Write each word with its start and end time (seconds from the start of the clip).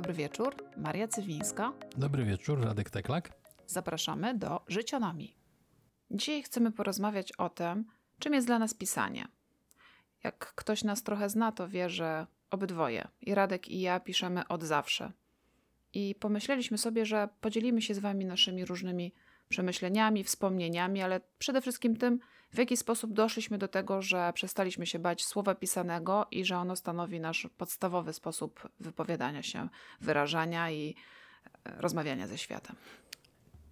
dobry 0.00 0.14
wieczór. 0.14 0.54
Maria 0.76 1.08
Cywińska. 1.08 1.72
Dobry 1.96 2.24
wieczór, 2.24 2.64
Radek 2.64 2.90
Teklak. 2.90 3.32
Zapraszamy 3.66 4.34
do 4.34 4.60
Życionami. 4.68 5.36
Dzisiaj 6.10 6.42
chcemy 6.42 6.72
porozmawiać 6.72 7.32
o 7.32 7.48
tym, 7.48 7.84
czym 8.18 8.34
jest 8.34 8.46
dla 8.46 8.58
nas 8.58 8.74
pisanie. 8.74 9.28
Jak 10.24 10.54
ktoś 10.54 10.84
nas 10.84 11.02
trochę 11.02 11.28
zna, 11.28 11.52
to 11.52 11.68
wie, 11.68 11.90
że 11.90 12.26
obydwoje, 12.50 13.08
i 13.20 13.34
Radek 13.34 13.68
i 13.68 13.80
ja, 13.80 14.00
piszemy 14.00 14.48
od 14.48 14.64
zawsze. 14.64 15.12
I 15.92 16.14
pomyśleliśmy 16.14 16.78
sobie, 16.78 17.06
że 17.06 17.28
podzielimy 17.40 17.82
się 17.82 17.94
z 17.94 17.98
Wami 17.98 18.24
naszymi 18.24 18.64
różnymi 18.64 19.12
przemyśleniami, 19.50 20.24
wspomnieniami, 20.24 21.02
ale 21.02 21.20
przede 21.38 21.60
wszystkim 21.60 21.96
tym, 21.96 22.18
w 22.52 22.58
jaki 22.58 22.76
sposób 22.76 23.12
doszliśmy 23.12 23.58
do 23.58 23.68
tego, 23.68 24.02
że 24.02 24.32
przestaliśmy 24.34 24.86
się 24.86 24.98
bać 24.98 25.24
słowa 25.24 25.54
pisanego 25.54 26.26
i 26.30 26.44
że 26.44 26.56
ono 26.56 26.76
stanowi 26.76 27.20
nasz 27.20 27.48
podstawowy 27.58 28.12
sposób 28.12 28.68
wypowiadania 28.80 29.42
się, 29.42 29.68
wyrażania 30.00 30.70
i 30.70 30.94
e, 31.64 31.80
rozmawiania 31.80 32.26
ze 32.26 32.38
światem. 32.38 32.76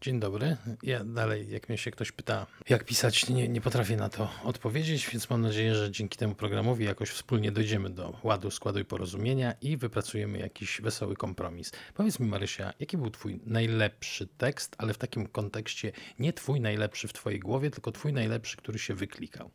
Dzień 0.00 0.20
dobry. 0.20 0.56
Ja 0.82 1.04
dalej, 1.04 1.50
jak 1.50 1.68
mnie 1.68 1.78
się 1.78 1.90
ktoś 1.90 2.12
pyta, 2.12 2.46
jak 2.68 2.84
pisać, 2.84 3.28
nie, 3.28 3.48
nie 3.48 3.60
potrafię 3.60 3.96
na 3.96 4.08
to 4.08 4.30
odpowiedzieć, 4.44 5.10
więc 5.12 5.30
mam 5.30 5.40
nadzieję, 5.40 5.74
że 5.74 5.90
dzięki 5.90 6.18
temu 6.18 6.34
programowi 6.34 6.84
jakoś 6.84 7.10
wspólnie 7.10 7.52
dojdziemy 7.52 7.90
do 7.90 8.18
ładu, 8.22 8.50
składu 8.50 8.78
i 8.78 8.84
porozumienia 8.84 9.54
i 9.60 9.76
wypracujemy 9.76 10.38
jakiś 10.38 10.80
wesoły 10.80 11.16
kompromis. 11.16 11.72
Powiedz 11.94 12.20
mi, 12.20 12.26
Marysia, 12.28 12.72
jaki 12.80 12.96
był 12.96 13.10
Twój 13.10 13.40
najlepszy 13.46 14.26
tekst, 14.26 14.76
ale 14.78 14.94
w 14.94 14.98
takim 14.98 15.26
kontekście 15.26 15.92
nie 16.18 16.32
Twój 16.32 16.60
najlepszy 16.60 17.08
w 17.08 17.12
Twojej 17.12 17.40
głowie, 17.40 17.70
tylko 17.70 17.92
Twój 17.92 18.12
najlepszy, 18.12 18.56
który 18.56 18.78
się 18.78 18.94
wyklikał? 18.94 19.50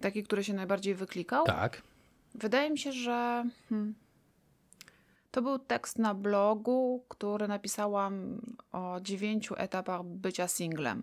Taki, 0.00 0.22
który 0.22 0.44
się 0.44 0.54
najbardziej 0.54 0.94
wyklikał? 0.94 1.46
Tak. 1.46 1.82
Wydaje 2.34 2.70
mi 2.70 2.78
się, 2.78 2.92
że. 2.92 3.44
Hmm. 3.68 3.94
To 5.32 5.42
był 5.42 5.58
tekst 5.58 5.98
na 5.98 6.14
blogu, 6.14 7.06
który 7.08 7.48
napisałam 7.48 8.40
o 8.72 9.00
dziewięciu 9.00 9.54
etapach 9.58 10.04
bycia 10.04 10.48
singlem. 10.48 11.02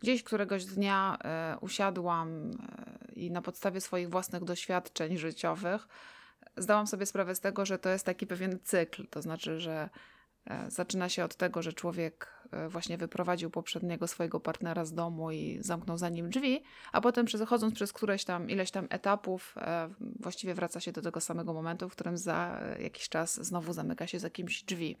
Gdzieś 0.00 0.22
któregoś 0.22 0.64
dnia 0.64 1.18
e, 1.24 1.56
usiadłam 1.60 2.50
e, 2.50 3.12
i 3.12 3.30
na 3.30 3.42
podstawie 3.42 3.80
swoich 3.80 4.10
własnych 4.10 4.44
doświadczeń 4.44 5.16
życiowych 5.16 5.88
zdałam 6.56 6.86
sobie 6.86 7.06
sprawę 7.06 7.34
z 7.34 7.40
tego, 7.40 7.66
że 7.66 7.78
to 7.78 7.88
jest 7.88 8.06
taki 8.06 8.26
pewien 8.26 8.58
cykl. 8.64 9.06
To 9.06 9.22
znaczy, 9.22 9.60
że 9.60 9.88
E, 10.46 10.70
zaczyna 10.70 11.08
się 11.08 11.24
od 11.24 11.36
tego, 11.36 11.62
że 11.62 11.72
człowiek 11.72 12.28
e, 12.39 12.39
właśnie 12.68 12.98
wyprowadził 12.98 13.50
poprzedniego 13.50 14.06
swojego 14.06 14.40
partnera 14.40 14.84
z 14.84 14.92
domu 14.92 15.30
i 15.30 15.58
zamknął 15.60 15.98
za 15.98 16.08
nim 16.08 16.30
drzwi, 16.30 16.62
a 16.92 17.00
potem 17.00 17.26
przechodząc 17.26 17.74
przez 17.74 17.92
któreś 17.92 18.24
tam, 18.24 18.50
ileś 18.50 18.70
tam 18.70 18.86
etapów, 18.90 19.54
e, 19.56 19.88
właściwie 20.00 20.54
wraca 20.54 20.80
się 20.80 20.92
do 20.92 21.02
tego 21.02 21.20
samego 21.20 21.52
momentu, 21.52 21.88
w 21.88 21.92
którym 21.92 22.18
za 22.18 22.60
jakiś 22.80 23.08
czas 23.08 23.46
znowu 23.46 23.72
zamyka 23.72 24.06
się 24.06 24.18
za 24.18 24.30
kimś 24.30 24.62
drzwi. 24.62 24.96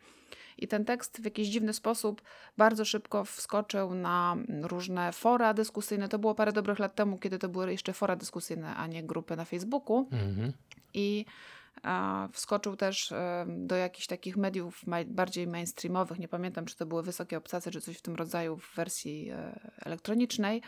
I 0.58 0.68
ten 0.68 0.84
tekst 0.84 1.20
w 1.20 1.24
jakiś 1.24 1.48
dziwny 1.48 1.72
sposób 1.72 2.22
bardzo 2.56 2.84
szybko 2.84 3.24
wskoczył 3.24 3.94
na 3.94 4.36
różne 4.62 5.12
fora 5.12 5.54
dyskusyjne. 5.54 6.08
To 6.08 6.18
było 6.18 6.34
parę 6.34 6.52
dobrych 6.52 6.78
lat 6.78 6.94
temu, 6.94 7.18
kiedy 7.18 7.38
to 7.38 7.48
były 7.48 7.70
jeszcze 7.72 7.92
fora 7.92 8.16
dyskusyjne, 8.16 8.76
a 8.76 8.86
nie 8.86 9.02
grupy 9.02 9.36
na 9.36 9.44
Facebooku. 9.44 10.08
Mhm. 10.12 10.52
I 10.94 11.24
Wskoczył 12.32 12.76
też 12.76 13.12
do 13.46 13.76
jakichś 13.76 14.06
takich 14.06 14.36
mediów 14.36 14.82
bardziej 15.06 15.46
mainstreamowych. 15.46 16.18
Nie 16.18 16.28
pamiętam, 16.28 16.66
czy 16.66 16.76
to 16.76 16.86
były 16.86 17.02
wysokie 17.02 17.38
obcasy, 17.38 17.70
czy 17.70 17.80
coś 17.80 17.96
w 17.96 18.02
tym 18.02 18.14
rodzaju 18.14 18.56
w 18.56 18.74
wersji 18.74 19.30
e, 19.30 19.70
elektronicznej. 19.84 20.62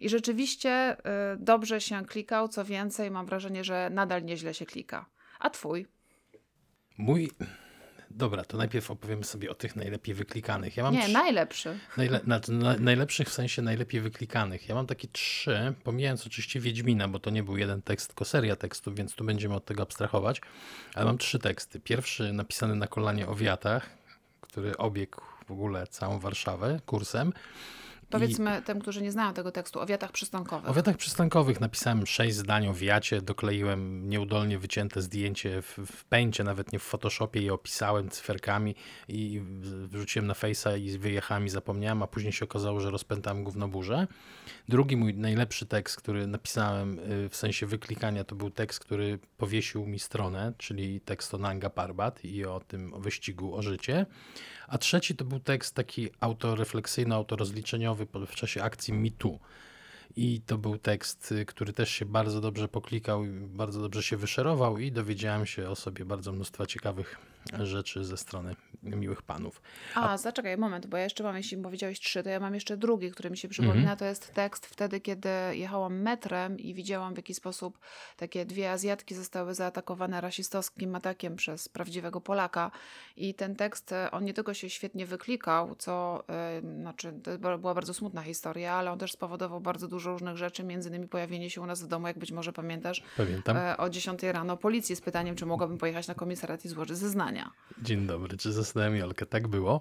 I 0.00 0.08
rzeczywiście 0.08 0.70
e, 0.70 0.96
dobrze 1.38 1.80
się 1.80 2.04
klikał. 2.04 2.48
Co 2.48 2.64
więcej, 2.64 3.10
mam 3.10 3.26
wrażenie, 3.26 3.64
że 3.64 3.90
nadal 3.90 4.24
nieźle 4.24 4.54
się 4.54 4.66
klika. 4.66 5.06
A 5.38 5.50
twój? 5.50 5.86
Mój 6.98 7.30
Dobra, 8.10 8.44
to 8.44 8.56
najpierw 8.56 8.90
opowiemy 8.90 9.24
sobie 9.24 9.50
o 9.50 9.54
tych 9.54 9.76
najlepiej 9.76 10.14
wyklikanych. 10.14 10.76
Ja 10.76 10.90
Nie, 10.90 11.02
trzy... 11.02 11.12
najlepszy. 11.12 11.78
Najle... 11.96 12.20
Na, 12.26 12.40
na, 12.48 12.76
najlepszych 12.76 13.28
w 13.28 13.32
sensie 13.32 13.62
najlepiej 13.62 14.00
wyklikanych. 14.00 14.68
Ja 14.68 14.74
mam 14.74 14.86
takie 14.86 15.08
trzy, 15.08 15.74
pomijając 15.84 16.26
oczywiście 16.26 16.60
Wiedźmina, 16.60 17.08
bo 17.08 17.18
to 17.18 17.30
nie 17.30 17.42
był 17.42 17.56
jeden 17.56 17.82
tekst, 17.82 18.08
tylko 18.08 18.24
seria 18.24 18.56
tekstów, 18.56 18.94
więc 18.94 19.14
tu 19.14 19.24
będziemy 19.24 19.54
od 19.54 19.64
tego 19.64 19.82
abstrahować. 19.82 20.40
Ale 20.94 21.04
mam 21.04 21.18
trzy 21.18 21.38
teksty. 21.38 21.80
Pierwszy 21.80 22.32
napisany 22.32 22.74
na 22.74 22.86
kolanie 22.86 23.28
o 23.28 23.34
wiatach, 23.34 23.90
który 24.40 24.76
obiegł 24.76 25.20
w 25.46 25.50
ogóle 25.50 25.86
całą 25.86 26.18
Warszawę 26.18 26.80
kursem. 26.86 27.32
Powiedzmy 28.10 28.58
I... 28.60 28.62
tym, 28.62 28.80
którzy 28.80 29.02
nie 29.02 29.12
znają 29.12 29.34
tego 29.34 29.52
tekstu, 29.52 29.80
o 29.80 29.86
wiatach 29.86 30.12
przystankowych. 30.12 30.70
O 30.70 30.74
wiatach 30.74 30.96
przystankowych 30.96 31.60
napisałem 31.60 32.06
sześć 32.06 32.36
zdań 32.36 32.68
o 32.68 32.74
wiacie, 32.74 33.22
dokleiłem 33.22 34.08
nieudolnie 34.08 34.58
wycięte 34.58 35.02
zdjęcie 35.02 35.62
w, 35.62 35.78
w 35.78 36.04
pęcie, 36.04 36.44
nawet 36.44 36.72
nie 36.72 36.78
w 36.78 36.82
Photoshopie 36.82 37.40
i 37.40 37.50
opisałem 37.50 38.10
cyferkami 38.10 38.74
i 39.08 39.40
wrzuciłem 39.88 40.26
na 40.26 40.34
Face'a 40.34 40.80
i 40.80 40.98
wyjechałem 40.98 41.46
i 41.46 41.48
zapomniałem, 41.48 42.02
a 42.02 42.06
później 42.06 42.32
się 42.32 42.44
okazało, 42.44 42.80
że 42.80 42.90
rozpętałem 42.90 43.44
gównoburzę. 43.44 44.06
Drugi 44.68 44.96
mój 44.96 45.14
najlepszy 45.14 45.66
tekst, 45.66 45.96
który 45.96 46.26
napisałem 46.26 46.98
y, 46.98 47.28
w 47.28 47.36
sensie 47.36 47.66
wyklikania, 47.66 48.24
to 48.24 48.34
był 48.34 48.50
tekst, 48.50 48.80
który 48.80 49.18
powiesił 49.36 49.86
mi 49.86 49.98
stronę, 49.98 50.52
czyli 50.58 51.00
tekst 51.00 51.34
o 51.34 51.38
Nanga 51.38 51.70
Parbat 51.70 52.24
i 52.24 52.44
o 52.44 52.60
tym 52.60 52.92
wyścigu 53.00 53.56
o 53.56 53.62
życie. 53.62 54.06
A 54.68 54.78
trzeci 54.78 55.16
to 55.16 55.24
był 55.24 55.40
tekst 55.40 55.74
taki 55.74 56.08
autorefleksyjny, 56.20 57.14
autorozliczeniowy 57.14 58.06
w 58.26 58.34
czasie 58.34 58.62
akcji 58.62 58.94
MeToo. 58.94 59.38
I 60.16 60.40
to 60.46 60.58
był 60.58 60.78
tekst, 60.78 61.32
y, 61.32 61.46
który 61.46 61.72
też 61.72 61.90
się 61.90 62.04
bardzo 62.04 62.40
dobrze 62.40 62.68
poklikał, 62.68 63.24
bardzo 63.46 63.80
dobrze 63.80 64.02
się 64.02 64.16
wyszerował 64.16 64.78
i 64.78 64.92
dowiedziałem 64.92 65.46
się 65.46 65.68
o 65.70 65.76
sobie 65.76 66.04
bardzo 66.04 66.32
mnóstwa 66.32 66.66
ciekawych 66.66 67.35
rzeczy 67.60 68.04
ze 68.04 68.16
strony 68.16 68.54
miłych 68.82 69.22
panów. 69.22 69.62
A, 69.94 70.10
A... 70.10 70.18
zaczekaj 70.18 70.56
moment, 70.56 70.86
bo 70.86 70.96
ja 70.96 71.04
jeszcze 71.04 71.24
mam, 71.24 71.36
jeśli 71.36 71.56
powiedziałeś 71.56 72.00
trzy, 72.00 72.22
to 72.22 72.28
ja 72.28 72.40
mam 72.40 72.54
jeszcze 72.54 72.76
drugi, 72.76 73.10
który 73.10 73.30
mi 73.30 73.36
się 73.36 73.48
przypomina. 73.48 73.82
Mm 73.82 73.94
-hmm. 73.94 73.98
To 73.98 74.04
jest 74.04 74.34
tekst 74.34 74.66
wtedy, 74.66 75.00
kiedy 75.00 75.28
jechałam 75.52 76.00
metrem 76.00 76.58
i 76.58 76.74
widziałam 76.74 77.14
w 77.14 77.16
jaki 77.16 77.34
sposób 77.34 77.78
takie 78.16 78.46
dwie 78.46 78.70
Azjatki 78.70 79.14
zostały 79.14 79.54
zaatakowane 79.54 80.20
rasistowskim 80.20 80.94
atakiem 80.94 81.36
przez 81.36 81.68
prawdziwego 81.68 82.20
Polaka. 82.20 82.70
I 83.16 83.34
ten 83.34 83.56
tekst, 83.56 83.92
e, 83.92 84.10
on 84.10 84.24
nie 84.24 84.34
tylko 84.34 84.54
się 84.54 84.70
świetnie 84.70 85.06
wyklikał, 85.06 85.74
co 85.74 86.24
yy, 86.62 86.80
znaczy, 86.80 87.12
to 87.22 87.58
była 87.58 87.74
bardzo 87.74 87.94
smutna 87.94 88.22
historia, 88.22 88.72
ale 88.72 88.92
on 88.92 88.98
też 88.98 89.12
spowodował 89.12 89.60
bardzo 89.60 89.88
dużo 89.88 90.10
różnych 90.10 90.36
rzeczy, 90.36 90.64
między 90.64 90.88
innymi 90.88 91.08
pojawienie 91.08 91.50
się 91.50 91.60
u 91.60 91.66
nas 91.66 91.82
w 91.82 91.86
domu, 91.86 92.06
jak 92.06 92.18
być 92.18 92.32
może 92.32 92.52
pamiętasz, 92.52 93.02
Pamiętam. 93.16 93.56
Yy, 93.56 93.76
o 93.76 93.90
10 93.90 94.22
rano 94.22 94.56
policji 94.56 94.96
z 94.96 95.00
pytaniem, 95.00 95.36
czy 95.36 95.46
mogłabym 95.46 95.78
pojechać 95.78 96.08
na 96.08 96.14
komisariat 96.14 96.64
i 96.64 96.68
złożyć 96.68 96.96
Dzień 97.82 98.06
dobry, 98.06 98.36
czy 98.36 98.52
zasnąłem 98.52 98.96
Jolkę? 98.96 99.26
Tak 99.26 99.48
było. 99.48 99.80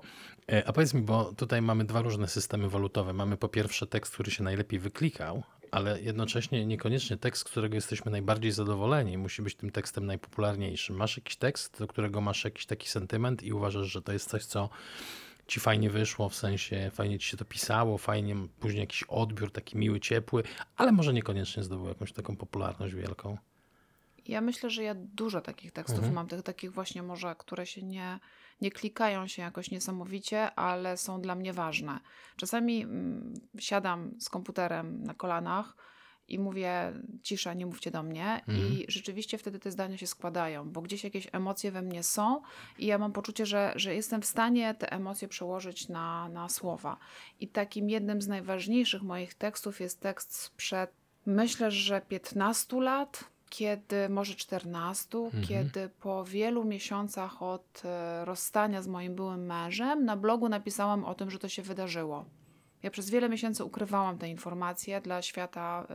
E, 0.51 0.67
a 0.67 0.73
powiedz 0.73 0.93
mi, 0.93 1.01
bo 1.01 1.33
tutaj 1.33 1.61
mamy 1.61 1.85
dwa 1.85 2.01
różne 2.01 2.27
systemy 2.27 2.69
walutowe. 2.69 3.13
Mamy 3.13 3.37
po 3.37 3.49
pierwsze 3.49 3.87
tekst, 3.87 4.13
który 4.13 4.31
się 4.31 4.43
najlepiej 4.43 4.79
wyklikał, 4.79 5.43
ale 5.71 6.01
jednocześnie 6.01 6.65
niekoniecznie 6.65 7.17
tekst, 7.17 7.41
z 7.41 7.43
którego 7.43 7.75
jesteśmy 7.75 8.11
najbardziej 8.11 8.51
zadowoleni, 8.51 9.17
musi 9.17 9.41
być 9.41 9.55
tym 9.55 9.71
tekstem 9.71 10.05
najpopularniejszym. 10.05 10.95
Masz 10.95 11.17
jakiś 11.17 11.35
tekst, 11.35 11.79
do 11.79 11.87
którego 11.87 12.21
masz 12.21 12.43
jakiś 12.43 12.65
taki 12.65 12.89
sentyment 12.89 13.43
i 13.43 13.53
uważasz, 13.53 13.87
że 13.87 14.01
to 14.01 14.13
jest 14.13 14.29
coś, 14.29 14.45
co 14.45 14.69
ci 15.47 15.59
fajnie 15.59 15.89
wyszło, 15.89 16.29
w 16.29 16.35
sensie 16.35 16.91
fajnie 16.93 17.19
ci 17.19 17.27
się 17.27 17.37
to 17.37 17.45
pisało, 17.45 17.97
fajnie 17.97 18.35
później 18.59 18.81
jakiś 18.81 19.03
odbiór 19.03 19.51
taki 19.51 19.77
miły, 19.77 19.99
ciepły, 19.99 20.43
ale 20.77 20.91
może 20.91 21.13
niekoniecznie 21.13 21.63
zdobył 21.63 21.87
jakąś 21.87 22.11
taką 22.11 22.35
popularność 22.35 22.93
wielką. 22.93 23.37
Ja 24.27 24.41
myślę, 24.41 24.69
że 24.69 24.83
ja 24.83 24.95
dużo 24.95 25.41
takich 25.41 25.71
tekstów 25.71 25.97
mhm. 25.97 26.13
mam, 26.13 26.27
tych 26.27 26.43
takich 26.43 26.73
właśnie 26.73 27.03
może, 27.03 27.35
które 27.35 27.65
się 27.65 27.83
nie, 27.83 28.19
nie 28.61 28.71
klikają 28.71 29.27
się 29.27 29.41
jakoś 29.41 29.71
niesamowicie, 29.71 30.55
ale 30.55 30.97
są 30.97 31.21
dla 31.21 31.35
mnie 31.35 31.53
ważne. 31.53 31.99
Czasami 32.35 32.81
mm, 32.81 33.33
siadam 33.59 34.11
z 34.19 34.29
komputerem 34.29 35.03
na 35.03 35.13
kolanach 35.13 35.75
i 36.27 36.39
mówię 36.39 36.93
cisza, 37.23 37.53
nie 37.53 37.65
mówcie 37.65 37.91
do 37.91 38.03
mnie 38.03 38.41
mhm. 38.47 38.57
i 38.57 38.85
rzeczywiście 38.87 39.37
wtedy 39.37 39.59
te 39.59 39.71
zdania 39.71 39.97
się 39.97 40.07
składają, 40.07 40.69
bo 40.69 40.81
gdzieś 40.81 41.03
jakieś 41.03 41.27
emocje 41.31 41.71
we 41.71 41.81
mnie 41.81 42.03
są 42.03 42.41
i 42.79 42.85
ja 42.85 42.97
mam 42.97 43.11
poczucie, 43.11 43.45
że, 43.45 43.73
że 43.75 43.95
jestem 43.95 44.21
w 44.21 44.25
stanie 44.25 44.75
te 44.75 44.91
emocje 44.91 45.27
przełożyć 45.27 45.89
na, 45.89 46.29
na 46.29 46.49
słowa. 46.49 46.97
I 47.39 47.47
takim 47.47 47.89
jednym 47.89 48.21
z 48.21 48.27
najważniejszych 48.27 49.01
moich 49.01 49.33
tekstów 49.33 49.79
jest 49.79 50.01
tekst 50.01 50.35
sprzed, 50.35 50.91
myślę, 51.25 51.71
że 51.71 52.01
15 52.01 52.81
lat, 52.81 53.34
kiedy 53.55 54.09
może 54.09 54.35
14, 54.35 55.17
mhm. 55.17 55.43
kiedy 55.43 55.89
po 55.89 56.23
wielu 56.23 56.63
miesiącach 56.63 57.43
od 57.43 57.81
e, 57.85 58.25
rozstania 58.25 58.81
z 58.81 58.87
moim 58.87 59.15
byłym 59.15 59.45
mężem 59.45 60.05
na 60.05 60.15
blogu 60.17 60.49
napisałam 60.49 61.05
o 61.05 61.15
tym, 61.15 61.31
że 61.31 61.39
to 61.39 61.49
się 61.49 61.61
wydarzyło. 61.61 62.25
Ja 62.83 62.91
przez 62.91 63.09
wiele 63.09 63.29
miesięcy 63.29 63.63
ukrywałam 63.63 64.17
te 64.17 64.29
informacje 64.29 65.01
dla 65.01 65.21
świata 65.21 65.87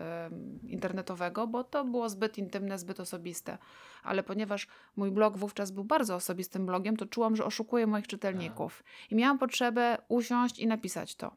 y, 0.64 0.68
internetowego, 0.68 1.46
bo 1.46 1.64
to 1.64 1.84
było 1.84 2.08
zbyt 2.08 2.38
intymne, 2.38 2.78
zbyt 2.78 3.00
osobiste. 3.00 3.58
Ale 4.02 4.22
ponieważ 4.22 4.66
mój 4.96 5.10
blog 5.10 5.36
wówczas 5.36 5.70
był 5.70 5.84
bardzo 5.84 6.14
osobistym 6.14 6.66
blogiem, 6.66 6.96
to 6.96 7.06
czułam, 7.06 7.36
że 7.36 7.44
oszukuję 7.44 7.86
moich 7.86 8.06
czytelników. 8.06 8.84
I 9.10 9.14
miałam 9.14 9.38
potrzebę 9.38 9.98
usiąść 10.08 10.58
i 10.58 10.66
napisać 10.66 11.14
to. 11.14 11.36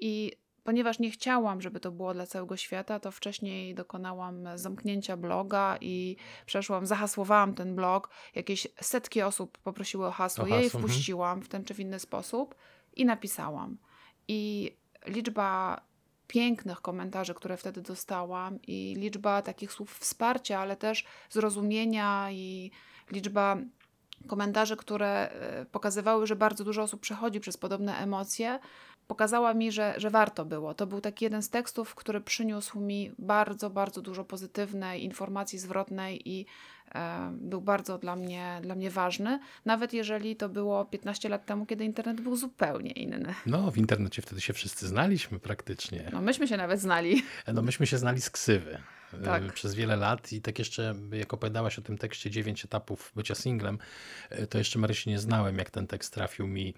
I 0.00 0.32
ponieważ 0.64 0.98
nie 0.98 1.10
chciałam, 1.10 1.60
żeby 1.60 1.80
to 1.80 1.90
było 1.90 2.14
dla 2.14 2.26
całego 2.26 2.56
świata, 2.56 3.00
to 3.00 3.10
wcześniej 3.10 3.74
dokonałam 3.74 4.48
zamknięcia 4.54 5.16
bloga 5.16 5.78
i 5.80 6.16
przeszłam, 6.46 6.86
zahasłowałam 6.86 7.54
ten 7.54 7.74
blog. 7.74 8.10
Jakieś 8.34 8.68
setki 8.80 9.22
osób 9.22 9.58
poprosiły 9.58 10.06
o 10.06 10.10
hasło. 10.10 10.44
O 10.44 10.46
Ja 10.46 10.56
je 10.56 10.64
mhm. 10.64 10.84
wpuściłam 10.84 11.42
w 11.42 11.48
ten 11.48 11.64
czy 11.64 11.74
w 11.74 11.80
inny 11.80 11.98
sposób 11.98 12.54
i 12.96 13.04
napisałam. 13.04 13.78
I 14.28 14.70
liczba 15.06 15.80
pięknych 16.26 16.80
komentarzy, 16.80 17.34
które 17.34 17.56
wtedy 17.56 17.80
dostałam, 17.80 18.58
i 18.62 18.94
liczba 18.98 19.42
takich 19.42 19.72
słów 19.72 19.98
wsparcia, 19.98 20.58
ale 20.58 20.76
też 20.76 21.04
zrozumienia, 21.30 22.30
i 22.30 22.70
liczba 23.10 23.56
komentarzy, 24.26 24.76
które 24.76 25.30
e, 25.30 25.66
pokazywały, 25.66 26.26
że 26.26 26.36
bardzo 26.36 26.64
dużo 26.64 26.82
osób 26.82 27.00
przechodzi 27.00 27.40
przez 27.40 27.56
podobne 27.56 27.96
emocje, 27.96 28.58
pokazała 29.10 29.54
mi, 29.54 29.72
że, 29.72 29.94
że 29.96 30.10
warto 30.10 30.44
było. 30.44 30.74
To 30.74 30.86
był 30.86 31.00
taki 31.00 31.24
jeden 31.24 31.42
z 31.42 31.50
tekstów, 31.50 31.94
który 31.94 32.20
przyniósł 32.20 32.80
mi 32.80 33.12
bardzo, 33.18 33.70
bardzo 33.70 34.02
dużo 34.02 34.24
pozytywnej 34.24 35.04
informacji 35.04 35.58
zwrotnej 35.58 36.28
i 36.28 36.46
e, 36.94 37.32
był 37.40 37.60
bardzo 37.60 37.98
dla 37.98 38.16
mnie, 38.16 38.58
dla 38.62 38.74
mnie 38.74 38.90
ważny, 38.90 39.40
nawet 39.64 39.92
jeżeli 39.92 40.36
to 40.36 40.48
było 40.48 40.84
15 40.84 41.28
lat 41.28 41.46
temu, 41.46 41.66
kiedy 41.66 41.84
internet 41.84 42.20
był 42.20 42.36
zupełnie 42.36 42.90
inny. 42.90 43.34
No, 43.46 43.70
w 43.70 43.78
internecie 43.78 44.22
wtedy 44.22 44.40
się 44.40 44.52
wszyscy 44.52 44.88
znaliśmy 44.88 45.38
praktycznie. 45.38 46.10
No 46.12 46.20
myśmy 46.20 46.48
się 46.48 46.56
nawet 46.56 46.80
znali. 46.80 47.22
No 47.54 47.62
myśmy 47.62 47.86
się 47.86 47.98
znali 47.98 48.20
z 48.20 48.30
ksywy 48.30 48.78
e, 49.12 49.24
Tak. 49.24 49.52
przez 49.52 49.74
wiele 49.74 49.96
lat 49.96 50.32
i 50.32 50.40
tak 50.40 50.58
jeszcze, 50.58 50.94
jak 51.12 51.34
opowiadałaś 51.34 51.78
o 51.78 51.82
tym 51.82 51.98
tekście 51.98 52.30
9 52.30 52.64
etapów 52.64 53.12
bycia 53.16 53.34
singlem, 53.34 53.78
e, 54.30 54.46
to 54.46 54.58
jeszcze 54.58 54.78
Marysi 54.78 55.10
nie 55.10 55.18
znałem, 55.18 55.58
jak 55.58 55.70
ten 55.70 55.86
tekst 55.86 56.14
trafił 56.14 56.46
mi. 56.46 56.74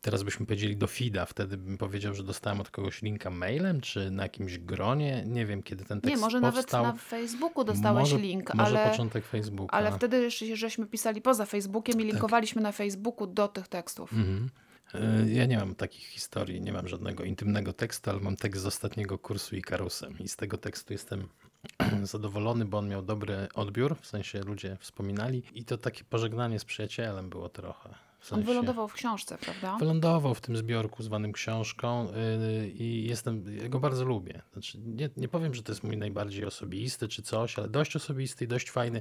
Teraz 0.00 0.22
byśmy 0.22 0.46
powiedzieli 0.46 0.76
do 0.76 0.86
feeda, 0.86 1.26
wtedy 1.26 1.56
bym 1.56 1.78
powiedział, 1.78 2.14
że 2.14 2.22
dostałem 2.22 2.60
od 2.60 2.70
kogoś 2.70 3.02
linka 3.02 3.30
mailem, 3.30 3.80
czy 3.80 4.10
na 4.10 4.22
jakimś 4.22 4.58
gronie, 4.58 5.24
nie 5.26 5.46
wiem 5.46 5.62
kiedy 5.62 5.84
ten 5.84 6.00
tekst 6.00 6.16
Nie, 6.16 6.20
może 6.20 6.40
powstał. 6.40 6.82
nawet 6.82 6.96
na 6.96 7.02
Facebooku 7.02 7.64
dostałeś 7.64 8.00
może, 8.00 8.18
link, 8.18 8.54
Może 8.54 8.78
ale, 8.78 8.90
początek 8.90 9.26
Facebooka. 9.26 9.76
ale 9.76 9.92
wtedy 9.92 10.22
jeszcze 10.22 10.56
żeśmy 10.56 10.86
pisali 10.86 11.22
poza 11.22 11.46
Facebookiem 11.46 12.00
i 12.00 12.04
linkowaliśmy 12.04 12.62
na 12.62 12.72
Facebooku 12.72 13.26
do 13.26 13.48
tych 13.48 13.68
tekstów. 13.68 14.12
Mhm. 14.12 14.50
E, 14.94 15.30
Ja 15.32 15.46
nie 15.46 15.58
mam 15.58 15.74
takich 15.74 16.06
historii, 16.06 16.60
nie 16.60 16.72
mam 16.72 16.88
żadnego 16.88 17.24
intymnego 17.24 17.72
tekstu, 17.72 18.10
ale 18.10 18.20
mam 18.20 18.36
tekst 18.36 18.62
z 18.62 18.66
ostatniego 18.66 19.18
kursu 19.18 19.56
Ikarusem 19.56 20.18
i 20.18 20.28
z 20.28 20.36
tego 20.36 20.58
tekstu 20.58 20.92
jestem 20.92 21.28
zadowolony, 22.02 22.64
bo 22.64 22.78
on 22.78 22.88
miał 22.88 23.02
dobry 23.02 23.48
odbiór, 23.54 23.96
w 24.00 24.06
sensie 24.06 24.40
ludzie 24.40 24.76
wspominali 24.80 25.42
i 25.54 25.64
to 25.64 25.78
takie 25.78 26.04
pożegnanie 26.04 26.58
z 26.58 26.64
przyjacielem 26.64 27.28
było 27.30 27.48
trochę. 27.48 27.94
W 28.20 28.32
On 28.32 28.38
sensie 28.38 28.46
wylądował 28.46 28.88
w 28.88 28.92
książce, 28.92 29.38
prawda? 29.38 29.76
wylądował 29.78 30.34
w 30.34 30.40
tym 30.40 30.56
zbiorku 30.56 31.02
zwanym 31.02 31.32
książką 31.32 32.12
yy, 32.60 32.68
i 32.68 33.06
jestem, 33.08 33.56
ja 33.62 33.68
go 33.68 33.80
bardzo 33.80 34.04
lubię. 34.04 34.42
Znaczy, 34.52 34.78
nie, 34.78 35.10
nie 35.16 35.28
powiem, 35.28 35.54
że 35.54 35.62
to 35.62 35.72
jest 35.72 35.84
mój 35.84 35.96
najbardziej 35.96 36.44
osobisty 36.44 37.08
czy 37.08 37.22
coś, 37.22 37.58
ale 37.58 37.68
dość 37.68 37.96
osobisty 37.96 38.44
i 38.44 38.48
dość 38.48 38.70
fajny, 38.70 39.00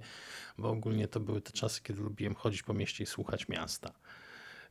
bo 0.57 0.69
ogólnie 0.69 1.07
to 1.07 1.19
były 1.19 1.41
te 1.41 1.51
czasy, 1.51 1.81
kiedy 1.83 2.01
lubiłem 2.01 2.35
chodzić 2.35 2.63
po 2.63 2.73
mieście 2.73 3.03
i 3.03 3.07
słuchać 3.07 3.47
miasta. 3.47 3.91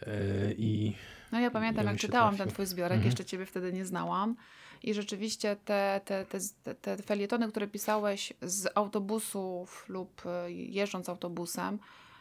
Yy, 0.06 0.54
I 0.58 0.94
No 1.32 1.40
ja 1.40 1.50
pamiętam, 1.50 1.84
on 1.86 1.92
jak 1.92 2.00
czytałam 2.00 2.28
trafił. 2.36 2.44
ten 2.46 2.54
twój 2.54 2.66
zbiorek, 2.66 2.92
Mhm. 2.96 3.06
jeszcze 3.06 3.24
ciebie 3.24 3.46
wtedy 3.46 3.72
nie 3.72 3.84
znałam. 3.86 4.36
I 4.82 4.94
rzeczywiście 4.94 5.56
te, 5.64 6.00
te, 6.04 6.26
te, 6.26 6.38
te, 6.64 6.74
te 6.74 7.02
felietony, 7.02 7.48
które 7.48 7.66
pisałeś 7.68 8.32
z 8.42 8.68
autobusów 8.74 9.84
lub 9.88 10.22
y, 10.46 10.52
jeżdżąc 10.52 11.08
autobusem, 11.08 11.78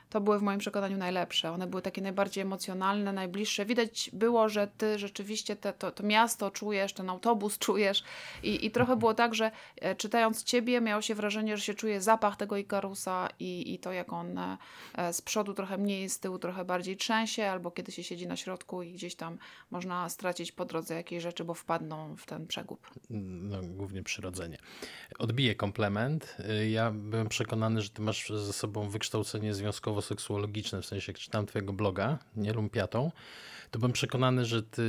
to 0.10 0.22
były 0.22 0.40
w 0.40 0.42
moim 0.42 0.60
przekonaniu 0.60 0.98
najlepsze. 0.98 1.52
One 1.52 1.68
były 1.68 1.82
takie 1.82 2.02
najbardziej 2.02 2.42
emocjonalne, 2.42 3.14
najbliższe. 3.14 3.66
Widać 3.66 4.10
było, 4.14 4.50
że 4.50 4.68
ty 4.78 5.00
rzeczywiście 5.00 5.56
te, 5.56 5.74
to, 5.74 5.92
to 5.92 6.04
miasto 6.04 6.52
czujesz, 6.52 6.94
ten 6.94 7.10
autobus 7.10 7.58
czujesz. 7.68 8.04
I, 8.44 8.66
I 8.66 8.72
trochę 8.72 8.96
było 8.96 9.14
tak, 9.14 9.36
że 9.36 9.52
e, 9.76 9.96
czytając 9.96 10.44
ciebie, 10.44 10.82
miało 10.82 11.02
się 11.02 11.16
wrażenie, 11.16 11.58
że 11.58 11.64
się 11.64 11.74
czuje 11.74 12.02
zapach 12.02 12.36
tego 12.36 12.58
Ikarusa 12.58 13.30
i, 13.40 13.74
i 13.74 13.80
to, 13.80 13.92
jak 13.92 14.14
on 14.14 14.38
e, 14.38 14.58
e, 14.96 15.14
z 15.14 15.22
przodu 15.22 15.54
trochę 15.54 15.78
mniej, 15.78 16.10
z 16.10 16.20
tyłu 16.20 16.40
trochę 16.40 16.66
bardziej 16.66 16.98
trzęsie, 16.98 17.46
albo 17.46 17.72
kiedy 17.72 17.92
się 17.92 18.04
siedzi 18.04 18.28
na 18.28 18.36
środku 18.36 18.84
i 18.84 18.94
gdzieś 18.94 19.16
tam 19.16 19.38
można 19.72 20.10
stracić 20.10 20.52
po 20.52 20.66
drodze 20.66 20.96
jakieś 20.96 21.24
rzeczy, 21.24 21.44
bo 21.44 21.54
wpadną 21.54 22.16
w 22.16 22.26
ten 22.26 22.48
przegub. 22.48 22.88
no, 23.10 23.58
głównie 23.64 24.04
przyrodzenie. 24.04 24.58
Odbiję 25.20 25.56
komplement. 25.56 26.38
Y, 26.62 26.70
Ja 26.70 26.92
byłem 26.92 27.30
przekonany, 27.30 27.82
że 27.82 27.90
ty 27.90 28.02
masz 28.02 28.30
ze 28.30 28.54
sobą 28.54 28.90
wykształcenie 28.90 29.54
związkowo-seksuologiczne, 30.02 30.82
w 30.82 30.86
sensie 30.86 31.12
jak 31.12 31.20
czytam 31.20 31.46
twojego 31.46 31.74
bloga, 31.74 32.20
nie 32.36 32.54
lumpiatą, 32.54 33.12
to 33.72 33.80
byłem 33.80 33.94
przekonany, 33.94 34.46
że 34.46 34.64
ty 34.64 34.84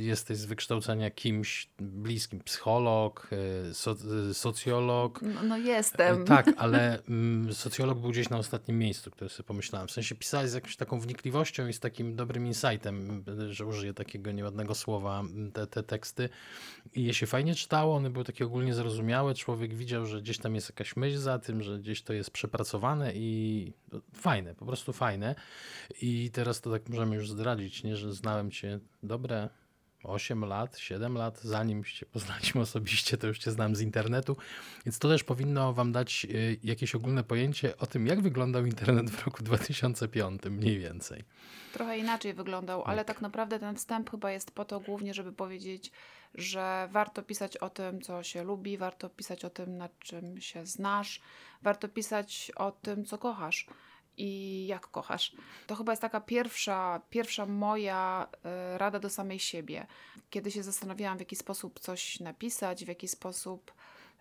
jesteś 0.00 0.38
z 0.38 0.44
wykształcenia 0.44 1.10
kimś 1.10 1.68
bliskim, 1.78 2.40
psycholog, 2.40 3.30
so, 3.72 3.96
y, 4.30 4.34
socjolog, 4.34 5.22
No, 5.22 5.42
no 5.42 5.56
jestem. 5.56 6.22
E, 6.22 6.24
Tak, 6.24 6.50
ale 6.56 6.98
mm, 7.08 7.54
socjolog 7.54 7.98
był 7.98 8.10
gdzieś 8.10 8.30
na 8.30 8.36
ostatnim 8.38 8.78
miejscu, 8.78 9.10
które 9.10 9.30
sobie 9.30 9.46
pomyślałem. 9.46 9.88
W 9.88 9.90
sensie 9.90 10.14
pisałeś 10.14 10.50
z 10.50 10.54
jakąś 10.54 10.76
taką 10.76 11.00
wnikliwością 11.00 11.66
i 11.66 11.72
z 11.72 11.80
takim 11.80 12.16
dobrym 12.16 12.46
insightem, 12.46 13.24
że 13.50 13.66
użyję 13.66 13.94
takiego 13.94 14.32
nieładnego 14.32 14.74
słowa, 14.74 15.20
m, 15.20 15.52
te, 15.52 15.66
te 15.66 15.82
teksty. 15.82 16.28
I 16.94 17.04
je 17.04 17.14
się 17.14 17.26
fajnie 17.26 17.54
czytało, 17.54 17.96
one 17.96 18.10
były 18.10 18.24
takie 18.24 18.44
ogólnie 18.44 18.74
zrozumiałe. 18.74 19.34
Człowiek 19.34 19.74
widział, 19.74 20.06
że 20.06 20.22
gdzieś 20.22 20.38
tam 20.38 20.54
jest 20.54 20.68
jakaś 20.68 20.96
myśl 20.96 21.18
za 21.18 21.38
tym, 21.38 21.62
że 21.62 21.78
gdzieś 21.78 22.02
to 22.02 22.12
jest 22.12 22.30
przepracowane 22.30 23.12
i 23.14 23.72
no, 23.92 24.00
fajne, 24.32 24.54
po 24.54 24.66
prostu 24.66 24.92
fajne. 24.92 25.34
I 26.02 26.30
teraz 26.30 26.60
to 26.60 26.70
tak 26.70 26.88
możemy 26.88 27.16
już 27.16 27.30
zdradzić, 27.30 27.84
nie, 27.84 27.96
że 27.96 28.12
znałem 28.12 28.50
cię 28.50 28.78
dobre 29.02 29.48
8 30.04 30.44
lat, 30.44 30.78
7 30.78 31.14
lat, 31.14 31.40
zanim 31.42 31.84
się 31.84 32.06
poznaliśmy 32.06 32.60
osobiście, 32.60 33.16
to 33.16 33.26
już 33.26 33.38
cię 33.38 33.50
znam 33.50 33.76
z 33.76 33.80
internetu, 33.80 34.36
więc 34.86 34.98
to 34.98 35.08
też 35.08 35.24
powinno 35.24 35.72
wam 35.72 35.92
dać 35.92 36.26
y, 36.30 36.58
jakieś 36.64 36.94
ogólne 36.94 37.24
pojęcie 37.24 37.76
o 37.76 37.86
tym, 37.86 38.06
jak 38.06 38.20
wyglądał 38.20 38.66
internet 38.66 39.10
w 39.10 39.26
roku 39.26 39.42
2005 39.42 40.42
mniej 40.44 40.78
więcej. 40.78 41.24
Trochę 41.72 41.98
inaczej 41.98 42.34
wyglądał, 42.34 42.82
ale 42.84 43.04
tak 43.04 43.20
naprawdę 43.20 43.58
ten 43.58 43.76
wstęp 43.76 44.10
chyba 44.10 44.30
jest 44.30 44.50
po 44.50 44.64
to 44.64 44.80
głównie, 44.80 45.14
żeby 45.14 45.32
powiedzieć, 45.32 45.90
że 46.34 46.88
warto 46.92 47.22
pisać 47.22 47.56
o 47.56 47.70
tym, 47.70 48.00
co 48.00 48.22
się 48.22 48.42
lubi, 48.42 48.78
warto 48.78 49.08
pisać 49.10 49.44
o 49.44 49.50
tym, 49.50 49.76
nad 49.76 49.98
czym 49.98 50.40
się 50.40 50.66
znasz, 50.66 51.20
warto 51.62 51.88
pisać 51.88 52.52
o 52.56 52.72
tym, 52.72 53.04
co 53.04 53.18
kochasz 53.18 53.66
i 54.16 54.66
jak 54.66 54.86
kochasz. 54.86 55.32
To 55.66 55.74
chyba 55.76 55.92
jest 55.92 56.02
taka 56.02 56.20
pierwsza, 56.20 57.00
pierwsza 57.10 57.46
moja 57.46 58.28
y, 58.74 58.78
rada 58.78 58.98
do 58.98 59.10
samej 59.10 59.38
siebie. 59.38 59.86
Kiedy 60.30 60.50
się 60.50 60.62
zastanawiałam, 60.62 61.16
w 61.18 61.20
jaki 61.20 61.36
sposób 61.36 61.80
coś 61.80 62.20
napisać, 62.20 62.84
w 62.84 62.88
jaki 62.88 63.08
sposób 63.08 63.72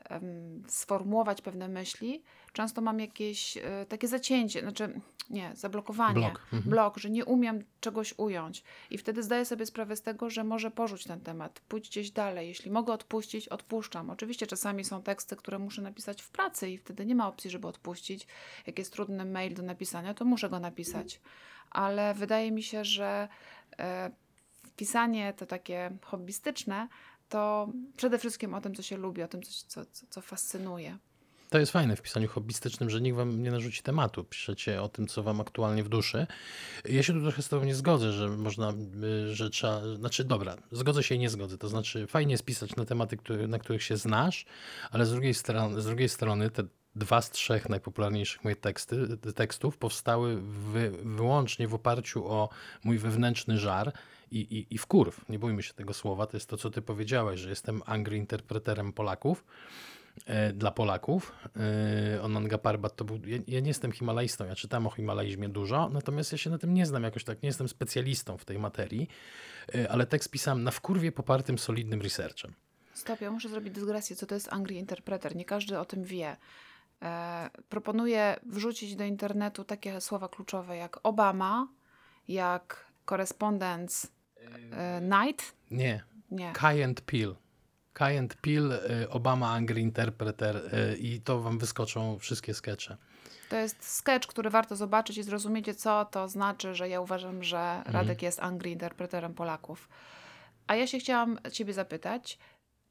em, 0.10 0.64
sformułować 0.68 1.42
pewne 1.42 1.68
myśli, 1.68 2.24
często 2.53 2.81
mam 2.81 3.00
jakieś 3.00 3.57
y, 3.57 3.62
takie 3.90 4.07
zacięcie, 4.07 4.61
znaczy 4.61 5.02
nie, 5.30 5.52
zablokowanie 5.56 6.14
Blok. 6.14 6.42
Mhm. 6.44 6.64
blok, 6.64 6.97
że 6.97 7.09
nie 7.09 7.26
umiem 7.26 7.64
czegoś 7.80 8.14
ująć. 8.18 8.64
I 8.90 8.97
wtedy 8.97 9.23
zdaję 9.23 9.45
sobie 9.45 9.66
sprawę 9.66 9.95
z 9.95 10.02
tego, 10.02 10.30
że 10.30 10.44
może 10.44 10.71
porzuć 10.71 11.04
ten 11.04 11.21
temat, 11.21 11.61
pójdź 11.68 11.90
gdzieś 11.90 12.11
dalej. 12.11 12.47
Jeśli 12.47 12.71
mogę 12.71 12.94
odpuścić, 12.94 13.47
odpuszczam. 13.47 14.09
Oczywiście 14.09 14.47
czasami 14.47 14.83
są 14.83 15.04
teksty, 15.04 15.35
które 15.35 15.59
muszę 15.59 15.81
napisać 15.81 16.21
w 16.21 16.30
pracy 16.30 16.69
i 16.69 16.78
wtedy 16.78 17.06
nie 17.06 17.16
ma 17.16 17.28
opcji, 17.28 17.49
żeby 17.49 17.68
odpuścić. 17.68 18.28
Jak 18.68 18.80
jest 18.80 18.94
trudny 18.94 19.26
mail 19.26 19.54
do 19.54 19.64
napisania, 19.64 20.14
to 20.14 20.26
muszę 20.26 20.49
go 20.49 20.59
napisać. 20.59 21.21
Ale 21.69 22.14
wydaje 22.14 22.52
mi 22.52 22.64
się, 22.64 22.85
że 22.85 23.28
e, 23.80 24.11
pisanie 24.76 25.33
to 25.33 25.45
takie 25.45 25.92
hobbystyczne, 26.02 26.87
to 27.30 27.69
przede 27.97 28.18
wszystkim 28.18 28.54
o 28.54 28.61
tym, 28.61 28.76
co 28.76 28.81
się 28.81 28.97
lubi, 28.97 29.23
o 29.23 29.28
tym, 29.28 29.42
co, 29.42 29.85
co, 29.85 30.06
co 30.09 30.21
fascynuje. 30.21 30.97
To 31.52 31.60
jest 31.60 31.72
fajne 31.72 31.96
w 31.96 32.02
pisaniu 32.02 32.28
hobbystycznym, 32.28 32.90
że 32.90 33.02
nikt 33.02 33.18
wam 33.18 33.44
nie 33.44 33.52
narzuci 33.52 33.84
tematu. 33.84 34.24
Piszecie 34.24 34.81
o 34.81 34.90
tym, 34.90 35.08
co 35.08 35.24
wam 35.24 35.42
aktualnie 35.42 35.84
w 35.84 35.90
duszy. 35.90 36.28
Ja 36.86 37.04
się 37.04 37.14
tu 37.14 37.22
trochę 37.22 37.42
z 37.42 37.50
tobą 37.50 37.66
nie 37.66 37.76
zgodzę, 37.76 38.12
że 38.12 38.30
można, 38.30 38.74
y, 39.04 39.36
że 39.36 39.50
trzeba, 39.50 39.96
znaczy 39.96 40.24
dobra, 40.24 40.56
zgodzę 40.72 41.04
się 41.04 41.16
i 41.16 41.20
nie 41.20 41.30
zgodzę. 41.30 41.58
To 41.58 41.68
znaczy 41.68 42.08
fajnie 42.08 42.31
jest 42.31 42.46
pisać 42.46 42.76
na 42.76 42.86
tematy, 42.86 43.18
które, 43.18 43.48
na 43.48 43.60
których 43.60 43.84
się 43.84 43.98
znasz, 43.98 44.46
ale 44.92 45.06
z 45.06 45.12
drugiej 45.12 45.34
strony, 45.34 45.81
z 45.81 45.86
drugiej 45.86 46.10
strony 46.10 46.50
te 46.50 46.64
dwa 46.96 47.22
z 47.22 47.31
trzech 47.31 47.70
najpopularniejszych 47.70 48.44
moich 48.44 48.60
teksty, 48.60 49.18
tekstów 49.36 49.78
powstały 49.78 50.42
wy, 50.42 50.92
wyłącznie 51.04 51.68
w 51.68 51.74
oparciu 51.74 52.28
o 52.28 52.50
mój 52.84 52.98
wewnętrzny 52.98 53.58
żar 53.58 53.94
i, 54.31 54.40
i, 54.40 54.76
i 54.76 54.78
wkurw. 54.78 55.30
Nie 55.30 55.40
bójmy 55.40 55.64
się 55.64 55.74
tego 55.74 55.94
słowa. 55.94 56.28
To 56.28 56.38
jest 56.38 56.50
to, 56.50 56.58
co 56.58 56.70
ty 56.70 56.81
powiedziałeś, 56.81 57.40
że 57.40 57.50
jestem 57.50 57.81
angry 57.86 58.18
interpreterem 58.18 58.94
Polaków 58.94 59.44
dla 60.54 60.71
Polaków. 60.71 61.31
E, 62.16 62.21
Onanga 62.21 62.57
Parbat 62.57 62.95
to 62.95 63.06
był. 63.06 63.19
Ja, 63.25 63.37
ja 63.47 63.59
nie 63.59 63.68
jestem 63.68 63.92
himalajstą, 63.92 64.45
ja 64.45 64.56
czytam 64.56 64.87
o 64.87 64.90
himalaizmie 64.90 65.49
dużo, 65.49 65.90
natomiast 65.90 66.31
ja 66.31 66.37
się 66.37 66.49
na 66.49 66.57
tym 66.57 66.73
nie 66.73 66.85
znam 66.85 67.04
jakoś 67.04 67.23
tak, 67.23 67.44
nie 67.44 67.47
jestem 67.47 67.68
specjalistą 67.68 68.37
w 68.37 68.45
tej 68.45 68.59
materii, 68.59 69.07
e, 69.75 69.92
ale 69.92 70.06
tekst 70.06 70.31
pisałem 70.31 70.63
na 70.63 70.71
wkurwie 70.71 71.11
popartym 71.11 71.57
solidnym 71.57 72.01
researchem. 72.01 72.54
Stop, 72.94 73.21
ja 73.21 73.31
muszę 73.31 73.49
zrobić 73.49 73.73
dygresję, 73.73 74.16
co 74.16 74.25
to 74.25 74.35
jest 74.35 74.54
Angry 74.54 74.75
Interpreter. 74.75 75.35
Nie 75.35 75.45
każdy 75.45 75.80
o 75.80 75.85
tym 75.85 76.04
wie. 76.04 76.37
E, 77.01 77.49
proponuję 77.69 78.35
wrzucić 78.45 78.95
do 78.95 79.04
internetu 79.04 79.63
takie 79.63 80.01
słowa 80.01 80.30
kluczowe 80.30 80.78
jak 80.78 80.99
Obama, 81.04 81.68
jak 82.28 82.92
Correspondence 83.09 84.07
e, 84.71 85.01
Night. 85.01 85.56
Nie, 85.71 86.04
Nie. 86.31 86.54
Kai 86.54 86.83
and 86.83 87.01
Peel. 87.01 87.35
Kai 87.94 88.18
and 88.18 88.36
Peel, 88.36 88.71
y, 88.71 89.10
Obama 89.10 89.50
Angry 89.50 89.81
Interpreter 89.81 90.56
y, 90.57 90.98
i 90.98 91.21
to 91.21 91.42
wam 91.42 91.60
wyskoczą 91.60 92.19
wszystkie 92.19 92.54
skecze. 92.54 92.98
To 93.50 93.56
jest 93.56 93.83
sketch, 93.83 94.28
który 94.28 94.50
warto 94.50 94.76
zobaczyć 94.76 95.18
i 95.18 95.24
zrozumiecie, 95.24 95.76
co 95.76 96.06
to 96.06 96.28
znaczy, 96.30 96.76
że 96.76 96.90
ja 96.90 97.02
uważam, 97.02 97.44
że 97.44 97.57
Mhm. 97.57 97.95
Radek 97.95 98.21
jest 98.21 98.40
angry 98.40 98.71
interpreterem 98.71 99.33
Polaków. 99.33 99.90
A 100.68 100.76
ja 100.76 100.88
się 100.88 101.00
chciałam 101.00 101.38
ciebie 101.52 101.74
zapytać, 101.74 102.38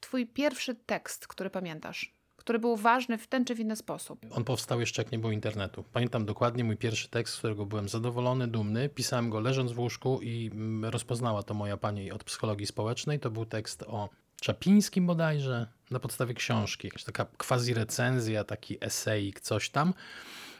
twój 0.00 0.26
pierwszy 0.26 0.75
tekst, 0.75 1.26
który 1.26 1.50
pamiętasz, 1.50 2.12
który 2.37 2.59
był 2.59 2.76
ważny 2.76 3.19
w 3.19 3.26
ten 3.26 3.45
czy 3.45 3.54
w 3.54 3.61
inny 3.61 3.76
sposób. 3.76 4.21
On 4.30 4.45
powstał 4.45 4.80
jeszcze 4.80 5.02
jak 5.02 5.12
nie 5.12 5.19
było 5.19 5.33
internetu. 5.33 5.85
Pamiętam 5.92 6.26
dokładnie 6.26 6.64
mój 6.64 6.76
pierwszy 6.76 7.09
tekst, 7.09 7.35
z 7.35 7.38
którego 7.38 7.66
byłem 7.66 7.88
zadowolony, 7.88 8.49
dumny. 8.49 8.88
Pisałem 8.88 9.30
go 9.30 9.40
leżąc 9.40 9.73
w 9.73 9.78
łóżku 9.78 10.21
i 10.23 10.50
mm, 10.52 10.90
rozpoznała 10.90 11.42
to 11.42 11.54
moja 11.54 11.76
pani 11.76 12.12
od 12.12 12.25
psychologii 12.25 12.66
społecznej. 12.66 13.21
To 13.21 13.30
był 13.30 13.47
tekst 13.47 13.83
o 13.83 14.09
Czapińskim 14.40 15.06
bodajże, 15.06 15.66
na 15.90 16.00
podstawie 16.00 16.35
książki. 16.35 16.87
Jakaś 16.87 17.04
taka 17.04 17.25
quasi 17.25 17.75
recenzja, 17.75 18.44
taki 18.44 18.78
esejik, 18.80 19.40
coś 19.40 19.70
tam. 19.70 19.94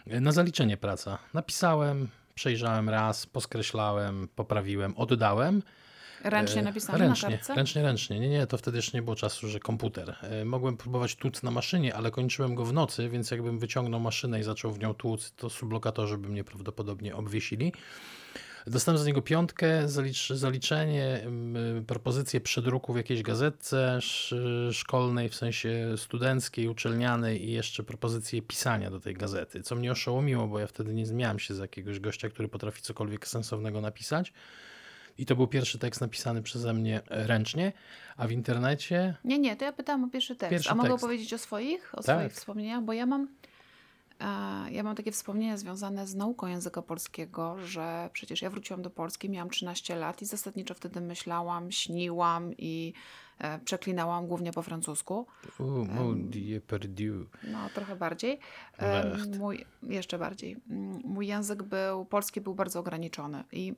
Na 0.07 0.33
zaliczenie 0.33 0.77
praca. 0.77 1.19
Napisałem, 1.35 2.09
przejrzałem 2.35 2.89
raz, 2.89 3.27
poskreślałem, 3.27 4.29
poprawiłem, 4.37 4.95
oddałem. 4.97 5.63
Ręcznie 6.25 6.61
E, 6.61 6.65
napisane 6.65 6.99
ręcznie, 6.99 7.29
na 7.29 7.35
kartce? 7.37 7.55
Ręcznie, 7.55 7.83
ręcznie. 7.83 8.21
Nie, 8.21 8.29
nie, 8.29 8.47
to 8.47 8.59
wtedy 8.59 8.79
jeszcze 8.79 8.99
nie 8.99 9.03
było 9.03 9.17
czasu, 9.17 9.49
że 9.49 9.61
komputer. 9.61 10.17
E, 10.23 10.45
Mogłem 10.45 10.77
próbować 10.77 11.17
tłuc 11.17 11.43
na 11.43 11.51
maszynie, 11.51 11.95
ale 11.95 12.11
kończyłem 12.11 12.55
go 12.55 12.65
w 12.65 12.73
nocy, 12.73 13.09
więc 13.09 13.31
jakbym 13.31 13.59
wyciągnął 13.59 14.01
maszynę 14.01 14.41
i 14.41 14.43
zaczął 14.43 14.73
w 14.73 14.79
nią 14.79 14.95
tłuc, 14.95 15.33
to 15.37 15.51
sublokatorzy 15.51 16.19
by 16.19 16.29
mnie 16.29 16.45
prawdopodobnie 16.45 17.17
obwiesili. 17.17 17.73
Dostałem 18.67 18.99
za 18.99 19.05
niego 19.07 19.23
piątkę, 19.23 19.89
zalicz, 19.89 20.29
zaliczenie, 20.33 21.21
propozycję 21.87 22.41
przedruku 22.41 22.93
w 22.93 22.97
jakiejś 22.97 23.23
gazetce 23.23 23.95
sz, 23.97 24.35
szkolnej, 24.77 25.29
w 25.29 25.35
sensie 25.35 25.95
studenckiej, 25.97 26.69
uczelnianej 26.69 27.45
i 27.45 27.53
jeszcze 27.53 27.83
propozycję 27.83 28.43
pisania 28.43 28.91
do 28.91 29.01
tej 29.01 29.15
gazety, 29.15 29.63
co 29.63 29.75
mnie 29.75 29.93
oszołomiło, 29.93 30.47
bo 30.47 30.59
ja 30.59 30.67
wtedy 30.67 30.95
nie 30.95 31.07
zmieniałem 31.07 31.39
się 31.39 31.55
z 31.55 31.59
jakiegoś 31.59 32.01
gościa, 32.01 32.29
który 32.29 32.49
potrafi 32.49 32.83
cokolwiek 32.83 33.29
sensownego 33.29 33.81
napisać. 33.81 34.33
I 35.19 35.27
to 35.27 35.37
był 35.37 35.47
pierwszy 35.47 35.79
tekst 35.79 36.01
napisany 36.01 36.43
przeze 36.43 36.73
mnie 36.73 37.01
ręcznie, 37.07 37.73
a 38.17 38.27
w 38.27 38.33
internecie 38.33 39.15
Nie, 39.25 39.39
nie, 39.39 39.57
to 39.57 39.65
ja 39.65 39.73
pytałam 39.73 40.05
o 40.05 40.09
pierwszy 40.09 40.37
tekst. 40.37 40.51
Pierwszy 40.51 40.71
A 40.71 40.75
mogę 40.75 40.89
tekst. 40.89 41.05
opowiedzieć 41.05 41.35
o 41.35 41.39
swoich, 41.39 41.95
o 41.95 42.03
Tak. 42.03 42.17
swoich 42.21 42.33
wspomnieniach? 42.33 42.83
Bo 42.83 42.93
ja 42.93 43.07
mam, 43.07 43.29
ja 44.71 44.83
mam 44.83 44.97
takie 44.97 45.13
wspomnienia 45.13 45.57
związane 45.57 46.07
z 46.07 46.15
nauką 46.15 46.47
języka 46.47 46.83
polskiego, 46.83 47.57
że 47.65 48.11
przecież 48.13 48.43
ja 48.43 48.51
wróciłam 48.51 48.83
do 48.83 48.91
Polski, 48.91 49.31
miałam 49.31 49.51
13 49.51 49.97
lat 49.97 50.23
i 50.23 50.27
zasadniczo 50.27 50.75
wtedy 50.75 51.01
myślałam, 51.01 51.73
śniłam 51.73 52.53
i 52.59 52.93
e, 53.39 53.59
przeklinałam 53.59 54.27
głównie 54.27 54.53
po 54.53 54.63
francusku. 54.63 55.27
u, 55.59 55.63
mon 55.85 56.31
Dieu 56.31 56.61
perdu. 56.61 57.27
No, 57.43 57.59
trochę 57.75 57.97
bardziej. 57.97 58.39
Mój, 59.39 59.65
jeszcze 59.83 60.19
bardziej. 60.19 60.57
Mój 61.05 61.27
język 61.27 61.63
był, 61.63 62.05
polski 62.05 62.41
był 62.41 62.55
bardzo 62.55 62.81
ograniczony 62.81 63.45
i 63.53 63.75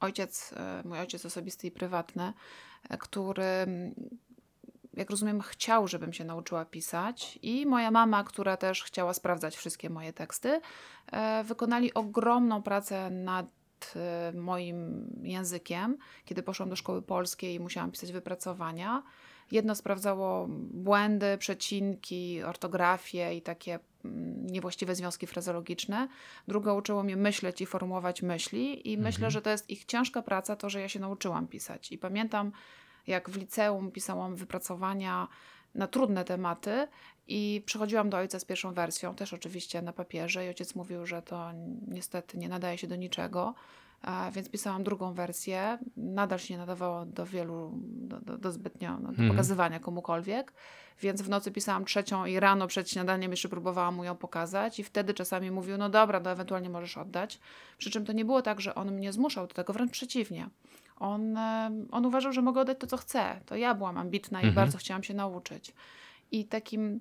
ojciec, 0.00 0.54
e, 0.56 0.82
mój 0.84 0.98
ojciec 0.98 1.26
osobisty 1.26 1.66
i 1.66 1.70
prywatny, 1.70 2.32
e, 2.90 2.98
który, 2.98 3.44
jak 4.94 5.10
rozumiem, 5.10 5.40
chciał, 5.40 5.88
żebym 5.88 6.12
się 6.12 6.24
nauczyła 6.24 6.64
pisać 6.64 7.38
i 7.42 7.66
moja 7.66 7.90
mama, 7.90 8.24
która 8.24 8.56
też 8.56 8.82
chciała 8.84 9.14
sprawdzać 9.14 9.56
wszystkie 9.56 9.90
moje 9.90 10.12
teksty, 10.12 10.60
e, 11.12 11.44
wykonali 11.44 11.94
ogromną 11.94 12.62
pracę 12.62 13.10
nad 13.10 13.46
e, 13.96 14.32
moim 14.32 15.06
językiem, 15.22 15.98
kiedy 16.24 16.42
poszłam 16.42 16.70
do 16.70 16.76
szkoły 16.76 17.02
polskiej 17.02 17.54
i 17.54 17.60
musiałam 17.60 17.90
pisać 17.90 18.12
wypracowania. 18.12 19.02
Jedno 19.50 19.74
sprawdzało 19.74 20.46
błędy, 20.72 21.38
przecinki, 21.38 22.42
ortografię 22.42 23.34
i 23.34 23.42
takie 23.42 23.78
mm, 24.04 24.46
niewłaściwe 24.46 24.94
związki 24.94 25.26
frazologiczne. 25.26 26.08
Druga 26.48 26.72
uczyło 26.72 27.02
mnie 27.02 27.16
myśleć 27.16 27.60
i 27.60 27.66
formułować 27.66 28.22
myśli 28.22 28.92
i 28.92 28.98
myślę, 28.98 29.30
że 29.30 29.42
to 29.42 29.50
jest 29.50 29.70
ich 29.70 29.84
ciężka 29.84 30.22
praca, 30.22 30.56
to, 30.56 30.70
że 30.70 30.80
ja 30.80 30.88
się 30.88 31.00
nauczyłam 31.00 31.48
pisać. 31.48 31.92
I 31.92 31.98
pamiętam, 31.98 32.52
jak 33.06 33.30
w 33.30 33.36
liceum 33.36 33.90
pisałam 33.90 34.36
wypracowania 34.36 35.28
na 35.74 35.86
trudne 35.86 36.24
tematy 36.24 36.88
i 37.28 37.62
przychodziłam 37.66 38.10
do 38.10 38.16
ojca 38.16 38.38
z 38.38 38.44
pierwszą 38.44 38.74
wersją, 38.74 39.14
też 39.14 39.32
oczywiście 39.32 39.82
na 39.82 39.92
papierze 39.92 40.44
i 40.44 40.48
ojciec 40.48 40.74
mówił, 40.74 41.06
że 41.06 41.22
to 41.22 41.50
niestety 41.88 42.38
nie 42.38 42.48
nadaje 42.48 42.78
się 42.78 42.86
do 42.86 42.96
niczego, 42.96 43.54
więc 44.32 44.48
pisałam 44.48 44.84
drugą 44.84 45.14
wersję. 45.14 45.78
Nadal 45.96 46.38
się 46.38 46.54
nie 46.54 46.58
nadawało 46.58 47.04
do 47.06 47.26
wielu, 47.26 47.72
do, 47.82 48.20
do, 48.20 48.38
do 48.38 48.52
zbytnio, 48.52 48.90
no, 48.90 49.02
do 49.02 49.08
Mhm. 49.08 49.30
pokazywania 49.30 49.80
komukolwiek, 49.80 50.52
więc 51.00 51.22
w 51.22 51.28
nocy 51.28 51.50
pisałam 51.50 51.84
trzecią 51.84 52.24
i 52.24 52.40
rano 52.40 52.66
przed 52.66 52.90
śniadaniem 52.90 53.30
jeszcze 53.30 53.48
próbowałam 53.48 53.94
mu 53.94 54.04
ją 54.04 54.16
pokazać 54.16 54.78
i 54.78 54.84
wtedy 54.84 55.14
czasami 55.14 55.50
mówił, 55.50 55.78
no 55.78 55.88
dobra, 55.88 56.20
to 56.20 56.30
ewentualnie 56.30 56.70
możesz 56.70 56.98
oddać. 56.98 57.40
Przy 57.78 57.90
czym 57.90 58.04
to 58.04 58.12
nie 58.12 58.24
było 58.24 58.42
tak, 58.42 58.60
że 58.60 58.74
on 58.74 58.92
mnie 58.92 59.12
zmuszał 59.12 59.46
do 59.46 59.54
tego, 59.54 59.72
wręcz 59.72 59.92
przeciwnie. 59.92 60.48
On, 61.00 61.36
em, 61.36 61.88
on 61.90 62.06
uważał, 62.06 62.32
że 62.32 62.42
mogę 62.42 62.60
oddać 62.60 62.78
to, 62.78 62.86
co 62.86 62.96
chcę. 62.96 63.40
To 63.46 63.56
ja 63.56 63.74
byłam 63.74 63.98
ambitna 63.98 64.38
i 64.38 64.44
Mhm. 64.46 64.54
bardzo 64.54 64.78
chciałam 64.78 65.02
się 65.02 65.14
nauczyć. 65.14 65.74
I 66.30 66.44
takim 66.44 67.00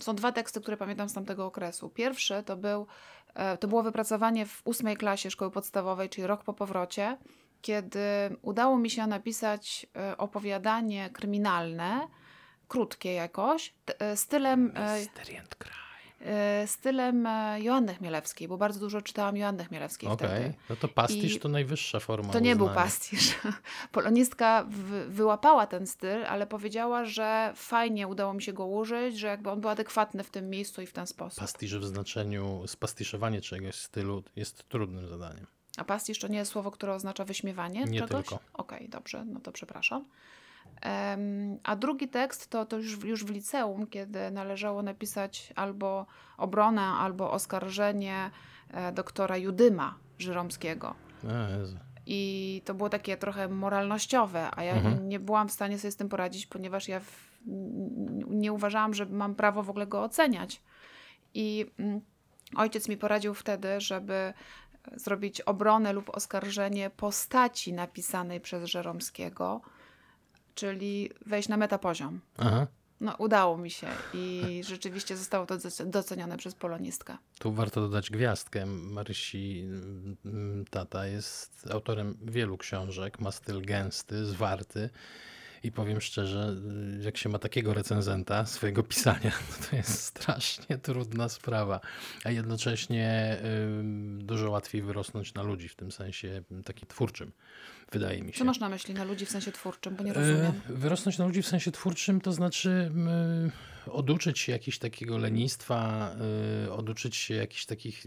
są 0.00 0.14
dwa 0.14 0.32
teksty, 0.32 0.60
które 0.60 0.76
pamiętam 0.76 1.08
z 1.08 1.12
tamtego 1.12 1.46
okresu. 1.46 1.88
Pierwszy 1.88 2.42
to, 2.42 2.56
był, 2.56 2.86
e, 3.34 3.56
to 3.58 3.68
było 3.68 3.82
wypracowanie 3.82 4.46
w 4.46 4.62
ósmej 4.64 4.96
klasie 4.96 5.30
szkoły 5.30 5.50
podstawowej, 5.50 6.08
czyli 6.08 6.26
rok 6.26 6.44
po 6.44 6.54
powrocie, 6.54 7.16
kiedy 7.62 8.00
udało 8.42 8.78
mi 8.78 8.90
się 8.90 9.06
napisać 9.06 9.86
e, 9.96 10.16
opowiadanie 10.16 11.10
kryminalne, 11.10 12.08
krótkie 12.68 13.12
jakoś, 13.12 13.74
e, 13.98 14.16
stylem, 14.16 14.72
e, 14.74 14.94
Mysterient 14.98 15.54
Cry. 15.54 15.83
E, 16.24 16.66
stylem 16.66 17.26
e, 17.26 17.60
Joanny 17.60 17.94
Chmielewskiej, 17.94 18.48
bo 18.48 18.56
bardzo 18.56 18.80
dużo 18.80 19.02
czytałam 19.02 19.36
Joanny 19.36 19.64
Chmielewskiej 19.64 20.08
Okej, 20.08 20.28
wtedy. 20.28 20.54
no 20.70 20.76
to 20.76 20.88
pastisz 20.88 21.34
I 21.36 21.40
to 21.40 21.48
najwyższa 21.48 22.00
forma 22.00 22.32
To 22.32 22.40
nie 22.40 22.56
był 22.56 22.68
pastisz. 22.68 23.34
Polonistka 23.92 24.66
wyłapała 25.08 25.66
ten 25.66 25.86
styl, 25.86 26.24
ale 26.26 26.46
powiedziała, 26.46 27.04
że 27.04 27.52
fajnie 27.56 28.08
udało 28.08 28.34
mi 28.34 28.42
się 28.42 28.52
go 28.52 28.66
użyć, 28.66 29.18
że 29.18 29.26
jakby 29.26 29.50
on 29.50 29.60
był 29.60 29.70
adekwatny 29.70 30.24
w 30.24 30.30
tym 30.30 30.50
miejscu 30.50 30.82
i 30.82 30.86
w 30.86 30.92
ten 30.92 31.06
sposób. 31.06 31.40
Pastisz 31.40 31.78
w 31.78 31.84
znaczeniu 31.84 32.62
spastiszowanie 32.66 33.40
czegoś 33.40 33.74
stylu 33.74 34.22
jest 34.36 34.68
trudnym 34.68 35.08
zadaniem. 35.08 35.46
A 35.76 35.84
pastisz 35.84 36.18
to 36.18 36.28
nie 36.28 36.38
jest 36.38 36.52
słowo, 36.52 36.70
które 36.70 36.94
oznacza 36.94 37.24
wyśmiewanie 37.24 37.84
Nie 37.84 38.00
czegoś? 38.00 38.26
tylko. 38.26 38.44
Okej, 38.52 38.88
dobrze, 38.88 39.24
no 39.24 39.40
to 39.40 39.52
przepraszam. 39.52 40.04
A 41.64 41.76
drugi 41.76 42.08
tekst 42.08 42.50
to, 42.50 42.66
to 42.66 42.76
już, 42.76 42.96
w- 42.96 43.04
już 43.04 43.24
w 43.24 43.30
liceum, 43.30 43.86
kiedy 43.86 44.30
należało 44.30 44.82
napisać 44.82 45.52
albo 45.56 46.06
obronę, 46.36 46.82
albo 46.82 47.30
oskarżenie 47.30 48.30
e, 48.70 48.92
doktora 48.92 49.36
Judyma 49.36 49.94
Żyromskiego. 50.18 50.94
I 52.06 52.62
to 52.64 52.74
było 52.74 52.88
takie 52.88 53.16
trochę 53.16 53.48
moralnościowe, 53.48 54.48
a 54.56 54.62
ja 54.64 54.72
Mhm. 54.74 55.08
nie 55.08 55.20
byłam 55.20 55.48
w 55.48 55.52
stanie 55.52 55.78
sobie 55.78 55.92
z 55.92 55.96
tym 55.96 56.08
poradzić, 56.08 56.46
ponieważ 56.46 56.88
ja 56.88 57.00
w, 57.00 57.34
nie 58.30 58.52
uważałam, 58.52 58.94
że 58.94 59.06
mam 59.06 59.34
prawo 59.34 59.62
w 59.62 59.70
ogóle 59.70 59.86
go 59.86 60.02
oceniać. 60.02 60.62
I 61.34 61.66
mm, 61.78 62.00
ojciec 62.56 62.88
mi 62.88 62.96
poradził 62.96 63.34
wtedy, 63.34 63.80
żeby 63.80 64.32
zrobić 64.96 65.40
obronę 65.40 65.92
lub 65.92 66.10
oskarżenie 66.10 66.90
postaci 66.90 67.72
napisanej 67.72 68.40
przez 68.40 68.64
Żeromskiego, 68.64 69.60
czyli 70.54 71.10
wejść 71.26 71.48
na 71.48 71.56
metapoziom. 71.56 72.20
Aha. 72.38 72.66
No, 73.00 73.14
udało 73.18 73.58
mi 73.58 73.70
się 73.70 73.86
i 74.14 74.42
rzeczywiście 74.68 75.16
zostało 75.16 75.46
to 75.46 75.56
doce- 75.56 75.86
docenione 75.90 76.36
przez 76.36 76.54
polonistkę. 76.54 77.16
Tu 77.38 77.52
warto 77.52 77.80
dodać 77.80 78.10
gwiazdkę. 78.10 78.66
Marysi 78.66 79.64
mm, 80.24 80.64
tata 80.70 81.06
jest 81.06 81.68
autorem 81.70 82.16
wielu 82.22 82.58
książek, 82.58 83.20
ma 83.20 83.32
styl 83.32 83.62
gęsty, 83.62 84.26
zwarty 84.26 84.90
i 85.64 85.72
powiem 85.72 86.00
szczerze, 86.00 86.56
jak 87.00 87.16
się 87.16 87.28
ma 87.28 87.38
takiego 87.38 87.74
recenzenta 87.74 88.46
swojego 88.46 88.82
pisania, 88.82 89.30
to, 89.30 89.64
to 89.70 89.76
jest 89.76 90.02
strasznie 90.02 90.78
trudna 90.78 91.28
sprawa, 91.28 91.80
a 92.24 92.30
jednocześnie 92.30 93.38
dużo 94.18 94.50
łatwiej 94.50 94.82
wyrosnąć 94.82 95.34
na 95.34 95.42
ludzi 95.42 95.68
w 95.68 95.76
tym 95.76 95.92
sensie 95.92 96.42
takim 96.64 96.88
twórczym, 96.88 97.32
wydaje 97.92 98.22
mi 98.22 98.32
się. 98.32 98.38
Co 98.38 98.44
masz 98.44 98.60
na 98.60 98.68
myśli 98.68 98.94
na 98.94 99.04
ludzi 99.04 99.26
w 99.26 99.30
sensie 99.30 99.52
twórczym, 99.52 99.96
bo 99.96 100.04
nie 100.04 100.10
E, 100.10 100.14
rozumiem. 100.14 100.52
Wyrosnąć 100.68 101.18
na 101.18 101.26
ludzi 101.26 101.42
w 101.42 101.46
sensie 101.46 101.72
twórczym, 101.72 102.20
to 102.20 102.32
znaczy 102.32 102.90
y, 103.86 103.92
oduczyć 103.92 104.38
się 104.38 104.52
jakichś 104.52 104.78
takiego 104.78 105.18
lenistwa, 105.18 106.10
y, 106.66 106.72
oduczyć 106.72 107.16
się 107.16 107.34
jakichś 107.34 107.66
takich 107.66 108.06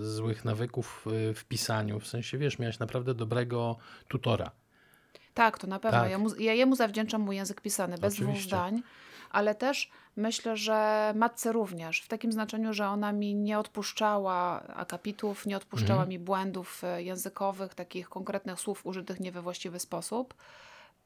złych 0.00 0.44
nawyków 0.44 1.06
y, 1.30 1.34
w 1.34 1.44
pisaniu. 1.44 2.00
W 2.00 2.06
sensie, 2.06 2.38
wiesz, 2.38 2.58
miałeś 2.58 2.78
naprawdę 2.78 3.14
dobrego 3.14 3.76
tutora. 4.08 4.50
Tak, 5.34 5.58
to 5.58 5.66
na 5.66 5.78
pewno. 5.78 6.00
Tak. 6.00 6.10
Ja, 6.10 6.18
mu, 6.18 6.34
ja 6.34 6.52
jemu 6.54 6.76
zawdzięczam 6.76 7.20
mój 7.20 7.36
język 7.36 7.60
pisany, 7.60 7.98
bez 7.98 8.14
dwóch 8.14 8.28
Oczywiście. 8.28 8.48
zdań, 8.48 8.82
ale 9.30 9.54
też 9.54 9.90
myślę, 10.16 10.56
że 10.56 11.12
matce 11.16 11.52
również, 11.52 12.00
w 12.00 12.08
takim 12.08 12.32
znaczeniu, 12.32 12.72
że 12.72 12.88
ona 12.88 13.12
mi 13.12 13.34
nie 13.34 13.58
odpuszczała 13.58 14.62
akapitów, 14.62 15.46
nie 15.46 15.56
odpuszczała 15.56 15.92
Mhm. 16.02 16.08
mi 16.08 16.18
błędów 16.18 16.84
e, 16.84 17.02
językowych, 17.02 17.74
takich 17.74 18.08
konkretnych 18.08 18.60
słów 18.60 18.86
użytych 18.86 19.20
nie 19.20 19.32
we 19.32 19.42
właściwy 19.42 19.78
sposób. 19.78 20.34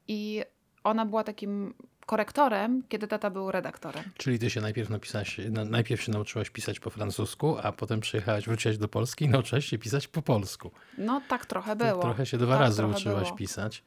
I 0.09 0.43
ona 0.85 1.07
była 1.07 1.25
takim 1.25 1.75
korektorem, 2.07 2.83
kiedy 2.89 3.09
tata 3.09 3.31
był 3.31 3.51
redaktorem. 3.51 4.05
Czyli 4.17 4.39
ty 4.39 4.51
się 4.51 4.61
najpierw 4.61 4.91
napisałaś, 4.91 5.41
na, 5.51 5.65
najpierw 5.65 6.03
się 6.03 6.13
nauczyłaś 6.13 6.51
pisać 6.51 6.81
po 6.81 6.91
francusku, 6.91 7.57
a 7.63 7.73
potem 7.73 8.01
przyjechałaś, 8.01 8.45
wróciłaś 8.47 8.79
do 8.79 8.89
Polski 8.89 9.25
i 9.25 9.29
nauczyłaś 9.39 9.65
się 9.65 9.79
pisać 9.79 10.09
po 10.09 10.23
polsku. 10.23 10.71
No 10.99 11.23
tak 11.29 11.47
trochę 11.47 11.77
było. 11.77 12.03
Trochę 12.03 12.27
się 12.27 12.39
dwa 12.39 12.53
tak, 12.53 12.61
razy 12.61 12.87
uczyłaś 12.87 13.25
było. 13.25 13.37
pisać. 13.37 13.83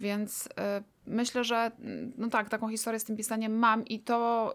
Więc 0.00 0.46
y, 0.46 0.50
myślę, 1.06 1.44
że 1.44 1.70
no 2.18 2.28
tak, 2.28 2.48
taką 2.48 2.68
historię 2.68 3.00
z 3.00 3.04
tym 3.04 3.16
pisaniem 3.16 3.58
mam 3.58 3.84
i 3.86 4.00
to 4.00 4.54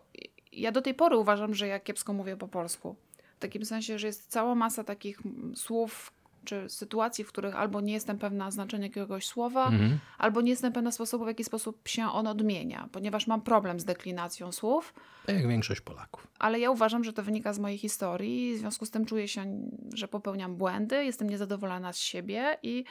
ja 0.51 0.71
do 0.71 0.81
tej 0.81 0.93
pory 0.93 1.17
uważam, 1.17 1.53
że 1.53 1.67
ja 1.67 1.79
kiepsko 1.79 2.13
mówię 2.13 2.37
po 2.37 2.47
polsku. 2.47 2.95
W 3.35 3.39
takim 3.39 3.65
sensie, 3.65 3.99
że 3.99 4.07
jest 4.07 4.27
cała 4.31 4.55
masa 4.55 4.83
takich 4.83 5.19
słów 5.55 6.13
czy 6.45 6.69
sytuacji, 6.69 7.23
w 7.23 7.27
których 7.27 7.55
albo 7.55 7.81
nie 7.81 7.93
jestem 7.93 8.17
pewna 8.19 8.51
znaczenia 8.51 8.83
jakiegoś 8.87 9.27
słowa, 9.27 9.67
Mhm. 9.67 9.99
albo 10.17 10.41
nie 10.41 10.49
jestem 10.49 10.73
pewna 10.73 10.91
sposobu, 10.91 11.23
w 11.23 11.27
jaki 11.27 11.43
sposób 11.43 11.87
się 11.87 12.05
on 12.11 12.27
odmienia, 12.27 12.89
ponieważ 12.91 13.27
mam 13.27 13.41
problem 13.41 13.79
z 13.79 13.85
deklinacją 13.85 14.51
słów, 14.51 14.93
Tak 15.25 15.35
jak 15.35 15.47
większość 15.47 15.81
Polaków. 15.81 16.27
ale 16.39 16.59
ja 16.59 16.71
uważam, 16.71 17.03
że 17.03 17.13
to 17.13 17.23
wynika 17.23 17.53
z 17.53 17.59
mojej 17.59 17.77
historii 17.77 18.55
w 18.55 18.57
związku 18.57 18.85
z 18.85 18.91
tym 18.91 19.05
czuję 19.05 19.27
się, 19.27 19.45
że 19.93 20.07
popełniam 20.07 20.55
błędy, 20.55 21.05
jestem 21.05 21.29
niezadowolona 21.29 21.93
z 21.93 21.97
siebie 21.99 22.57
i, 22.63 22.83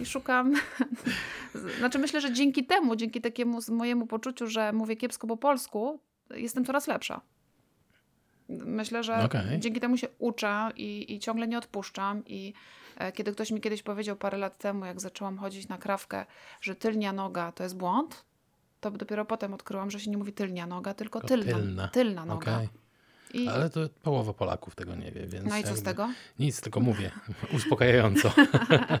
i 0.00 0.06
szukam. 0.06 0.54
znaczy, 1.78 1.98
myślę, 1.98 2.20
że 2.20 2.32
dzięki 2.32 2.66
temu, 2.66 2.96
dzięki 2.96 3.20
takiemu 3.20 3.58
mojemu 3.68 4.06
poczuciu, 4.06 4.46
że 4.46 4.72
mówię 4.72 4.96
kiepsko 4.96 5.26
po 5.26 5.36
polsku, 5.36 6.00
jestem 6.30 6.64
coraz 6.64 6.86
lepsza. 6.86 7.20
Myślę, 8.48 9.02
że 9.02 9.24
Okej. 9.24 9.60
dzięki 9.60 9.80
temu 9.80 9.96
się 9.96 10.08
uczę 10.18 10.70
i, 10.76 11.14
i 11.14 11.18
ciągle 11.18 11.48
nie 11.48 11.58
odpuszczam. 11.58 12.22
I 12.26 12.52
e, 12.96 13.12
kiedy 13.12 13.32
ktoś 13.32 13.50
mi 13.50 13.60
kiedyś 13.60 13.82
powiedział 13.82 14.16
parę 14.16 14.38
lat 14.38 14.58
temu, 14.58 14.84
jak 14.84 15.00
zaczęłam 15.00 15.38
chodzić 15.38 15.68
na 15.68 15.78
krawkę, 15.78 16.26
że 16.60 16.74
tylnia 16.74 17.12
noga 17.12 17.52
to 17.52 17.62
jest 17.62 17.76
błąd, 17.76 18.24
to 18.80 18.90
dopiero 18.90 19.24
potem 19.24 19.54
odkryłam, 19.54 19.90
że 19.90 20.00
się 20.00 20.10
nie 20.10 20.18
mówi 20.18 20.32
tylnia 20.32 20.66
noga, 20.66 20.94
tylko 20.94 21.20
Tylko 21.20 21.28
tylna, 21.28 21.58
tylna. 21.58 21.88
tylna 21.88 22.24
noga. 22.24 22.56
Okej. 22.56 22.68
I, 23.34 23.48
Ale 23.48 23.70
to 23.70 23.88
połowa 24.02 24.34
Polaków 24.34 24.74
tego 24.74 24.94
nie 24.94 25.12
wie, 25.12 25.26
więc 25.26 25.48
no 25.48 25.58
i 25.58 25.64
co 25.64 25.76
z 25.76 25.82
tego? 25.82 26.10
Nic, 26.38 26.60
tylko 26.60 26.80
mówię. 26.80 27.10
Uspokajająco. 27.56 28.32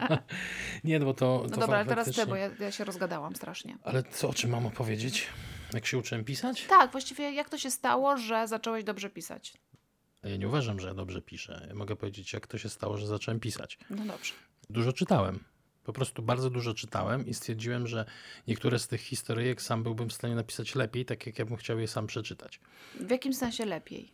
nie, 0.84 0.98
no 0.98 1.04
bo 1.04 1.14
to... 1.14 1.40
No 1.42 1.48
to 1.50 1.60
dobra, 1.60 1.76
ale 1.76 1.86
teraz 1.86 2.10
ty, 2.10 2.26
bo 2.26 2.36
ja, 2.36 2.50
ja 2.60 2.72
się 2.72 2.84
rozgadałam 2.84 3.36
strasznie. 3.36 3.78
Ale 3.82 4.02
co, 4.02 4.28
o 4.28 4.34
czym 4.34 4.50
mam 4.50 4.66
opowiedzieć? 4.66 5.26
Jak 5.72 5.86
się 5.86 5.98
uczyłem 5.98 6.24
pisać? 6.24 6.66
Tak, 6.66 6.92
właściwie 6.92 7.32
jak 7.32 7.48
to 7.48 7.58
się 7.58 7.70
stało, 7.70 8.16
że 8.16 8.48
zacząłeś 8.48 8.84
dobrze 8.84 9.10
pisać? 9.10 9.54
Ja 10.22 10.36
nie 10.36 10.48
uważam, 10.48 10.80
że 10.80 10.88
ja 10.88 10.94
dobrze 10.94 11.22
piszę. 11.22 11.66
Ja 11.68 11.74
mogę 11.74 11.96
powiedzieć, 11.96 12.32
jak 12.32 12.46
to 12.46 12.58
się 12.58 12.68
stało, 12.68 12.96
że 12.96 13.06
zacząłem 13.06 13.40
pisać. 13.40 13.78
No 13.90 14.04
dobrze. 14.04 14.32
Dużo 14.70 14.92
czytałem. 14.92 15.44
Po 15.84 15.92
prostu 15.92 16.22
bardzo 16.22 16.50
dużo 16.50 16.74
czytałem 16.74 17.26
i 17.26 17.34
stwierdziłem, 17.34 17.86
że 17.86 18.04
niektóre 18.48 18.78
z 18.78 18.88
tych 18.88 19.00
historyjek 19.00 19.62
sam 19.62 19.82
byłbym 19.82 20.08
w 20.08 20.12
stanie 20.12 20.34
napisać 20.34 20.74
lepiej, 20.74 21.04
tak 21.04 21.26
jak 21.26 21.38
ja 21.38 21.44
bym 21.44 21.56
chciał 21.56 21.78
je 21.78 21.88
sam 21.88 22.06
przeczytać. 22.06 22.60
W 23.00 23.10
jakim 23.10 23.34
sensie 23.34 23.64
lepiej? 23.64 24.12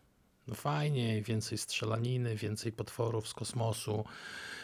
No 0.51 0.57
fajnie, 0.57 1.23
więcej 1.23 1.59
strzelaniny, 1.59 2.37
więcej 2.37 2.73
potworów 2.73 3.29
z 3.29 3.35
kosmosu, 3.35 4.05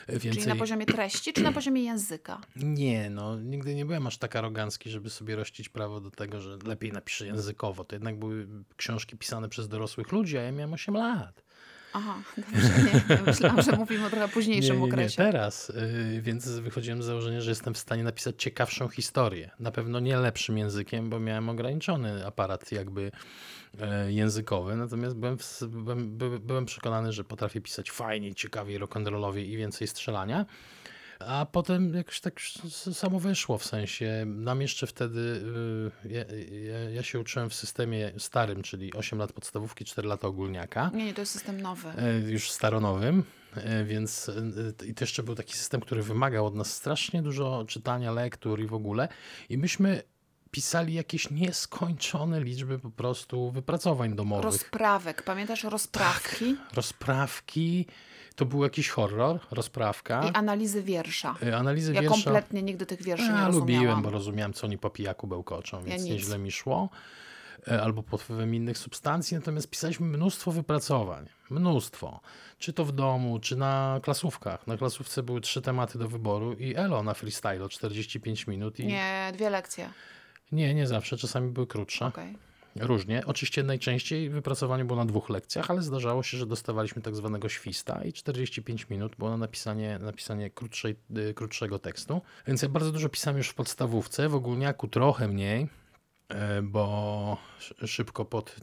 więcej... 0.08 0.32
Czyli 0.32 0.46
na 0.46 0.56
poziomie 0.56 0.86
treści, 0.86 1.32
czy 1.32 1.42
na 1.42 1.52
poziomie 1.52 1.84
języka? 1.84 2.40
Nie, 2.56 3.10
no 3.10 3.36
nigdy 3.36 3.74
nie 3.74 3.84
byłem 3.84 4.06
aż 4.06 4.18
tak 4.18 4.36
arogancki, 4.36 4.90
żeby 4.90 5.10
sobie 5.10 5.36
rościć 5.36 5.68
prawo 5.68 6.00
do 6.00 6.10
tego, 6.10 6.40
że 6.40 6.58
lepiej 6.64 6.92
napiszę 6.92 7.26
językowo. 7.26 7.84
To 7.84 7.96
jednak 7.96 8.18
były 8.18 8.46
książki 8.76 9.16
pisane 9.16 9.48
przez 9.48 9.68
dorosłych 9.68 10.12
ludzi, 10.12 10.38
a 10.38 10.42
ja 10.42 10.52
miałem 10.52 10.72
8 10.72 10.94
lat. 10.94 11.42
Aha, 11.92 12.22
dobrze, 12.36 12.68
nie. 12.82 13.22
Myślałam, 13.26 13.62
że 13.62 13.72
mówimy 13.72 14.06
o 14.06 14.10
trochę 14.10 14.28
późniejszym 14.28 14.76
nie, 14.76 14.80
nie, 14.80 14.86
nie, 14.86 14.92
okresie. 14.92 15.16
teraz. 15.16 15.72
Yy, 16.14 16.22
więc 16.22 16.48
wychodziłem 16.48 17.02
z 17.02 17.06
założenia, 17.06 17.40
że 17.40 17.50
jestem 17.50 17.74
w 17.74 17.78
stanie 17.78 18.04
napisać 18.04 18.42
ciekawszą 18.42 18.88
historię. 18.88 19.50
Na 19.60 19.70
pewno 19.70 20.00
nie 20.00 20.16
lepszym 20.16 20.58
językiem, 20.58 21.10
bo 21.10 21.20
miałem 21.20 21.48
ograniczony 21.48 22.26
aparat 22.26 22.72
jakby 22.72 23.12
językowy, 24.08 24.76
natomiast 24.76 25.16
byłem, 25.16 25.38
w, 25.38 25.64
byłem, 25.64 26.18
by, 26.18 26.40
byłem 26.40 26.66
przekonany, 26.66 27.12
że 27.12 27.24
potrafię 27.24 27.60
pisać 27.60 27.90
fajniej, 27.90 28.34
ciekawiej, 28.34 28.80
rock'n'rollowie 28.80 29.38
i 29.38 29.56
więcej 29.56 29.88
strzelania. 29.88 30.46
A 31.18 31.46
potem 31.52 31.94
jakoś 31.94 32.20
tak 32.20 32.40
samo 32.92 33.20
wyszło, 33.20 33.58
w 33.58 33.64
sensie 33.64 34.24
nam 34.26 34.60
jeszcze 34.62 34.86
wtedy, 34.86 35.20
y, 36.04 36.08
ja, 36.08 36.24
ja, 36.72 36.90
ja 36.90 37.02
się 37.02 37.20
uczyłem 37.20 37.50
w 37.50 37.54
systemie 37.54 38.12
starym, 38.18 38.62
czyli 38.62 38.92
8 38.92 39.18
lat 39.18 39.32
podstawówki, 39.32 39.84
4 39.84 40.08
lata 40.08 40.28
ogólniaka. 40.28 40.90
Nie, 40.94 41.04
nie, 41.04 41.14
to 41.14 41.20
jest 41.22 41.32
system 41.32 41.60
nowy. 41.60 41.88
E, 41.88 42.18
już 42.18 42.50
staronowym, 42.50 43.24
e, 43.54 43.84
więc 43.84 44.28
e, 44.28 44.86
i 44.86 44.94
to 44.94 45.04
jeszcze 45.04 45.22
był 45.22 45.34
taki 45.34 45.56
system, 45.56 45.80
który 45.80 46.02
wymagał 46.02 46.46
od 46.46 46.54
nas 46.54 46.74
strasznie 46.74 47.22
dużo 47.22 47.64
czytania, 47.68 48.12
lektur 48.12 48.60
i 48.60 48.66
w 48.66 48.74
ogóle. 48.74 49.08
I 49.48 49.58
myśmy 49.58 50.02
pisali 50.50 50.94
jakieś 50.94 51.30
nieskończone 51.30 52.40
liczby 52.40 52.78
po 52.78 52.90
prostu 52.90 53.50
wypracowań 53.50 54.14
domowych. 54.14 54.44
Rozprawek. 54.44 55.22
Pamiętasz 55.22 55.64
rozprawki? 55.64 56.56
Rozprawki, 56.74 57.86
to 58.36 58.44
był 58.46 58.62
jakiś 58.64 58.88
horror, 58.88 59.38
rozprawka. 59.50 60.28
I 60.28 60.32
analizy 60.34 60.82
wiersza. 60.82 61.34
E, 61.42 61.56
Analizy 61.56 61.94
Ja 61.94 62.00
wiersza. 62.00 62.14
kompletnie 62.24 62.62
nigdy 62.62 62.86
tych 62.86 63.02
wierszy 63.02 63.24
nie 63.24 63.30
Ja 63.30 63.46
rozumiałam. 63.46 63.60
lubiłem, 63.76 64.02
bo 64.02 64.10
rozumiałem, 64.10 64.52
co 64.52 64.66
oni 64.66 64.78
po 64.78 64.90
pijaku 64.90 65.26
bełkoczą, 65.26 65.82
więc 65.82 66.02
nic. 66.02 66.12
nieźle 66.12 66.38
mi 66.38 66.50
szło. 66.52 66.88
E, 67.68 67.82
Albo 67.82 68.02
pod 68.02 68.22
wpływem 68.22 68.54
innych 68.54 68.78
substancji, 68.78 69.36
natomiast 69.36 69.70
pisaliśmy 69.70 70.06
mnóstwo 70.06 70.52
wypracowań. 70.52 71.26
Mnóstwo. 71.50 72.20
Czy 72.58 72.72
to 72.72 72.84
w 72.84 72.92
domu, 72.92 73.38
czy 73.38 73.56
na 73.56 74.00
klasówkach. 74.02 74.66
Na 74.66 74.76
klasówce 74.76 75.22
były 75.22 75.40
trzy 75.40 75.62
tematy 75.62 75.98
do 75.98 76.08
wyboru 76.08 76.52
i 76.52 76.74
elo 76.76 77.02
na 77.02 77.14
freestyle 77.14 77.68
45 77.68 78.46
minut. 78.46 78.80
I... 78.80 78.86
Nie, 78.86 79.30
dwie 79.34 79.50
lekcje. 79.50 79.90
Nie, 80.52 80.74
nie 80.74 80.86
zawsze. 80.86 81.16
Czasami 81.16 81.50
były 81.50 81.66
krótsze. 81.66 82.06
Okej. 82.06 82.38
Różnie. 82.80 83.22
Oczywiście 83.26 83.62
najczęściej 83.62 84.30
wypracowanie 84.30 84.84
było 84.84 84.98
na 84.98 85.04
dwóch 85.04 85.28
lekcjach, 85.28 85.70
ale 85.70 85.82
zdarzało 85.82 86.22
się, 86.22 86.36
że 86.36 86.46
dostawaliśmy 86.46 87.02
tak 87.02 87.16
zwanego 87.16 87.48
śwista 87.48 88.04
i 88.04 88.12
45 88.12 88.88
minut 88.90 89.16
było 89.16 89.30
na 89.30 89.36
napisanie, 89.36 89.98
napisanie 89.98 90.50
krótszej, 90.50 90.96
y, 91.18 91.34
krótszego 91.34 91.78
tekstu. 91.78 92.20
Więc 92.46 92.62
ja 92.62 92.68
bardzo 92.68 92.92
dużo 92.92 93.08
pisałem 93.08 93.38
już 93.38 93.48
w 93.48 93.54
podstawówce, 93.54 94.28
w 94.28 94.34
ogólniaku 94.34 94.88
trochę 94.88 95.28
mniej, 95.28 95.68
e, 96.28 96.62
bo 96.62 97.36
sz- 97.58 97.90
szybko 97.90 98.24
pod 98.24 98.56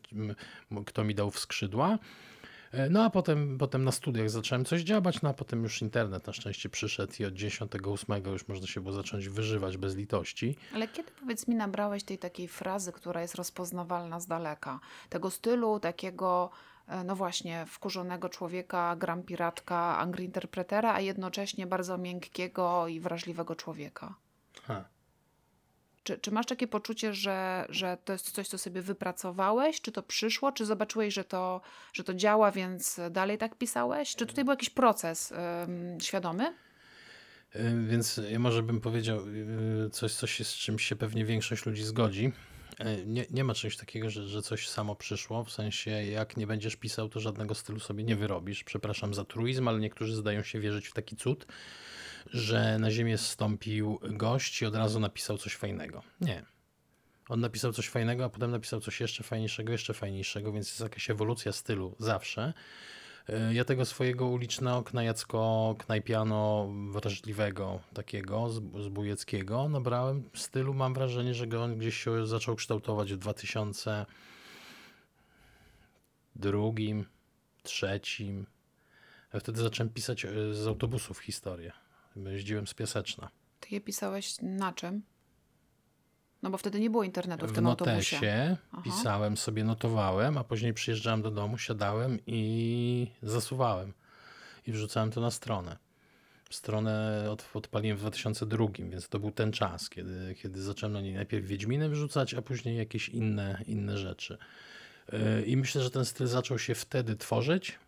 kto 0.86 1.04
mi 1.04 1.16
dał 1.16 1.32
w 1.32 1.40
skrzydła. 1.40 2.00
E, 2.74 2.90
No 2.90 3.04
a 3.04 3.10
potem, 3.10 3.58
potem 3.58 3.84
na 3.84 3.92
studiach 3.92 4.30
zacząłem 4.30 4.66
coś 4.66 4.82
działać, 4.82 5.22
no 5.22 5.30
a 5.30 5.34
potem 5.34 5.64
już 5.64 5.82
internet 5.82 6.28
na 6.28 6.34
szczęście 6.34 6.70
przyszedł 6.70 7.14
i 7.20 7.26
od 7.26 7.34
10.8 7.34 8.32
już 8.32 8.48
można 8.48 8.68
się 8.68 8.82
było 8.82 8.94
zacząć 8.94 9.30
wyżywać 9.30 9.78
bez 9.78 9.96
litości. 9.96 10.56
Ale 10.76 10.88
kiedy, 10.88 11.12
powiedz 11.12 11.48
mi, 11.48 11.56
nabrałeś 11.56 12.04
tej 12.04 12.18
takiej 12.18 12.48
frazy, 12.48 12.92
która 12.92 13.22
jest 13.22 13.36
rozpoznawalna 13.36 14.20
z 14.20 14.28
daleka? 14.28 14.80
Tego 15.10 15.30
stylu, 15.32 15.80
takiego, 15.80 16.50
e, 16.88 17.04
no 17.04 17.16
właśnie, 17.16 17.66
wkurzonego 17.68 18.30
człowieka, 18.30 18.96
gram 18.96 19.24
piratka, 19.24 19.98
angry 19.98 20.24
interpretera, 20.24 20.94
a 20.94 21.00
jednocześnie 21.00 21.68
bardzo 21.68 21.98
miękkiego 21.98 22.88
i 22.88 23.00
wrażliwego 23.00 23.56
człowieka. 23.56 24.16
Ha. 24.64 24.93
Czy, 26.04 26.18
czy 26.18 26.32
masz 26.32 26.46
takie 26.46 26.68
poczucie, 26.68 27.14
że, 27.14 27.66
że 27.70 27.98
to 28.06 28.14
jest 28.14 28.32
coś, 28.32 28.48
co 28.48 28.58
sobie 28.58 28.82
wypracowałeś? 28.82 29.82
Czy 29.82 29.92
to 29.92 30.04
przyszło? 30.04 30.52
Czy 30.52 30.66
zobaczyłeś, 30.66 31.14
że 31.14 31.24
to, 31.24 31.62
że 31.94 32.04
to 32.04 32.14
działa, 32.14 32.52
więc 32.52 33.00
dalej 33.12 33.38
tak 33.38 33.56
pisałeś? 33.58 34.16
Czy 34.16 34.26
tutaj 34.26 34.44
był 34.46 34.52
jakiś 34.52 34.70
proces 34.70 35.32
ym, 35.32 35.98
świadomy? 36.02 36.54
Więc 37.88 38.22
ja 38.30 38.40
może 38.40 38.64
bym 38.64 38.82
powiedział 38.82 39.20
y, 39.86 39.90
coś, 39.90 40.14
coś 40.14 40.48
z 40.48 40.54
czym 40.54 40.80
się 40.80 40.96
pewnie 40.96 41.26
większość 41.26 41.66
ludzi 41.66 41.84
zgodzi. 41.84 42.32
Y, 42.82 43.06
Nie, 43.06 43.26
nie 43.32 43.44
ma 43.44 43.54
czegoś 43.54 43.78
takiego, 43.78 44.10
że, 44.10 44.28
że 44.28 44.42
coś 44.42 44.70
samo 44.70 44.96
przyszło, 44.96 45.44
w 45.44 45.52
sensie 45.52 45.92
jak 45.92 46.38
nie 46.38 46.48
będziesz 46.48 46.76
pisał, 46.76 47.10
to 47.10 47.20
żadnego 47.20 47.56
stylu 47.56 47.80
sobie 47.80 48.04
nie 48.04 48.16
wyrobisz. 48.16 48.64
Przepraszam 48.64 49.14
za 49.14 49.26
truizm, 49.26 49.68
ale 49.68 49.80
niektórzy 49.80 50.16
zdają 50.16 50.44
się 50.44 50.60
wierzyć 50.60 50.88
w 50.88 50.94
taki 50.94 51.16
cud, 51.16 51.46
że 52.26 52.80
na 52.80 52.92
ziemię 52.92 53.18
zstąpił 53.18 54.00
gość 54.02 54.62
i 54.62 54.66
od 54.66 54.76
razu 54.76 55.00
napisał 55.00 55.38
coś 55.38 55.56
fajnego. 55.56 56.04
Nie. 56.22 56.46
On 57.30 57.40
napisał 57.40 57.74
coś 57.74 57.90
fajnego, 57.90 58.26
a 58.26 58.30
potem 58.30 58.52
napisał 58.52 58.80
coś 58.80 59.02
jeszcze 59.02 59.24
fajniejszego, 59.24 59.72
jeszcze 59.72 59.94
fajniejszego, 59.94 60.52
więc 60.52 60.68
jest 60.68 60.80
jakaś 60.80 61.10
ewolucja 61.10 61.52
stylu 61.52 61.96
zawsze. 62.00 62.54
Y, 63.30 63.54
Ja 63.54 63.66
tego 63.66 63.86
swojego 63.86 64.28
uliczno-knajacko, 64.28 65.76
knajpiano 65.80 66.70
wrażliwego 66.92 67.80
takiego 67.94 68.50
z, 68.50 68.56
z 68.84 68.88
Bujeckiego 68.88 69.70
nabrałem 69.70 70.30
stylu, 70.34 70.74
mam 70.74 70.94
wrażenie, 70.94 71.34
że 71.34 71.48
go 71.48 71.64
on 71.64 71.78
gdzieś 71.78 72.04
się 72.04 72.28
zaczął 72.28 72.56
kształtować 72.56 73.14
w 73.14 73.18
2002, 73.18 74.06
trzecim. 77.64 78.46
Ja 79.34 79.40
wtedy 79.40 79.62
zacząłem 79.62 79.90
pisać 79.90 80.26
y, 80.26 80.54
z 80.54 80.68
autobusów 80.68 81.20
historię. 81.20 81.72
Jeździłem 82.16 82.68
z 82.68 82.74
Piaseczna. 82.74 83.30
Ty 83.60 83.70
je 83.76 83.82
pisałeś 83.82 84.36
na 84.42 84.74
czym? 84.74 85.04
No 86.44 86.50
bo 86.50 86.58
wtedy 86.58 86.80
nie 86.80 86.90
było 86.90 87.04
internetu 87.04 87.48
w, 87.48 87.52
W 87.52 87.56
tym 87.56 87.68
autobusie. 87.68 88.16
notesie 88.16 88.58
Aha. 88.72 88.82
pisałem 88.84 89.38
sobie, 89.38 89.64
notowałem, 89.64 90.38
a 90.38 90.44
później 90.44 90.74
przyjeżdżałem 90.74 91.22
do 91.22 91.32
domu, 91.32 91.58
siadałem 91.58 92.20
i 92.28 93.08
zasuwałem. 93.22 93.94
I 94.68 94.72
wrzucałem 94.72 95.12
to 95.12 95.22
na 95.22 95.32
stronę. 95.32 95.78
Stronę 96.50 97.26
od, 97.32 97.50
odpaliłem 97.54 97.98
w 97.98 98.00
2002, 98.00 98.68
więc 98.80 99.10
to 99.10 99.20
był 99.20 99.32
ten 99.32 99.52
czas, 99.52 99.90
kiedy, 99.90 100.36
kiedy 100.42 100.62
zacząłem 100.62 100.94
na 100.94 101.02
niej 101.02 101.14
najpierw 101.14 101.46
Wiedźminy 101.46 101.90
wrzucać, 101.90 102.34
a 102.34 102.42
później 102.42 102.78
jakieś 102.78 103.10
inne, 103.10 103.64
inne 103.68 103.98
rzeczy. 103.98 104.38
Yy, 105.12 105.44
I 105.46 105.58
myślę, 105.58 105.82
że 105.82 105.92
ten 105.92 106.06
styl 106.06 106.28
zaczął 106.28 106.60
się 106.60 106.76
wtedy 106.76 107.16
tworzyć, 107.16 107.80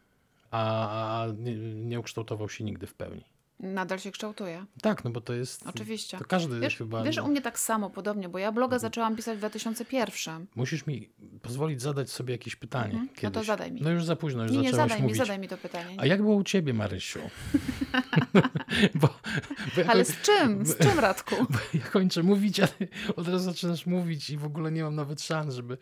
a, 0.52 1.22
a 1.22 1.28
nie, 1.38 1.56
nie 1.76 2.00
ukształtował 2.00 2.50
się 2.50 2.63
nigdy 2.63 2.88
w 2.88 2.94
pełni. 2.94 3.24
Nadal 3.60 4.00
się 4.00 4.12
kształtuje. 4.12 4.65
Tak, 4.82 5.04
no 5.04 5.12
bo 5.12 5.22
to 5.22 5.34
jest. 5.34 5.68
Oczywiście. 5.68 6.18
To 6.18 6.26
każdy 6.26 6.60
Wiesz, 6.60 6.78
chyba. 6.78 7.04
wiesz, 7.04 7.18
u 7.18 7.28
mnie 7.28 7.41
tak 7.41 7.60
samo, 7.60 7.89
podobnie, 7.89 8.30
bo 8.30 8.38
ja 8.39 8.52
bloga 8.52 8.80
zaczęłam 8.80 9.15
pisać 9.15 9.36
w 9.36 9.39
2001. 9.39 10.46
Musisz 10.56 10.88
mi 10.88 11.10
pozwolić 11.41 11.82
zadać 11.82 12.10
sobie 12.12 12.32
jakieś 12.34 12.56
pytanie. 12.56 12.94
Mhm. 12.94 13.10
No 13.24 13.32
to 13.32 13.44
zadaj 13.44 13.72
mi. 13.72 13.82
No 13.82 13.89
już 13.89 14.06
za 14.06 14.15
późno, 14.15 14.44
już 14.44 14.52
Nie, 14.52 14.58
nie, 14.58 14.63
zaczęłaś 14.72 14.89
zadaj 14.89 15.02
mi, 15.02 15.04
mówić. 15.04 15.18
zadaj 15.18 15.39
mi 15.39 15.48
to 15.48 15.58
pytanie. 15.58 15.96
A 16.00 16.06
jak 16.06 16.22
było 16.22 16.36
u 16.36 16.44
ciebie, 16.44 16.74
Marysiu? 16.74 17.20
bo, 19.02 19.08
bo 19.76 19.82
ja, 19.82 19.88
Ale 19.88 20.04
koń- 20.04 20.06
z 20.13 20.22
czym? 20.22 20.65
Z 20.65 20.78
czym, 20.78 21.00
Radku? 21.00 21.36
bo 21.54 21.60
ja 21.74 21.80
kończę 21.91 22.24
mówić, 22.24 22.60
ale 22.60 22.70
od 23.15 23.28
razu 23.28 23.46
zaczynasz 23.46 23.86
mówić 23.86 24.30
i 24.30 24.38
w 24.38 24.46
ogóle 24.46 24.72
nie 24.72 24.84
mam 24.84 24.96
nawet 24.96 25.22
szans, 25.22 25.56
żeby, 25.56 25.78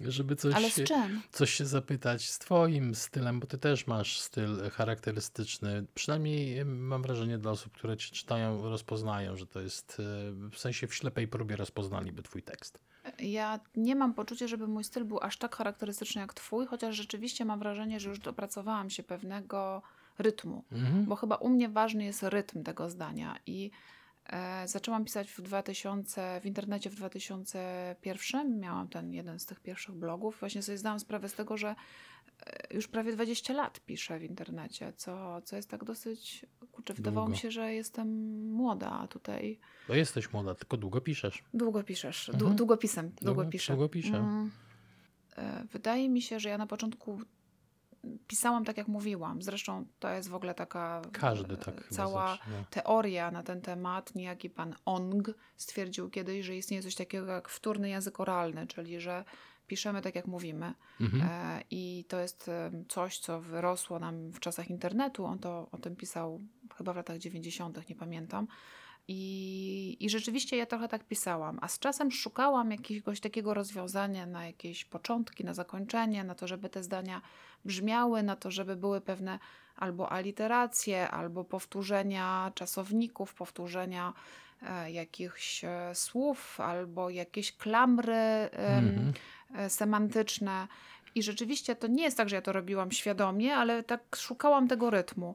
żeby 0.00 0.36
coś, 0.36 0.54
Ale 0.54 0.70
z 0.70 0.82
czym? 0.82 1.20
coś 1.32 1.50
się 1.50 1.66
zapytać 1.66 2.30
z 2.30 2.38
twoim 2.38 2.94
stylem, 2.94 3.40
bo 3.40 3.46
ty 3.46 3.58
też 3.58 3.86
masz 3.86 4.20
styl 4.20 4.70
charakterystyczny. 4.70 5.84
Przynajmniej 5.94 6.64
mam 6.64 7.02
wrażenie 7.02 7.13
dla 7.38 7.50
osób, 7.50 7.72
które 7.72 7.96
cię 7.96 8.10
czytają, 8.14 8.62
rozpoznają, 8.68 9.36
że 9.36 9.46
to 9.46 9.60
jest 9.60 10.00
e, 10.00 10.50
w 10.50 10.58
sensie 10.58 10.86
w 10.86 10.94
ślepej 10.94 11.28
próbie 11.28 11.56
rozpoznaliby 11.56 12.22
twój 12.22 12.42
tekst. 12.42 12.78
Ja 13.18 13.60
nie 13.76 13.96
mam 13.96 14.14
poczucia, 14.14 14.46
żeby 14.46 14.66
mój 14.66 14.84
styl 14.84 15.04
był 15.04 15.18
aż 15.22 15.36
tak 15.36 15.56
charakterystyczny 15.56 16.20
jak 16.20 16.34
twój, 16.34 16.66
chociaż 16.66 16.96
rzeczywiście 16.96 17.44
mam 17.44 17.58
wrażenie, 17.58 18.00
że 18.00 18.08
już 18.08 18.18
dopracowałam 18.18 18.90
się 18.90 19.02
pewnego 19.02 19.82
rytmu, 20.18 20.64
Mhm. 20.72 21.04
bo 21.04 21.16
chyba 21.16 21.36
u 21.36 21.48
mnie 21.48 21.68
ważny 21.68 22.04
jest 22.04 22.22
rytm 22.22 22.62
tego 22.62 22.90
zdania 22.90 23.36
i 23.46 23.70
e, 24.26 24.68
zaczęłam 24.68 25.04
pisać 25.04 25.30
w 25.30 25.40
2000, 25.42 26.40
w 26.42 26.46
internecie 26.46 26.90
w 26.90 26.94
2001, 26.94 28.60
miałam 28.60 28.88
ten 28.88 29.12
jeden 29.12 29.38
z 29.38 29.46
tych 29.46 29.60
pierwszych 29.60 29.94
blogów, 29.94 30.36
właśnie 30.40 30.62
sobie 30.62 30.78
zdałam 30.78 31.00
sprawę 31.00 31.28
z 31.28 31.34
tego, 31.34 31.56
że 31.56 31.74
już 32.70 32.88
prawie 32.88 33.12
20 33.12 33.52
lat 33.54 33.80
piszę 33.80 34.18
w 34.18 34.22
internecie, 34.22 34.92
co, 34.96 35.42
co 35.42 35.56
jest 35.56 35.70
tak 35.70 35.84
dosyć, 35.84 36.46
kurczę, 36.72 36.94
wydawało 36.94 37.28
mi 37.28 37.36
się, 37.36 37.50
że 37.50 37.74
jestem 37.74 38.08
młoda, 38.50 38.90
a 38.90 39.08
tutaj 39.08 39.58
Bo 39.88 39.94
jesteś 39.94 40.32
młoda, 40.32 40.54
tylko 40.54 40.76
długo 40.76 41.00
piszesz. 41.00 41.42
Długo 41.54 41.82
piszesz, 41.84 42.28
Mhm. 42.28 42.56
długopisem, 42.56 43.08
długo 43.08 43.24
Długo- 43.42 43.50
piszę. 43.50 43.72
długo 43.72 43.88
piszę. 43.88 44.16
Mm, 44.16 44.50
e, 45.36 45.64
Wydaje 45.72 46.08
mi 46.08 46.22
się, 46.22 46.40
że 46.40 46.48
ja 46.48 46.58
na 46.58 46.66
początku 46.66 47.20
pisałam 48.26 48.64
tak, 48.64 48.76
jak 48.76 48.88
mówiłam. 48.88 49.42
Zresztą 49.42 49.86
to 49.98 50.08
jest 50.10 50.28
w 50.28 50.34
ogóle 50.34 50.54
taka 50.54 51.02
Każdy 51.12 51.54
e, 51.54 51.56
tak 51.56 51.88
cała 51.90 52.36
zaczyna. 52.36 52.64
teoria 52.70 53.30
na 53.30 53.42
ten 53.42 53.60
temat. 53.60 54.14
Niejaki 54.14 54.50
pan 54.50 54.74
Ong 54.84 55.30
stwierdził 55.56 56.10
kiedyś, 56.10 56.46
że 56.46 56.56
istnieje 56.56 56.82
coś 56.82 56.94
takiego 56.94 57.26
jak 57.26 57.48
wtórny 57.48 57.88
język 57.88 58.20
oralny, 58.20 58.66
czyli 58.66 59.00
że 59.00 59.24
piszemy 59.66 60.02
tak, 60.02 60.14
jak 60.14 60.26
mówimy. 60.26 60.74
Mhm. 61.00 61.22
E, 61.30 61.62
I 61.70 62.04
to 62.08 62.20
jest 62.20 62.48
e, 62.48 62.70
coś, 62.88 63.18
co 63.18 63.40
wyrosło 63.40 63.98
nam 63.98 64.30
w 64.30 64.40
czasach 64.40 64.70
internetu. 64.70 65.24
On 65.24 65.38
to 65.38 65.68
o 65.72 65.78
tym 65.78 65.96
pisał 65.96 66.40
chyba 66.76 66.92
w 66.92 66.96
latach 66.96 67.18
90., 67.18 67.88
nie 67.88 67.96
pamiętam. 67.96 68.46
I, 69.08 69.96
I 70.00 70.10
rzeczywiście 70.10 70.56
ja 70.56 70.66
trochę 70.66 70.88
tak 70.88 71.04
pisałam, 71.04 71.58
a 71.62 71.68
z 71.68 71.78
czasem 71.78 72.10
szukałam 72.10 72.70
jakiegoś 72.70 73.20
takiego 73.20 73.54
rozwiązania 73.54 74.26
na 74.26 74.46
jakieś 74.46 74.84
początki, 74.84 75.44
na 75.44 75.54
zakończenie, 75.54 76.24
na 76.24 76.34
to, 76.34 76.46
żeby 76.46 76.68
te 76.68 76.82
zdania 76.82 77.22
brzmiały, 77.64 78.22
na 78.22 78.36
to, 78.36 78.50
żeby 78.50 78.76
były 78.76 79.00
pewne 79.00 79.38
albo 79.76 80.12
aliteracje, 80.12 81.10
albo 81.10 81.44
powtórzenia 81.44 82.52
czasowników, 82.54 83.34
powtórzenia 83.34 84.12
jakichś 84.88 85.64
e, 85.64 85.94
słów, 85.94 86.60
albo 86.60 87.10
jakieś 87.10 87.56
klamry 87.56 88.14
Mhm. 88.52 89.12
e, 89.54 89.70
semantyczne. 89.70 90.68
I 91.14 91.22
rzeczywiście 91.22 91.76
to 91.76 91.86
nie 91.86 92.02
jest 92.02 92.16
tak, 92.16 92.28
że 92.28 92.36
ja 92.36 92.42
to 92.42 92.52
robiłam 92.52 92.90
świadomie, 92.92 93.56
ale 93.56 93.82
tak 93.82 94.16
szukałam 94.16 94.68
tego 94.68 94.90
rytmu. 94.90 95.34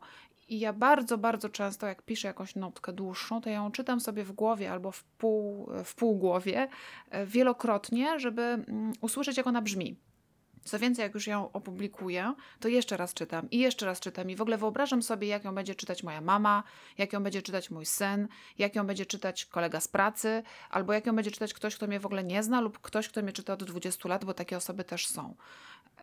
I 0.50 0.60
ja 0.60 0.74
bardzo, 0.74 1.18
bardzo 1.18 1.50
często, 1.50 1.88
jak 1.88 2.02
piszę 2.02 2.28
jakąś 2.28 2.56
notkę 2.56 2.94
dłuższą, 2.94 3.42
to 3.42 3.50
ja 3.50 3.56
ją 3.56 3.72
czytam 3.72 4.00
sobie 4.00 4.24
w 4.24 4.32
głowie 4.32 4.72
albo 4.72 4.92
w 4.92 5.04
pół, 5.04 5.70
w 5.84 5.96
półgłowie 5.96 6.68
e, 7.10 7.26
wielokrotnie, 7.26 8.20
żeby 8.20 8.42
mm, 8.42 8.94
usłyszeć, 9.02 9.38
jak 9.38 9.48
ona 9.48 9.62
brzmi. 9.62 9.96
Co 10.64 10.80
więcej, 10.80 11.04
jak 11.04 11.14
już 11.14 11.28
ją 11.28 11.52
opublikuję, 11.52 12.34
to 12.60 12.68
jeszcze 12.68 12.98
raz 12.98 13.14
czytam 13.14 13.50
i 13.50 13.60
jeszcze 13.60 13.86
raz 13.86 14.00
czytam 14.00 14.30
i 14.30 14.36
w 14.36 14.42
ogóle 14.42 14.58
wyobrażam 14.58 15.04
sobie, 15.04 15.28
jak 15.28 15.44
ją 15.44 15.56
będzie 15.56 15.76
czytać 15.76 16.04
moja 16.04 16.22
mama, 16.22 16.64
jak 16.98 17.14
ją 17.14 17.24
będzie 17.24 17.42
czytać 17.42 17.70
mój 17.70 17.86
syn, 17.86 18.28
jak 18.58 18.76
ją 18.76 18.88
będzie 18.88 19.06
czytać 19.06 19.46
kolega 19.46 19.80
z 19.80 19.88
pracy, 19.88 20.44
albo 20.70 20.94
jak 20.94 21.06
ją 21.06 21.16
będzie 21.16 21.32
czytać 21.32 21.54
ktoś, 21.54 21.76
kto 21.76 21.88
mnie 21.88 22.00
w 22.00 22.06
ogóle 22.06 22.24
nie 22.24 22.44
zna, 22.44 22.62
lub 22.62 22.80
ktoś, 22.80 23.10
kto 23.10 23.22
mnie 23.22 23.34
czyta 23.34 23.54
od 23.54 23.64
20 23.64 24.10
lat, 24.10 24.26
bo 24.26 24.34
takie 24.34 24.58
osoby 24.58 24.84
też 24.84 25.08
są. 25.08 25.36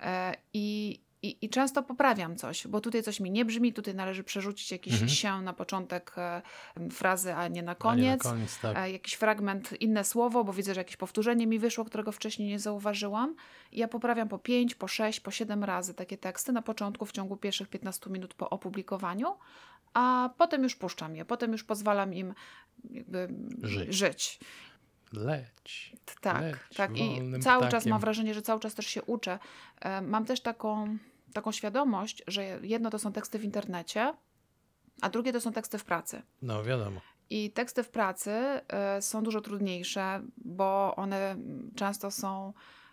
E, 0.01 0.35
I, 0.55 1.01
i, 1.23 1.39
I 1.45 1.49
często 1.49 1.83
poprawiam 1.83 2.37
coś, 2.37 2.67
bo 2.67 2.81
tutaj 2.81 3.03
coś 3.03 3.21
mi 3.21 3.31
nie 3.31 3.45
brzmi, 3.45 3.73
tutaj 3.73 3.95
należy 3.95 4.25
przerzucić 4.25 4.73
jakiś 4.73 4.93
Mhm. 4.93 5.09
się 5.11 5.41
na 5.43 5.53
początek 5.53 6.13
e, 6.19 6.43
frazy, 6.91 7.35
a 7.35 7.49
nie 7.49 7.49
na 7.49 7.49
A 7.49 7.55
nie 7.55 7.63
na 7.63 7.75
koniec. 7.75 8.23
koniec, 8.23 8.59
tak. 8.61 8.77
E, 8.79 8.91
jakiś 8.91 9.15
fragment, 9.15 9.83
inne 9.83 10.05
słowo, 10.05 10.45
bo 10.45 10.53
widzę, 10.53 10.75
że 10.75 10.81
jakieś 10.81 10.97
powtórzenie 10.97 11.47
mi 11.47 11.59
wyszło, 11.59 11.85
którego 11.85 12.13
wcześniej 12.13 12.49
nie 12.49 12.59
zauważyłam. 12.59 13.35
I 13.73 13.79
ja 13.79 13.89
poprawiam 13.89 14.29
po 14.29 14.39
5, 14.39 14.75
po 14.75 14.89
6, 14.89 15.21
po 15.21 15.31
7 15.31 15.65
razy 15.65 15.95
takie 15.95 16.17
teksty 16.19 16.53
na 16.53 16.63
początku, 16.63 17.07
w 17.07 17.13
ciągu 17.13 17.37
pierwszych 17.37 17.69
15 17.69 18.11
minut 18.11 18.35
po 18.35 18.51
opublikowaniu, 18.51 19.35
a 19.95 20.31
potem 20.39 20.63
już 20.63 20.77
puszczam 20.77 21.17
je, 21.17 21.25
potem 21.25 21.53
już 21.53 21.65
pozwalam 21.65 22.15
im 22.15 22.35
Żyć. 23.63 23.95
żyć. 23.95 24.39
Leć. 25.13 25.93
Tak, 26.21 26.43
Leć 26.43 26.57
tak. 26.77 26.97
I 26.97 27.21
cały 27.41 27.63
czas 27.63 27.71
ptakiem. 27.71 27.91
mam 27.91 28.01
wrażenie, 28.01 28.35
że 28.35 28.43
cały 28.43 28.61
czas 28.61 28.75
też 28.75 28.87
się 28.87 29.03
uczę. 29.03 29.39
E, 29.81 30.01
Mam 30.03 30.25
też 30.25 30.41
taką, 30.41 30.99
taką 31.33 31.53
świadomość, 31.53 32.23
że 32.27 32.45
jedno 32.63 32.91
to 32.91 32.99
są 32.99 33.13
teksty 33.13 33.39
w 33.39 33.45
internecie, 33.45 34.15
a 35.01 35.09
drugie 35.09 35.33
to 35.33 35.41
są 35.41 35.53
teksty 35.53 35.79
w 35.79 35.85
pracy. 35.85 36.23
No 36.43 36.65
wiadomo. 36.65 37.01
I 37.31 37.51
teksty 37.51 37.83
w 37.83 37.89
pracy 37.89 38.31
e, 38.31 39.03
są 39.03 39.23
dużo 39.23 39.41
trudniejsze, 39.41 40.23
bo 40.37 40.95
one 40.97 41.37
często 41.77 42.11
są, 42.11 42.53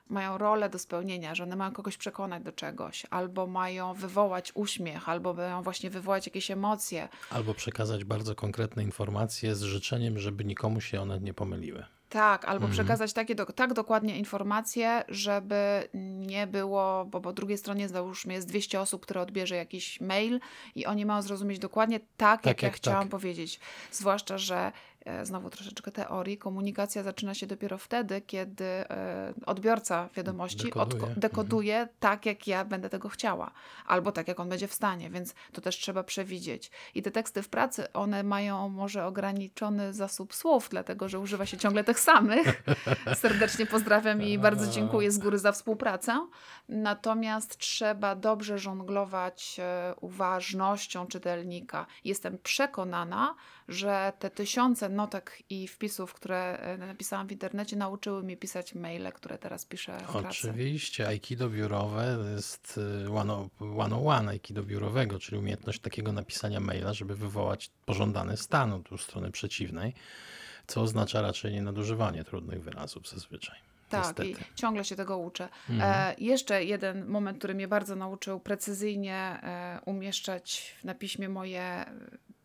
mają 0.10 0.38
rolę 0.38 0.70
do 0.70 0.80
spełnienia, 0.80 1.36
że 1.36 1.44
one 1.44 1.56
mają 1.56 1.72
kogoś 1.72 1.98
przekonać 1.98 2.44
do 2.44 2.52
czegoś, 2.52 3.06
albo 3.10 3.48
mają 3.48 3.94
wywołać 3.94 4.52
uśmiech, 4.56 5.10
albo 5.10 5.34
mają 5.34 5.62
właśnie 5.62 5.90
wywołać 5.90 6.26
jakieś 6.28 6.52
emocje. 6.52 7.10
Albo 7.30 7.54
przekazać 7.54 8.04
bardzo 8.04 8.36
konkretne 8.36 8.84
informacje 8.84 9.56
z 9.56 9.62
życzeniem, 9.62 10.20
żeby 10.20 10.46
nikomu 10.46 10.82
się 10.82 11.02
one 11.02 11.20
nie 11.20 11.34
pomyliły. 11.34 11.86
Tak, 12.14 12.46
albo 12.46 12.66
Mhm. 12.66 12.72
przekazać 12.72 13.14
takie 13.14 13.36
do, 13.36 13.46
tak 13.46 13.74
dokładnie 13.74 14.18
informacje, 14.18 15.04
żeby 15.08 15.90
nie 15.94 16.48
było, 16.48 17.06
bo 17.06 17.22
po 17.22 17.34
drugiej 17.34 17.58
stronie 17.58 17.90
załóżmy 17.90 18.34
jest 18.34 18.48
200 18.48 18.82
osób, 18.82 19.02
które 19.02 19.22
odbierze 19.22 19.56
jakiś 19.56 20.02
mail 20.02 20.40
i 20.76 20.86
oni 20.86 21.06
mają 21.06 21.22
zrozumieć 21.22 21.60
dokładnie 21.60 22.00
tak, 22.18 22.46
jak, 22.46 22.62
ja 22.62 22.68
jak 22.68 22.76
chciałam 22.76 23.02
tak. 23.04 23.10
powiedzieć. 23.12 23.60
Zwłaszcza, 23.92 24.38
że 24.38 24.72
znowu 25.24 25.50
troszeczkę 25.50 25.92
teorii, 25.92 26.38
komunikacja 26.38 27.04
zaczyna 27.04 27.34
się 27.34 27.48
dopiero 27.48 27.78
wtedy, 27.78 28.22
kiedy 28.22 28.66
e, 28.66 29.34
odbiorca 29.46 30.10
wiadomości 30.16 30.64
Dekoduje. 30.66 31.14
dekoduje 31.18 31.88
tak, 32.00 32.26
jak 32.26 32.48
ja 32.48 32.66
będę 32.66 32.90
tego 32.90 33.10
chciała, 33.10 33.52
albo 33.86 34.12
tak, 34.12 34.28
jak 34.28 34.40
on 34.40 34.50
będzie 34.50 34.68
w 34.68 34.74
stanie, 34.74 35.10
więc 35.10 35.34
to 35.52 35.62
też 35.62 35.78
trzeba 35.78 36.04
przewidzieć. 36.04 36.72
I 36.96 37.02
te 37.02 37.12
teksty 37.12 37.42
w 37.42 37.50
pracy, 37.50 37.94
one 37.94 38.24
mają 38.24 38.70
może 38.70 39.06
ograniczony 39.06 39.94
zasób 39.94 40.34
słów, 40.34 40.68
dlatego 40.72 41.10
że 41.10 41.20
używa 41.20 41.46
się 41.46 41.58
ciągle 41.58 41.84
tych 41.84 42.00
samych. 42.00 42.64
Serdecznie 43.16 43.66
pozdrawiam 43.66 44.22
i 44.22 44.40
bardzo 44.40 44.68
dziękuję 44.72 45.12
z 45.12 45.18
góry 45.18 45.40
za 45.40 45.52
współpracę. 45.52 46.28
Natomiast 46.70 47.58
trzeba 47.58 48.16
dobrze 48.16 48.60
żonglować 48.60 49.60
e, 49.60 49.94
uważnością 50.02 51.08
czytelnika. 51.08 51.86
Jestem 52.04 52.38
przekonana, 52.44 53.36
że 53.68 54.14
te 54.20 54.30
tysiące 54.30 54.90
notek 54.90 55.44
i 55.50 55.68
wpisów, 55.68 56.14
które 56.14 56.58
e, 56.58 56.78
napisałam 56.78 57.28
w 57.28 57.32
internecie, 57.32 57.76
nauczyły 57.76 58.24
mnie 58.24 58.38
pisać 58.38 58.76
maile, 58.76 59.12
które 59.12 59.38
teraz 59.38 59.66
piszę 59.66 59.98
w 59.98 60.12
pracy. 60.12 60.28
Oczywiście, 60.28 61.08
aikido 61.08 61.50
biurowe 61.50 62.18
jest 62.36 62.80
one 63.16 63.34
one 63.78 63.96
on 63.96 64.08
one 64.08 64.32
aikido 64.32 64.64
biurowego, 64.64 65.20
czyli 65.20 65.38
umiejętność 65.38 65.80
takiego 65.80 66.12
napisania 66.12 66.60
maila, 66.60 66.94
żeby 66.94 67.16
wywołać 67.16 67.72
pożądany 67.86 68.38
stan 68.38 68.74
od 68.74 69.02
strony 69.02 69.32
przeciwnej, 69.32 69.94
co 70.68 70.82
oznacza 70.82 71.22
raczej 71.22 71.54
nienadużywanie 71.54 72.24
trudnych 72.24 72.64
wyrazów 72.64 73.10
zazwyczaj. 73.10 73.58
Tak, 73.90 74.04
Niestety. 74.04 74.30
i 74.30 74.56
ciągle 74.56 74.86
się 74.86 74.96
tego 74.96 75.18
uczę. 75.18 75.50
Mhm. 75.70 76.12
E, 76.12 76.16
jeszcze 76.18 76.64
jeden 76.64 77.06
moment, 77.06 77.38
który 77.38 77.56
mnie 77.56 77.68
bardzo 77.68 77.96
nauczył 77.96 78.40
precyzyjnie 78.40 79.16
e, 79.16 79.80
umieszczać 79.86 80.76
na 80.84 80.96
piśmie 80.96 81.30
moje 81.30 81.86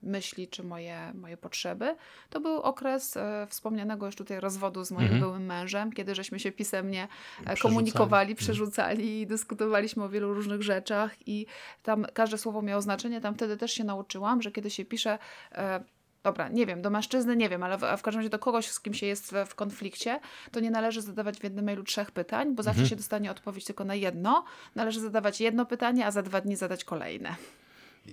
myśli 0.02 0.48
czy 0.48 0.64
moje, 0.64 1.12
moje 1.14 1.36
potrzeby. 1.36 1.96
To 2.30 2.40
był 2.40 2.56
okres 2.62 3.16
e, 3.16 3.46
wspomnianego 3.50 4.06
już 4.06 4.16
tutaj 4.16 4.40
rozwodu 4.40 4.84
z 4.84 4.90
moim 4.90 5.02
Mhm. 5.04 5.20
byłym 5.20 5.46
mężem, 5.46 5.92
kiedy 5.92 6.14
żeśmy 6.14 6.40
się 6.40 6.52
pisemnie 6.52 7.02
e, 7.02 7.08
Przerzucali. 7.44 7.60
komunikowali, 7.60 8.30
Mhm. 8.30 8.36
przerzucali 8.44 9.20
i 9.20 9.26
dyskutowaliśmy 9.26 10.04
o 10.04 10.08
wielu 10.08 10.34
różnych 10.34 10.62
rzeczach 10.62 11.28
i 11.28 11.46
tam 11.82 12.06
każde 12.14 12.38
słowo 12.38 12.62
miało 12.62 12.82
znaczenie. 12.82 13.20
Tam 13.20 13.34
wtedy 13.34 13.56
też 13.56 13.72
się 13.72 13.84
nauczyłam, 13.84 14.42
że 14.42 14.52
kiedy 14.52 14.70
się 14.70 14.84
pisze 14.84 15.18
e, 15.52 15.84
Dobra, 16.22 16.48
nie 16.48 16.66
wiem, 16.66 16.82
do 16.82 16.90
mężczyzny 16.90 17.36
nie 17.36 17.48
wiem, 17.48 17.62
ale 17.62 17.78
w, 17.78 17.80
w 17.80 18.02
każdym 18.02 18.18
razie 18.20 18.30
do 18.30 18.38
kogoś, 18.38 18.66
z 18.70 18.80
kim 18.80 18.94
się 18.94 19.06
jest 19.06 19.32
w, 19.32 19.46
w 19.46 19.54
konflikcie, 19.54 20.20
to 20.52 20.60
nie 20.60 20.70
należy 20.70 21.02
zadawać 21.02 21.38
w 21.38 21.44
jednym 21.44 21.64
mailu 21.64 21.82
trzech 21.84 22.10
pytań, 22.10 22.54
bo 22.54 22.62
zawsze 22.62 22.80
Mhm. 22.80 22.88
się 22.90 22.96
dostanie 22.96 23.30
odpowiedź 23.30 23.64
tylko 23.64 23.84
na 23.84 23.94
jedno. 23.94 24.44
Należy 24.74 25.00
zadawać 25.00 25.40
jedno 25.40 25.66
pytanie, 25.66 26.06
a 26.06 26.10
za 26.10 26.22
dwa 26.22 26.40
dni 26.40 26.56
zadać 26.56 26.84
kolejne. 26.84 27.34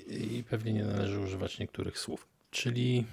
I 0.07 0.43
pewnie 0.49 0.73
nie 0.73 0.83
należy 0.83 1.19
używać 1.19 1.59
niektórych 1.59 1.99
słów. 1.99 2.27
Czyli 2.51 3.05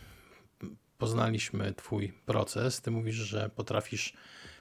poznaliśmy 0.98 1.74
Twój 1.74 2.12
proces. 2.26 2.80
Ty 2.80 2.90
mówisz, 2.90 3.16
że 3.16 3.50
potrafisz 3.56 4.12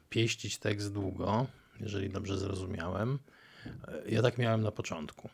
pieścić 0.09 0.57
tekst 0.57 0.93
długo, 0.93 1.47
jeżeli 1.79 2.09
dobrze 2.09 2.37
zrozumiałem. 2.37 3.19
Ja 4.05 4.21
tak 4.21 4.37
miałem 4.37 4.61
na 4.61 4.71
początku. 4.71 5.29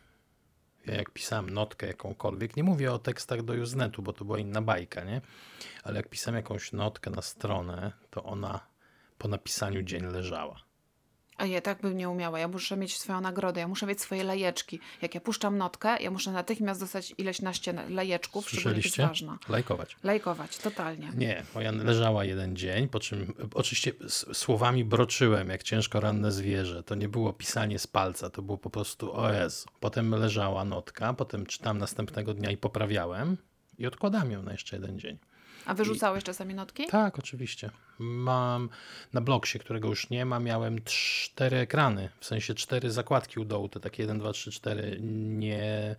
Ja 0.86 0.96
jak 0.96 1.12
pisałem 1.12 1.50
notkę 1.50 1.88
jakąkolwiek, 1.88 2.58
nie 2.58 2.64
mówię 2.64 2.94
o 2.94 3.00
tekstach 3.00 3.42
do 3.44 3.54
Usenetu, 3.54 4.02
bo 4.02 4.14
to 4.14 4.26
była 4.26 4.40
inna 4.40 4.62
bajka, 4.62 5.04
nie? 5.04 5.22
Ale 5.84 5.98
jak 5.98 6.10
pisałem 6.10 6.36
jakąś 6.36 6.72
notkę 6.72 7.12
na 7.12 7.22
stronę, 7.22 7.92
to 8.10 8.24
ona 8.24 8.68
po 9.18 9.28
napisaniu 9.28 9.82
dzień 9.82 10.04
leżała. 10.04 10.67
A 11.38 11.46
ja 11.46 11.62
tak 11.62 11.82
bym 11.82 11.98
nie 11.98 12.10
umiała. 12.10 12.40
Ja 12.40 12.48
muszę 12.48 12.78
mieć 12.78 12.98
swoją 12.98 13.22
nagrodę, 13.22 13.62
ja 13.62 13.68
muszę 13.68 13.86
mieć 13.86 14.02
swoje 14.02 14.24
lajeczki. 14.24 14.80
Jak 15.02 15.16
ja 15.16 15.22
puszczam 15.22 15.58
notkę, 15.58 16.02
ja 16.02 16.12
muszę 16.12 16.32
natychmiast 16.32 16.80
dostać 16.80 17.14
ileś 17.18 17.42
naście 17.42 17.74
lajeczków, 17.90 18.50
szczególnie 18.50 18.82
jest 18.84 18.98
ważna. 18.98 19.38
Lajkować. 19.50 19.96
Lajkować, 20.04 20.58
totalnie. 20.58 21.12
Nie, 21.16 21.44
moja 21.56 21.72
leżała 21.72 22.26
jeden 22.26 22.56
dzień, 22.56 22.88
po 22.90 23.00
czym 23.00 23.34
oczywiście 23.54 23.92
słowami 24.34 24.86
broczyłem, 24.86 25.50
jak 25.50 25.64
ciężko 25.64 26.00
ranne 26.00 26.32
zwierzę. 26.32 26.84
To 26.84 26.96
nie 26.96 27.10
było 27.10 27.34
pisanie 27.34 27.80
z 27.80 27.88
palca, 27.88 28.30
to 28.30 28.42
było 28.42 28.58
po 28.58 28.70
prostu 28.70 29.14
OS. 29.14 29.66
Potem 29.80 30.12
leżała 30.12 30.66
notka, 30.66 31.14
potem 31.14 31.46
czytam 31.46 31.78
następnego 31.78 32.34
dnia 32.34 32.52
i 32.52 32.58
poprawiałem 32.58 33.38
i 33.78 33.88
odkładam 33.88 34.32
ją 34.32 34.44
na 34.44 34.52
jeszcze 34.52 34.76
jeden 34.76 35.00
dzień. 35.00 35.18
A 35.68 35.74
wyrzucałeś 35.74 36.24
czasami 36.24 36.54
notki? 36.54 36.88
Tak, 36.88 37.20
oczywiście. 37.20 37.70
Mam 38.00 38.70
na 39.14 39.22
bloksie, 39.22 39.60
którego 39.60 39.88
już 39.88 40.10
nie 40.10 40.26
ma, 40.26 40.40
miałem 40.40 40.84
cztery 40.84 41.58
ekrany, 41.58 42.10
w 42.20 42.26
sensie 42.26 42.54
cztery 42.54 42.92
zakładki 42.92 43.40
u 43.40 43.46
dołu, 43.46 43.70
te 43.70 43.80
takie 43.80 44.04
1, 44.04 44.20
2, 44.20 44.32
3, 44.32 44.52
4 44.52 44.98
nie, 45.02 45.96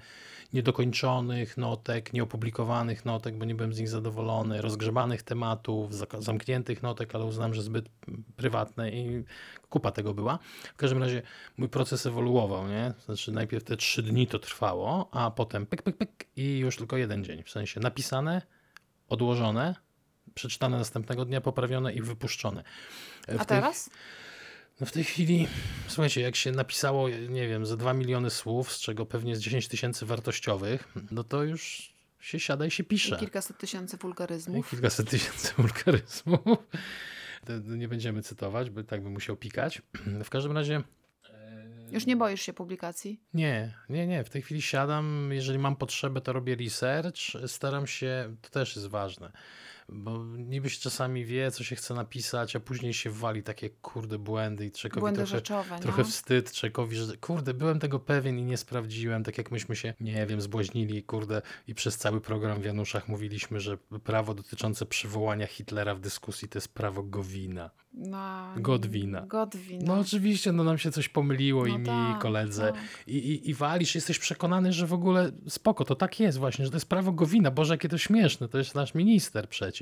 niedokończonych 0.53 1.57
notek, 1.57 2.13
nieopublikowanych 2.13 3.05
notek, 3.05 3.39
bo 3.39 3.45
nie 3.45 3.55
byłem 3.55 3.75
z 3.75 3.79
nich 3.79 3.89
zadowolony, 3.89 4.63
rozgrzebanych 4.63 5.23
tematów, 5.23 5.91
zamkniętych 6.19 6.83
notek, 6.83 7.15
ale 7.15 7.25
uznałem, 7.25 7.55
że 7.55 7.63
zbyt 7.63 7.89
prywatne 8.37 8.91
i 8.91 9.25
kupa 9.71 9.91
tego 9.91 10.15
była. 10.15 10.39
W 10.75 10.77
każdym 10.77 11.03
razie 11.03 11.23
mój 11.57 11.69
proces 11.69 12.07
ewoluował, 12.07 12.69
nie? 12.69 12.95
Znaczy 13.05 13.33
najpierw 13.33 13.65
te 13.65 13.77
trzy 13.77 14.03
dni 14.03 14.27
to 14.27 14.39
trwało, 14.39 15.09
a 15.13 15.31
potem 15.31 15.67
pyk, 15.67 15.83
pyk, 15.83 15.97
pyk 15.97 16.27
i 16.37 16.59
już 16.59 16.77
tylko 16.77 16.97
jeden 16.97 17.25
dzień, 17.25 17.43
w 17.43 17.51
sensie 17.51 17.81
napisane, 17.81 18.43
odłożone, 19.09 19.75
przeczytane 20.35 20.77
następnego 20.79 21.25
dnia, 21.25 21.41
poprawione 21.41 21.93
i 21.95 22.03
wypuszczone. 22.03 22.65
E, 23.29 23.39
w 23.39 23.41
A 23.41 23.45
tej- 23.45 23.57
teraz? 23.59 23.91
no 24.81 24.87
w 24.87 24.93
tej 24.93 25.05
chwili, 25.05 25.49
słuchajcie, 25.89 26.21
jak 26.21 26.37
się 26.37 26.53
napisało, 26.53 27.09
nie 27.09 27.49
wiem, 27.49 27.67
ze 27.67 27.77
2 27.77 27.95
miliony 27.95 28.31
słów, 28.31 28.73
z 28.73 28.81
czego 28.81 29.07
pewnie 29.07 29.37
z 29.37 29.41
10 29.41 29.69
tysięcy 29.69 30.07
wartościowych, 30.07 30.89
no 31.11 31.25
to 31.25 31.43
już 31.45 31.93
się 32.21 32.41
siada 32.41 32.67
i 32.67 32.71
się 32.71 32.83
I 32.83 32.87
pisze. 32.87 33.17
kilkaset 33.17 33.59
tysięcy 33.59 33.97
I 33.97 33.99
wulgaryzmów. 33.99 34.71
kilkaset 34.71 35.11
tysięcy 35.11 35.53
wulgaryzmów. 35.59 36.59
Nie 37.65 37.89
będziemy 37.89 38.23
cytować, 38.23 38.71
bo 38.71 38.83
tak 38.85 39.03
bym 39.03 39.13
musiał 39.13 39.37
pikać. 39.37 39.83
W 40.25 40.31
każdym 40.31 40.53
razie 40.53 40.83
Już 41.93 42.07
nie 42.07 42.17
boisz 42.17 42.43
się 42.43 42.53
publikacji? 42.53 43.21
Nie, 43.35 43.75
nie, 43.89 44.07
nie. 44.07 44.25
W 44.25 44.31
tej 44.31 44.43
chwili 44.43 44.63
siadam, 44.63 45.29
jeżeli 45.33 45.59
mam 45.59 45.77
potrzebę, 45.77 46.21
to 46.21 46.33
robię 46.33 46.57
research. 46.57 47.19
Staram 47.47 47.87
się, 47.87 48.37
to 48.43 48.51
też 48.51 48.77
jest 48.77 48.89
ważne, 48.89 49.33
bo 49.93 50.25
niby 50.37 50.71
się 50.71 50.81
czasami 50.81 51.25
wie, 51.25 51.51
co 51.51 51.65
się 51.65 51.77
chce 51.77 51.95
napisać, 51.95 52.57
a 52.57 52.61
później 52.61 52.95
się 52.95 53.11
wali 53.11 53.43
takie 53.43 53.71
kurde 53.71 54.19
błędy 54.19 54.67
i 54.67 54.71
człowiekowi 54.71 55.01
Błędy 55.01 55.17
trochę, 55.19 55.31
rzeczowe, 55.31 55.79
trochę 55.79 56.03
no. 56.03 56.09
wstyd 56.09 56.53
człowiekowi, 56.53 56.97
że 56.97 57.17
kurde, 57.17 57.55
byłem 57.55 57.79
tego 57.79 57.99
pewien 57.99 58.39
i 58.39 58.43
nie 58.45 58.57
sprawdziłem, 58.57 59.25
tak 59.25 59.39
jak 59.39 59.51
myśmy 59.51 59.77
się, 59.77 59.95
nie 60.01 60.27
wiem, 60.27 60.41
zbłaźnili, 60.41 61.03
kurde, 61.03 61.43
i 61.67 61.75
przez 61.75 61.97
cały 61.97 62.21
program 62.21 62.61
w 62.61 62.65
Januszach 62.65 63.09
mówiliśmy, 63.09 63.61
że 63.61 63.79
prawo 64.05 64.35
dotyczące 64.35 64.87
przywołania 64.87 65.47
Hitlera 65.47 65.95
w 65.95 66.01
dyskusji 66.01 66.49
to 66.49 66.59
jest 66.59 66.75
prawo 66.75 67.03
Gowina. 67.03 67.71
No, 67.95 68.55
Godwina. 68.57 69.21
Godwina. 69.27 69.85
No 69.87 70.01
oczywiście, 70.01 70.53
no 70.53 70.65
nam 70.65 70.79
się 70.79 70.91
coś 70.91 71.09
pomyliło 71.09 71.67
i 71.67 71.73
No 71.73 71.79
mi, 71.79 71.87
tak, 71.87 72.17
i 72.17 72.21
koledze. 72.21 72.73
tak. 72.73 72.83
I, 73.07 73.17
i, 73.17 73.51
I 73.51 73.55
walisz, 73.55 73.95
jesteś 73.95 74.19
przekonany, 74.19 74.73
że 74.73 74.87
w 74.87 74.93
ogóle 74.93 75.33
spoko, 75.49 75.85
to 75.85 75.95
tak 75.95 76.21
jest 76.21 76.39
właśnie, 76.39 76.65
że 76.65 76.71
to 76.71 76.77
jest 76.77 76.89
prawo 76.89 77.13
Gowina. 77.13 77.51
Boże, 77.51 77.75
jakie 77.75 77.89
to 77.89 77.99
śmieszne, 77.99 78.49
to 78.49 78.59
jest 78.59 78.75
nasz 78.75 78.95
minister 78.95 79.49
przecież. 79.49 79.78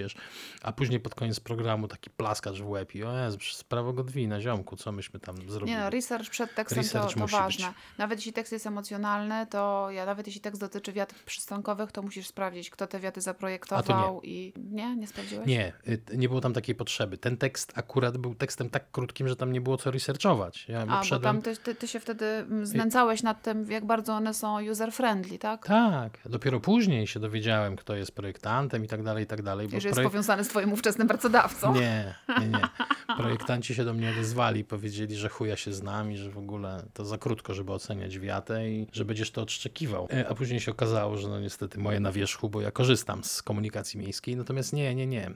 A 0.63 0.73
później 0.73 1.01
pod 1.01 1.15
koniec 1.15 1.41
programu 1.41 1.89
taki 1.89 2.11
plaskacz 2.11 2.59
w 2.61 2.69
łeb 2.69 2.95
i 2.95 3.05
o 3.05 3.19
Jezu, 3.19 3.39
przecież 3.39 3.65
prawo 3.65 3.93
Godwina, 3.93 4.41
ziomku, 4.41 4.77
co 4.77 4.93
myśmy 4.93 5.21
tam 5.21 5.51
zrobili? 5.51 5.77
Nie 5.77 5.79
no, 5.81 5.91
research 5.91 6.31
przed 6.31 6.55
tekstem 6.55 6.79
Research 6.79 7.15
to, 7.15 7.21
to 7.21 7.27
ważne. 7.27 7.67
być. 7.67 7.77
Nawet 7.99 8.19
jeśli 8.19 8.33
tekst 8.33 8.53
jest 8.53 8.67
emocjonalny, 8.67 9.47
to 9.51 9.91
ja 9.91 10.07
nawet 10.07 10.27
jeśli 10.27 10.41
tekst 10.41 10.61
dotyczy 10.61 10.93
wiat 10.93 11.15
przystankowych, 11.15 11.93
to 11.93 12.03
musisz 12.03 12.27
sprawdzić, 12.27 12.71
kto 12.71 12.87
te 12.87 13.01
wiaty 13.01 13.21
zaprojektował 13.21 14.21
i... 14.23 14.53
Nie? 14.57 14.97
Nie 14.97 15.07
sprawdziłeś? 15.07 15.47
Nie, 15.47 15.73
y, 15.89 16.01
nie 16.17 16.29
było 16.29 16.41
tam 16.41 16.53
takiej 16.53 16.75
potrzeby. 16.75 17.19
Ten 17.19 17.37
tekst 17.37 17.73
akurat 17.75 18.17
był 18.17 18.35
tekstem 18.35 18.71
tak 18.71 18.91
krótkim, 18.91 19.29
że 19.29 19.37
tam 19.37 19.53
nie 19.53 19.61
było 19.61 19.77
co 19.77 19.91
researchować. 19.91 20.69
Ja 20.69 20.87
A, 20.89 21.03
bo 21.11 21.19
tam 21.19 21.43
ty, 21.43 21.57
ty, 21.57 21.75
ty 21.75 21.89
się 21.89 22.01
wtedy 22.01 22.27
mm, 22.27 22.67
znęcałeś 22.67 23.23
nad 23.23 23.43
tym, 23.43 23.71
jak 23.71 23.85
bardzo 23.85 24.13
one 24.13 24.35
są 24.35 24.61
user-friendly, 24.61 25.39
tak? 25.39 25.67
Tak, 25.67 26.19
dopiero 26.27 26.61
później 26.61 27.07
się 27.07 27.21
dowiedziałem, 27.21 27.77
kto 27.77 27.97
jest 27.97 28.13
projektantem 28.13 28.85
i 28.85 28.89
tak 28.89 29.03
dalej, 29.03 29.25
i 29.25 29.27
tak 29.27 29.43
dalej. 29.43 29.69
Bo 29.69 29.81
że 29.87 29.91
jest 29.91 29.99
projek- 30.01 30.11
powiązany 30.11 30.45
z 30.45 30.49
twoim 30.49 30.73
ówczesnym 30.73 31.09
pracodawcą. 31.09 31.75
Nie, 31.75 32.15
nie, 32.41 32.49
nie. 32.49 32.69
Projektanci 33.17 33.75
się 33.75 33.85
do 33.85 33.95
mnie 33.95 34.11
odezwali, 34.11 34.65
powiedzieli, 34.65 35.17
że 35.17 35.29
chuja 35.29 35.57
się 35.57 35.73
z 35.73 35.83
nami, 35.83 36.19
że 36.19 36.31
w 36.31 36.39
ogóle 36.39 36.83
to 36.95 37.05
za 37.05 37.19
krótko, 37.19 37.55
żeby 37.55 37.73
oceniać 37.73 38.19
wiatę 38.19 38.71
i 38.71 38.87
że 38.93 39.05
będziesz 39.05 39.31
to 39.31 39.43
odszczekiwał. 39.43 40.09
E, 40.13 40.29
A 40.29 40.35
później 40.35 40.61
się 40.61 40.71
okazało, 40.71 41.17
że 41.17 41.29
no 41.29 41.41
niestety 41.41 41.79
moje 41.79 42.01
na 42.01 42.13
wierzchu, 42.13 42.49
bo 42.49 42.61
ja 42.61 42.71
korzystam 42.71 43.25
z 43.25 43.43
komunikacji 43.43 44.01
miejskiej, 44.01 44.37
natomiast 44.37 44.73
nie, 44.73 44.95
nie, 44.95 45.07
nie. 45.07 45.29
Y, 45.29 45.33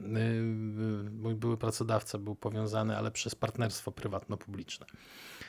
Mój 1.11 1.35
były 1.35 1.57
pracodawca 1.57 2.17
był 2.17 2.35
powiązany, 2.35 2.97
ale 2.97 3.11
przez 3.11 3.35
partnerstwo 3.35 3.91
prywatno-publiczne. 3.91 4.85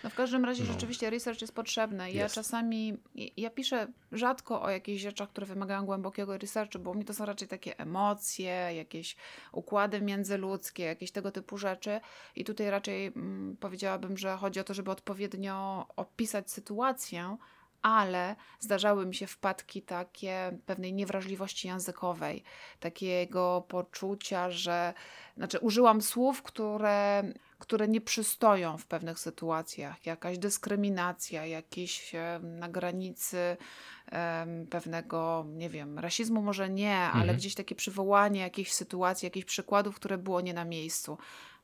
No 0.04 0.10
w 0.10 0.14
każdym 0.14 0.44
razie 0.44 0.64
No. 0.64 0.72
rzeczywiście 0.72 1.10
research 1.10 1.40
jest 1.40 1.54
potrzebny. 1.54 2.12
Ja 2.12 2.22
Jest. 2.22 2.34
czasami, 2.34 2.96
ja 3.36 3.50
piszę 3.50 3.86
rzadko 4.12 4.62
o 4.62 4.70
jakichś 4.70 5.02
rzeczach, 5.02 5.28
które 5.28 5.46
wymagają 5.46 5.84
głębokiego 5.86 6.38
researchu, 6.38 6.78
bo 6.78 6.90
u 6.90 6.94
mnie 6.94 7.04
to 7.04 7.14
są 7.14 7.24
raczej 7.24 7.48
takie 7.48 7.78
emocje, 7.78 8.52
jakieś 8.76 9.16
układy 9.52 10.00
międzyludzkie, 10.00 10.84
jakieś 10.84 11.10
tego 11.10 11.30
typu 11.30 11.58
rzeczy. 11.58 12.00
I 12.36 12.44
tutaj 12.44 12.70
raczej 12.70 13.06
mm, 13.06 13.56
powiedziałabym, 13.60 14.16
że 14.18 14.36
chodzi 14.36 14.60
o 14.60 14.64
to, 14.64 14.74
żeby 14.74 14.90
odpowiednio 14.90 15.86
opisać 15.96 16.50
sytuację, 16.50 17.36
ale 17.82 18.36
zdarzały 18.60 19.06
mi 19.06 19.14
się 19.14 19.26
wpadki 19.26 19.82
takie 19.82 20.58
pewnej 20.66 20.92
niewrażliwości 20.92 21.68
językowej, 21.68 22.42
takiego 22.80 23.64
poczucia, 23.68 24.50
że 24.50 24.94
znaczy 25.36 25.58
użyłam 25.58 26.02
słów, 26.02 26.42
które, 26.42 27.22
które 27.62 27.88
nie 27.88 28.00
przystoją 28.00 28.78
w 28.78 28.86
pewnych 28.86 29.18
sytuacjach, 29.18 30.06
jakaś 30.06 30.38
dyskryminacja, 30.38 31.46
jakieś 31.46 32.12
na 32.42 32.68
granicy 32.68 33.56
pewnego, 34.70 35.44
nie 35.48 35.70
wiem, 35.70 35.98
rasizmu 35.98 36.42
może 36.42 36.70
nie, 36.70 36.96
ale 36.98 37.20
Mhm. 37.22 37.38
gdzieś 37.38 37.54
takie 37.54 37.74
przywołanie 37.74 38.40
jakiejś 38.40 38.72
sytuacji, 38.72 39.26
jakichś 39.26 39.46
przykładów, 39.46 39.96
które 39.96 40.18
było 40.18 40.40
nie 40.40 40.54
na 40.54 40.64
miejscu. 40.64 41.18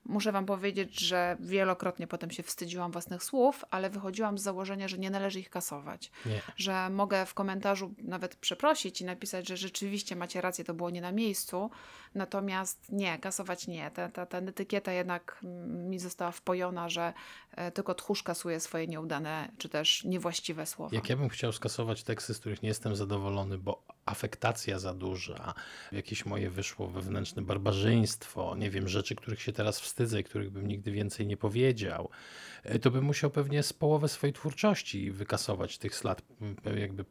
Muszę 0.05 0.33
Wam 0.33 0.47
powiedzieć, 0.47 1.01
że 1.01 1.37
wielokrotnie 1.41 2.07
potem 2.07 2.31
się 2.31 2.43
wstydziłam 2.43 2.93
własnych 2.93 3.25
słów, 3.25 3.65
ale 3.71 3.91
wychodziłam 3.91 4.39
z 4.39 4.43
założenia, 4.43 4.89
że 4.89 4.99
nie 4.99 5.11
należy 5.11 5.41
ich 5.41 5.51
kasować. 5.51 6.11
Nie. 6.27 6.41
Że 6.57 6.91
mogę 6.91 7.27
w 7.27 7.35
komentarzu 7.35 7.95
nawet 8.03 8.37
przeprosić 8.37 9.01
i 9.01 9.05
napisać, 9.05 9.49
że 9.49 9.57
rzeczywiście 9.57 10.17
macie 10.17 10.41
rację, 10.41 10.65
to 10.65 10.75
było 10.75 10.91
nie 10.91 11.01
na 11.01 11.13
miejscu. 11.13 11.71
Natomiast 12.15 12.93
nie, 12.93 13.19
kasować 13.19 13.67
nie. 13.67 13.91
Ta, 13.91 14.09
ta, 14.09 14.27
ta 14.27 14.39
etykieta 14.39 14.93
jednak 14.93 15.41
mi 15.67 15.99
została 15.99 16.33
wpojona, 16.33 16.89
że 16.89 17.13
e, 17.53 17.71
tylko 17.71 17.95
tchórz 17.95 18.23
kasuje 18.23 18.61
swoje 18.61 18.87
nieudane 18.87 19.49
czy 19.59 19.69
też 19.69 20.05
niewłaściwe 20.05 20.67
słowa. 20.67 20.97
Jak 20.97 21.11
ja 21.11 21.17
bym 21.17 21.29
chciał 21.29 21.53
skasować 21.53 22.03
teksty, 22.03 22.35
z 22.35 22.39
których 22.39 22.63
nie 22.63 22.69
jestem 22.69 22.97
zadowolony, 22.97 23.59
bo 23.59 23.83
afektacja 24.07 24.79
za 24.79 24.95
duża, 24.95 25.55
jakieś 25.93 26.27
moje 26.27 26.51
wyszło 26.51 26.89
wewnętrzne 26.89 27.43
barbarzyństwo, 27.43 28.57
nie 28.57 28.71
wiem, 28.71 28.89
rzeczy, 28.89 29.15
których 29.15 29.43
się 29.43 29.53
teraz 29.53 29.81
wstydzę 29.81 30.21
i 30.21 30.25
których 30.25 30.51
bym 30.51 30.69
nigdy 30.69 30.93
więcej 30.93 31.27
nie 31.27 31.37
powiedział, 31.37 32.11
e, 32.63 32.79
to 32.79 32.91
bym 32.91 33.05
musiał 33.05 33.31
pewnie 33.31 33.63
z 33.63 33.73
połowę 33.73 34.09
swojej 34.09 34.35
twórczości 34.35 35.11
wykasować 35.11 35.79
tych 35.79 36.05
lat 36.05 36.23
jakby 36.77 37.05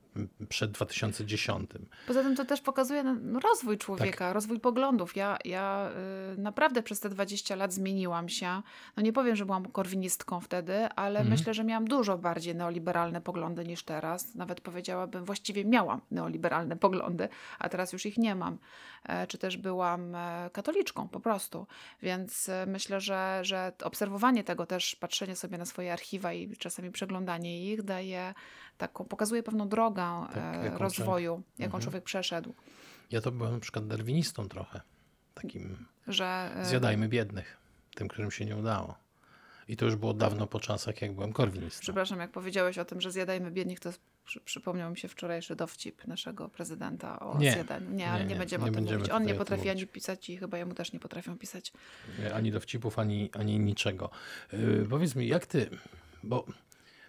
przed 0.49 0.71
2010. 0.71 1.69
Poza 2.07 2.23
tym 2.23 2.35
to 2.35 2.45
też 2.45 2.61
pokazuje 2.61 3.03
no, 3.03 3.39
rozwój 3.39 3.77
człowieka, 3.77 4.33
rozwój 4.33 4.59
poglądów. 4.59 4.96
Ja, 5.15 5.37
ja 5.45 5.89
y, 6.33 6.37
naprawdę 6.37 6.83
przez 6.83 6.99
te 6.99 7.09
20 7.09 7.55
lat 7.55 7.73
zmieniłam 7.73 8.29
się. 8.29 8.61
No 8.97 9.03
nie 9.03 9.13
powiem, 9.13 9.35
że 9.35 9.45
byłam 9.45 9.65
korwinistką 9.65 10.39
wtedy, 10.39 10.87
ale 10.95 11.23
myślę, 11.23 11.53
że 11.53 11.63
miałam 11.63 11.85
dużo 11.87 12.17
bardziej 12.17 12.55
neoliberalne 12.55 13.21
poglądy 13.21 13.65
niż 13.65 13.83
teraz. 13.83 14.35
Nawet 14.35 14.61
powiedziałabym, 14.61 15.25
właściwie 15.25 15.65
miałam 15.65 16.01
neoliberalne 16.11 16.75
poglądy, 16.87 17.29
a 17.59 17.69
teraz 17.69 17.93
już 17.93 18.05
ich 18.05 18.17
nie 18.17 18.35
mam. 18.35 18.57
E, 19.03 19.27
Czy 19.27 19.37
też 19.37 19.57
byłam 19.57 20.15
e, 20.15 20.49
katoliczką 20.53 21.07
po 21.07 21.19
prostu. 21.19 21.67
Więc 22.01 22.49
e, 22.49 22.65
myślę, 22.65 23.01
że, 23.01 23.39
że 23.41 23.71
obserwowanie 23.83 24.43
tego 24.43 24.65
też, 24.65 24.95
patrzenie 24.95 25.35
sobie 25.35 25.57
na 25.57 25.65
swoje 25.65 25.93
archiwa 25.93 26.33
i 26.33 26.57
czasami 26.57 26.91
przeglądanie 26.91 27.71
ich 27.71 27.83
daje 27.83 28.33
taką, 28.77 29.05
pokazuje 29.05 29.43
pewną 29.43 29.67
drogę 29.69 30.25
Tak, 30.33 30.63
jaką 30.63 30.77
rozwoju, 30.77 31.41
jaką 31.59 31.65
Mhm. 31.77 31.83
człowiek 31.83 32.03
przeszedł. 32.03 32.53
Ja 33.11 33.21
to 33.21 33.31
byłem 33.31 33.53
na 33.53 33.59
przykład 33.59 33.87
darwinistą 33.87 34.49
trochę, 34.49 34.81
takim 35.33 35.85
Że 36.07 36.51
e, 36.55 36.65
zjadajmy 36.65 37.07
biednych, 37.09 37.57
tym, 37.95 38.07
którym 38.07 38.31
się 38.31 38.45
nie 38.45 38.55
udało. 38.55 38.95
I 39.67 39.77
to 39.77 39.85
już 39.85 39.95
było 39.95 40.13
dawno 40.13 40.47
po 40.47 40.59
czasach, 40.59 41.01
jak 41.01 41.13
byłem 41.13 41.33
korwinistą. 41.33 41.81
Przepraszam, 41.81 42.19
jak 42.19 42.31
powiedziałeś 42.31 42.77
o 42.77 42.85
tym, 42.85 43.01
że 43.01 43.11
zjadajmy 43.11 43.51
biednych, 43.51 43.79
to 43.79 43.91
przy, 44.25 44.41
przypomniał 44.41 44.91
mi 44.91 44.97
się 44.97 45.07
wczorajszy 45.07 45.55
dowcip 45.55 46.07
naszego 46.07 46.49
prezydenta 46.49 47.19
o 47.19 47.37
Nie. 47.37 47.51
zjadaniu. 47.51 47.89
Nie, 47.91 48.09
ale 48.09 48.23
Nie, 48.25 48.29
nie, 48.29 48.35
będziemy 48.35 48.63
Nie 48.63 48.69
o 48.69 48.73
tym 48.73 48.75
będziemy 48.75 48.99
mówić. 48.99 49.13
On 49.13 49.23
nie 49.25 49.33
potrafi 49.33 49.69
ani 49.69 49.87
pisać 49.87 50.29
i 50.29 50.37
chyba 50.37 50.57
jemu 50.57 50.73
też 50.73 50.93
nie 50.93 50.99
potrafią 50.99 51.37
pisać. 51.37 51.73
Ani 52.33 52.51
dowcipów, 52.51 52.99
ani, 52.99 53.29
ani 53.33 53.59
niczego. 53.59 54.09
Yy, 54.53 54.87
powiedz 54.89 55.15
mi, 55.15 55.27
jak 55.27 55.45
ty, 55.45 55.69
bo 56.23 56.45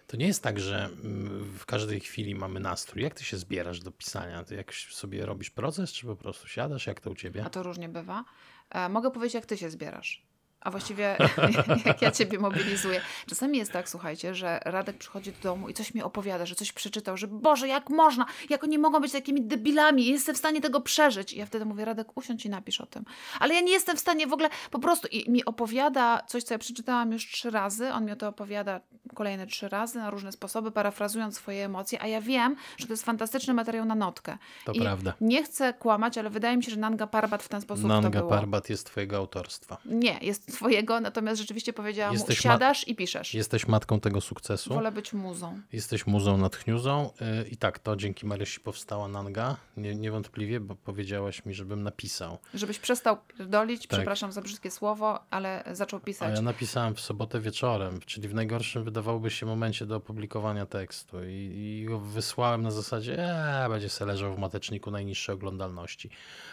to 0.09 0.17
nie 0.17 0.27
jest 0.27 0.43
tak, 0.43 0.61
że 0.61 0.85
mm, 0.85 1.59
w 1.59 1.67
każdej 1.67 2.01
chwili 2.01 2.35
mamy 2.35 2.61
nastrój. 2.61 3.03
Jak 3.03 3.15
ty 3.15 3.25
się 3.25 3.37
zbierasz 3.37 3.81
do 3.81 3.93
pisania? 3.93 4.45
Ty 4.45 4.55
jakoś 4.55 4.95
sobie 4.95 5.27
robisz 5.27 5.51
proces, 5.51 5.93
czy 5.93 6.07
po 6.07 6.17
prostu 6.17 6.49
siadasz? 6.49 6.87
Jak 6.87 7.01
to 7.01 7.11
u 7.11 7.15
ciebie? 7.15 7.45
A 7.45 7.51
to 7.51 7.63
różnie 7.63 7.89
bywa. 7.89 8.25
E, 8.71 8.89
mogę 8.89 9.11
powiedzieć, 9.11 9.35
jak 9.35 9.47
ty 9.47 9.57
się 9.57 9.71
zbierasz. 9.71 10.28
A 10.69 10.71
właściwie 10.71 11.17
jak 11.85 12.03
ja 12.03 12.11
ciebie 12.11 12.39
mobilizuję. 12.39 13.01
Czasami 13.27 13.59
jest 13.59 13.73
tak, 13.73 13.89
słuchajcie, 13.89 14.35
że 14.35 14.61
Radek 14.65 14.99
przychodzi 14.99 15.33
do 15.33 15.39
domu 15.43 15.69
i 15.69 15.75
coś 15.75 15.95
mi 15.95 16.03
opowiada, 16.03 16.47
że 16.47 16.55
coś 16.55 16.73
przeczytał, 16.73 17.17
że 17.17 17.27
Boże, 17.27 17.69
jak 17.69 17.91
można, 17.91 18.27
jak 18.51 18.65
oni 18.65 18.79
mogą 18.79 19.01
być 19.01 19.13
takimi 19.13 19.43
debilami, 19.43 20.07
jestem 20.07 20.35
w 20.35 20.39
stanie 20.39 20.61
tego 20.61 20.81
przeżyć. 20.81 21.33
I 21.33 21.39
ja 21.39 21.47
wtedy 21.47 21.65
mówię, 21.65 21.85
Radek, 21.85 22.17
usiądź 22.17 22.47
i 22.47 22.51
napisz 22.51 22.81
o 22.81 22.87
tym. 22.87 23.05
Ale 23.41 23.55
ja 23.55 23.61
nie 23.61 23.73
jestem 23.73 23.97
w 23.97 24.01
stanie 24.01 24.27
w 24.27 24.33
ogóle 24.33 24.49
po 24.71 24.79
prostu 24.79 25.09
i 25.09 25.31
mi 25.31 25.45
opowiada 25.45 26.23
coś, 26.27 26.43
co 26.43 26.55
ja 26.55 26.59
przeczytałam 26.59 27.13
już 27.13 27.27
trzy 27.27 27.51
razy, 27.51 27.93
on 27.93 28.05
mi 28.05 28.17
to 28.17 28.29
opowiada 28.29 28.81
kolejne 29.15 29.47
trzy 29.47 29.69
razy 29.69 29.99
na 29.99 30.11
różne 30.11 30.33
sposoby, 30.33 30.71
parafrazując 30.71 31.37
swoje 31.37 31.65
emocje, 31.65 32.03
a 32.03 32.07
ja 32.07 32.21
wiem, 32.21 32.57
że 32.77 32.87
to 32.87 32.93
jest 32.93 33.05
fantastyczny 33.05 33.55
materiał 33.55 33.85
na 33.85 33.95
notkę. 33.95 34.39
To 34.65 34.73
I 34.73 34.81
prawda. 34.81 35.15
Nie 35.21 35.43
chcę 35.43 35.75
kłamać, 35.75 36.19
ale 36.19 36.31
wydaje 36.31 36.57
mi 36.57 36.65
się, 36.65 36.71
że 36.71 36.77
Nanga 36.77 37.07
Parbat 37.07 37.43
w 37.43 37.49
ten 37.49 37.61
sposób 37.61 37.83
to 37.83 37.89
Nanga 37.89 38.11
było. 38.11 38.31
Parbat 38.31 38.71
jest 38.71 38.87
twojego 38.87 39.17
autorstwa. 39.17 39.79
Nie, 39.85 40.19
jest 40.23 40.58
twojego, 40.59 41.01
natomiast 41.01 41.41
rzeczywiście 41.41 41.73
powiedziałam 41.73 42.13
mu, 42.15 42.19
Jesteś 42.19 42.45
ma- 42.45 42.53
siadasz 42.53 42.89
i 42.89 42.95
piszesz. 42.97 43.35
Jesteś 43.35 43.69
matką 43.69 44.01
tego 44.01 44.21
sukcesu. 44.21 44.75
Wolę 44.75 44.93
być 44.93 45.13
muzą. 45.13 45.61
Jesteś 45.73 46.07
muzą 46.07 46.39
nad 46.39 46.57
chniuzą 46.57 47.11
yy, 47.21 47.49
i 47.49 47.57
tak, 47.57 47.79
to 47.79 47.97
dzięki 47.97 48.27
Marysi 48.27 48.61
powstała 48.61 49.09
Nanga. 49.09 49.57
Nie, 49.77 49.95
niewątpliwie, 49.95 50.61
bo 50.61 50.75
powiedziałaś 50.75 51.45
mi, 51.45 51.55
żebym 51.55 51.83
napisał. 51.83 52.39
Żebyś 52.55 52.79
przestał 52.79 53.17
pierdolić, 53.39 53.83
Tak. 53.87 53.91
przepraszam 53.91 54.33
za 54.33 54.43
brzydkie 54.43 54.71
słowo, 54.71 55.21
ale 55.31 55.65
zaczął 55.73 56.01
A 56.01 56.03
pisać. 56.05 56.37
ja 56.37 56.43
napisałem 56.43 56.95
w 56.95 57.01
sobotę 57.01 57.41
wieczorem, 57.41 58.01
czyli 58.07 58.29
w 58.29 58.35
najgorszym 58.35 58.85
wydawałoby 58.85 59.31
się 59.31 59.47
momencie 59.47 59.87
do 59.87 59.97
opublikowania 59.97 60.67
tekstu 60.67 61.25
i, 61.25 61.35
i 61.83 61.85
go 61.89 61.99
wysłałem 61.99 62.63
na 62.63 62.71
zasadzie, 62.71 63.19
eee, 63.19 63.69
będzie 63.71 63.89
se 63.89 64.07
leżał 64.07 64.35
w 64.35 64.39
mateczniku 64.39 64.91
najniższej 64.91 65.35
oglądalności, 65.35 66.11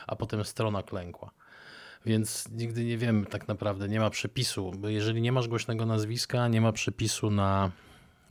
a 0.08 0.16
potem 0.16 0.44
strona 0.46 0.84
klękła. 0.84 1.32
Więc 2.06 2.50
nigdy 2.52 2.86
nie 2.86 2.98
wiemy 2.98 3.26
tak 3.26 3.48
naprawdę, 3.48 3.90
nie 3.90 4.00
ma 4.00 4.10
przepisu, 4.10 4.72
jeżeli 4.88 5.22
nie 5.22 5.32
masz 5.32 5.48
głośnego 5.48 5.86
nazwiska, 5.86 6.48
nie 6.48 6.62
ma 6.62 6.72
przepisu 6.72 7.32
na 7.32 7.72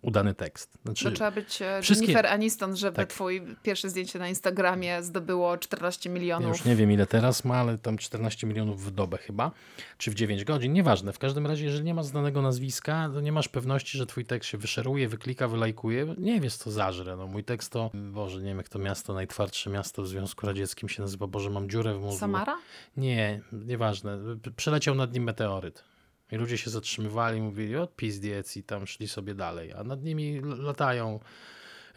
udany 0.04 0.34
tekst. 0.34 0.78
Znaczy, 0.84 1.04
To 1.04 1.10
trzeba 1.10 1.30
być 1.30 1.62
e, 1.62 1.82
wszystkie- 1.82 2.06
Jennifer 2.06 2.26
Aniston, 2.26 2.76
żeby 2.76 2.96
Tak. 2.96 3.08
twój 3.08 3.42
pierwsze 3.62 3.90
zdjęcie 3.90 4.18
na 4.18 4.28
Instagramie 4.28 5.02
zdobyło 5.02 5.58
14 5.58 6.08
Ja 6.10 6.14
milionów. 6.14 6.48
już 6.48 6.64
nie 6.64 6.76
wiem 6.76 6.92
ile 6.92 7.06
teraz 7.06 7.44
ma, 7.44 7.56
ale 7.56 7.78
tam 7.78 7.98
14 7.98 8.46
milionów 8.46 8.84
w 8.84 8.90
dobę 8.90 9.18
chyba, 9.18 9.50
czy 9.98 10.10
w 10.10 10.14
9 10.14 10.44
godzin, 10.44 10.72
nieważne. 10.72 11.12
W 11.12 11.18
każdym 11.18 11.46
razie, 11.46 11.64
jeżeli 11.64 11.84
nie 11.84 11.94
masz 11.94 12.06
znanego 12.06 12.42
nazwiska, 12.42 13.10
to 13.14 13.20
nie 13.20 13.32
masz 13.32 13.48
pewności, 13.48 13.98
że 13.98 14.06
twój 14.06 14.24
tekst 14.24 14.50
się 14.50 14.58
wyszeruje, 14.58 15.08
wyklika, 15.08 15.48
wylajkuje. 15.48 16.14
Nie 16.18 16.40
wiesz, 16.40 16.54
co 16.56 16.70
zażre. 16.70 17.16
No, 17.16 17.26
mój 17.26 17.44
tekst 17.44 17.72
to, 17.72 17.90
Boże, 17.94 18.38
nie 18.38 18.46
wiem 18.48 18.58
jak 18.58 18.68
to 18.68 18.78
miasto, 18.78 19.14
najtwardsze 19.14 19.70
miasto 19.70 20.02
w 20.02 20.08
Związku 20.08 20.46
Radzieckim 20.46 20.88
się 20.88 21.02
nazywa, 21.02 21.26
Boże, 21.26 21.50
mam 21.50 21.68
dziurę 21.70 21.94
w 21.94 22.00
mózgu. 22.00 22.18
Samara? 22.20 22.56
Nie, 22.96 23.40
nieważne. 23.52 24.18
Przeleciał 24.56 24.94
nad 24.94 25.12
nim 25.12 25.22
meteoryt. 25.24 25.84
I 26.32 26.36
ludzie 26.36 26.58
się 26.58 26.70
zatrzymywali, 26.70 27.40
mówili, 27.40 27.76
o 27.76 27.86
pizdiec 27.86 28.56
i 28.56 28.62
tam 28.62 28.86
szli 28.86 29.08
sobie 29.08 29.34
dalej. 29.34 29.72
A 29.72 29.84
nad 29.84 30.02
nimi 30.02 30.40
latają, 30.40 31.20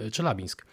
y, 0.01 0.11
Czelabińsk, 0.11 0.65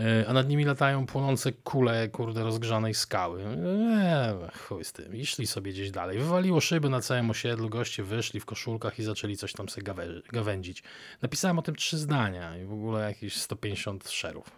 Y, 0.00 0.28
a 0.28 0.32
nad 0.32 0.48
nimi 0.48 0.64
latają 0.64 1.06
płonące 1.06 1.52
kule, 1.52 2.08
kurde, 2.08 2.42
rozgrzanej 2.44 2.94
skały. 2.94 3.42
Eee, 3.44 4.50
chuj 4.58 4.84
z 4.84 4.92
tym. 4.92 5.16
I 5.16 5.26
szli 5.26 5.46
sobie 5.46 5.72
gdzieś 5.72 5.90
dalej. 5.90 6.18
Wywaliło 6.18 6.60
szyby 6.60 6.88
na 6.88 7.00
całym 7.00 7.30
osiedlu, 7.30 7.68
goście 7.68 8.02
wyszli 8.02 8.40
w 8.40 8.44
koszulkach 8.46 8.98
i 8.98 9.02
zaczęli 9.02 9.36
coś 9.36 9.52
tam 9.52 9.68
sobie 9.68 9.92
gawędzić. 10.32 10.82
Napisałem 11.22 11.58
o 11.58 11.62
tym 11.62 11.76
trzy 11.76 11.98
zdania 11.98 12.56
i 12.58 12.64
w 12.64 12.72
ogóle 12.72 13.00
jakieś 13.08 13.36
150 13.36 14.08
szerów. 14.10 14.50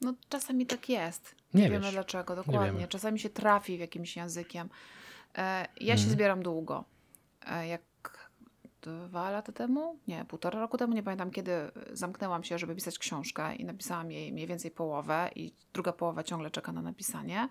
No 0.00 0.14
czasami 0.28 0.66
tak 0.66 0.88
jest. 0.88 1.34
Nie 1.54 1.62
Nie, 1.62 1.70
wiemy 1.70 1.84
wiesz. 1.84 1.92
dlaczego, 1.94 2.34
wiemy. 2.34 2.46
dokładnie. 2.46 2.88
Czasami 2.88 3.18
się 3.20 3.30
trafi 3.30 3.76
w 3.76 3.80
jakimś 3.80 4.16
językiem. 4.16 4.68
E, 5.38 5.42
ja 5.80 5.92
Mhm. 5.94 5.98
się 5.98 6.04
zbieram 6.10 6.42
długo. 6.42 6.84
E, 7.46 7.66
jak 7.66 7.82
dwa 8.82 9.30
lata 9.30 9.52
temu, 9.52 9.98
nie, 10.08 10.24
półtora 10.24 10.60
roku 10.60 10.78
temu, 10.78 10.94
nie 10.94 11.02
pamiętam 11.02 11.30
kiedy, 11.30 11.52
zamknęłam 11.92 12.44
się, 12.44 12.58
żeby 12.58 12.74
pisać 12.74 12.98
książkę 12.98 13.54
i 13.54 13.64
napisałam 13.64 14.10
jej 14.10 14.32
mniej 14.32 14.46
więcej 14.46 14.70
połowę 14.70 15.30
i 15.34 15.52
druga 15.72 15.92
połowa 15.92 16.22
ciągle 16.22 16.50
czeka 16.50 16.72
na 16.72 16.82
napisanie, 16.82 17.48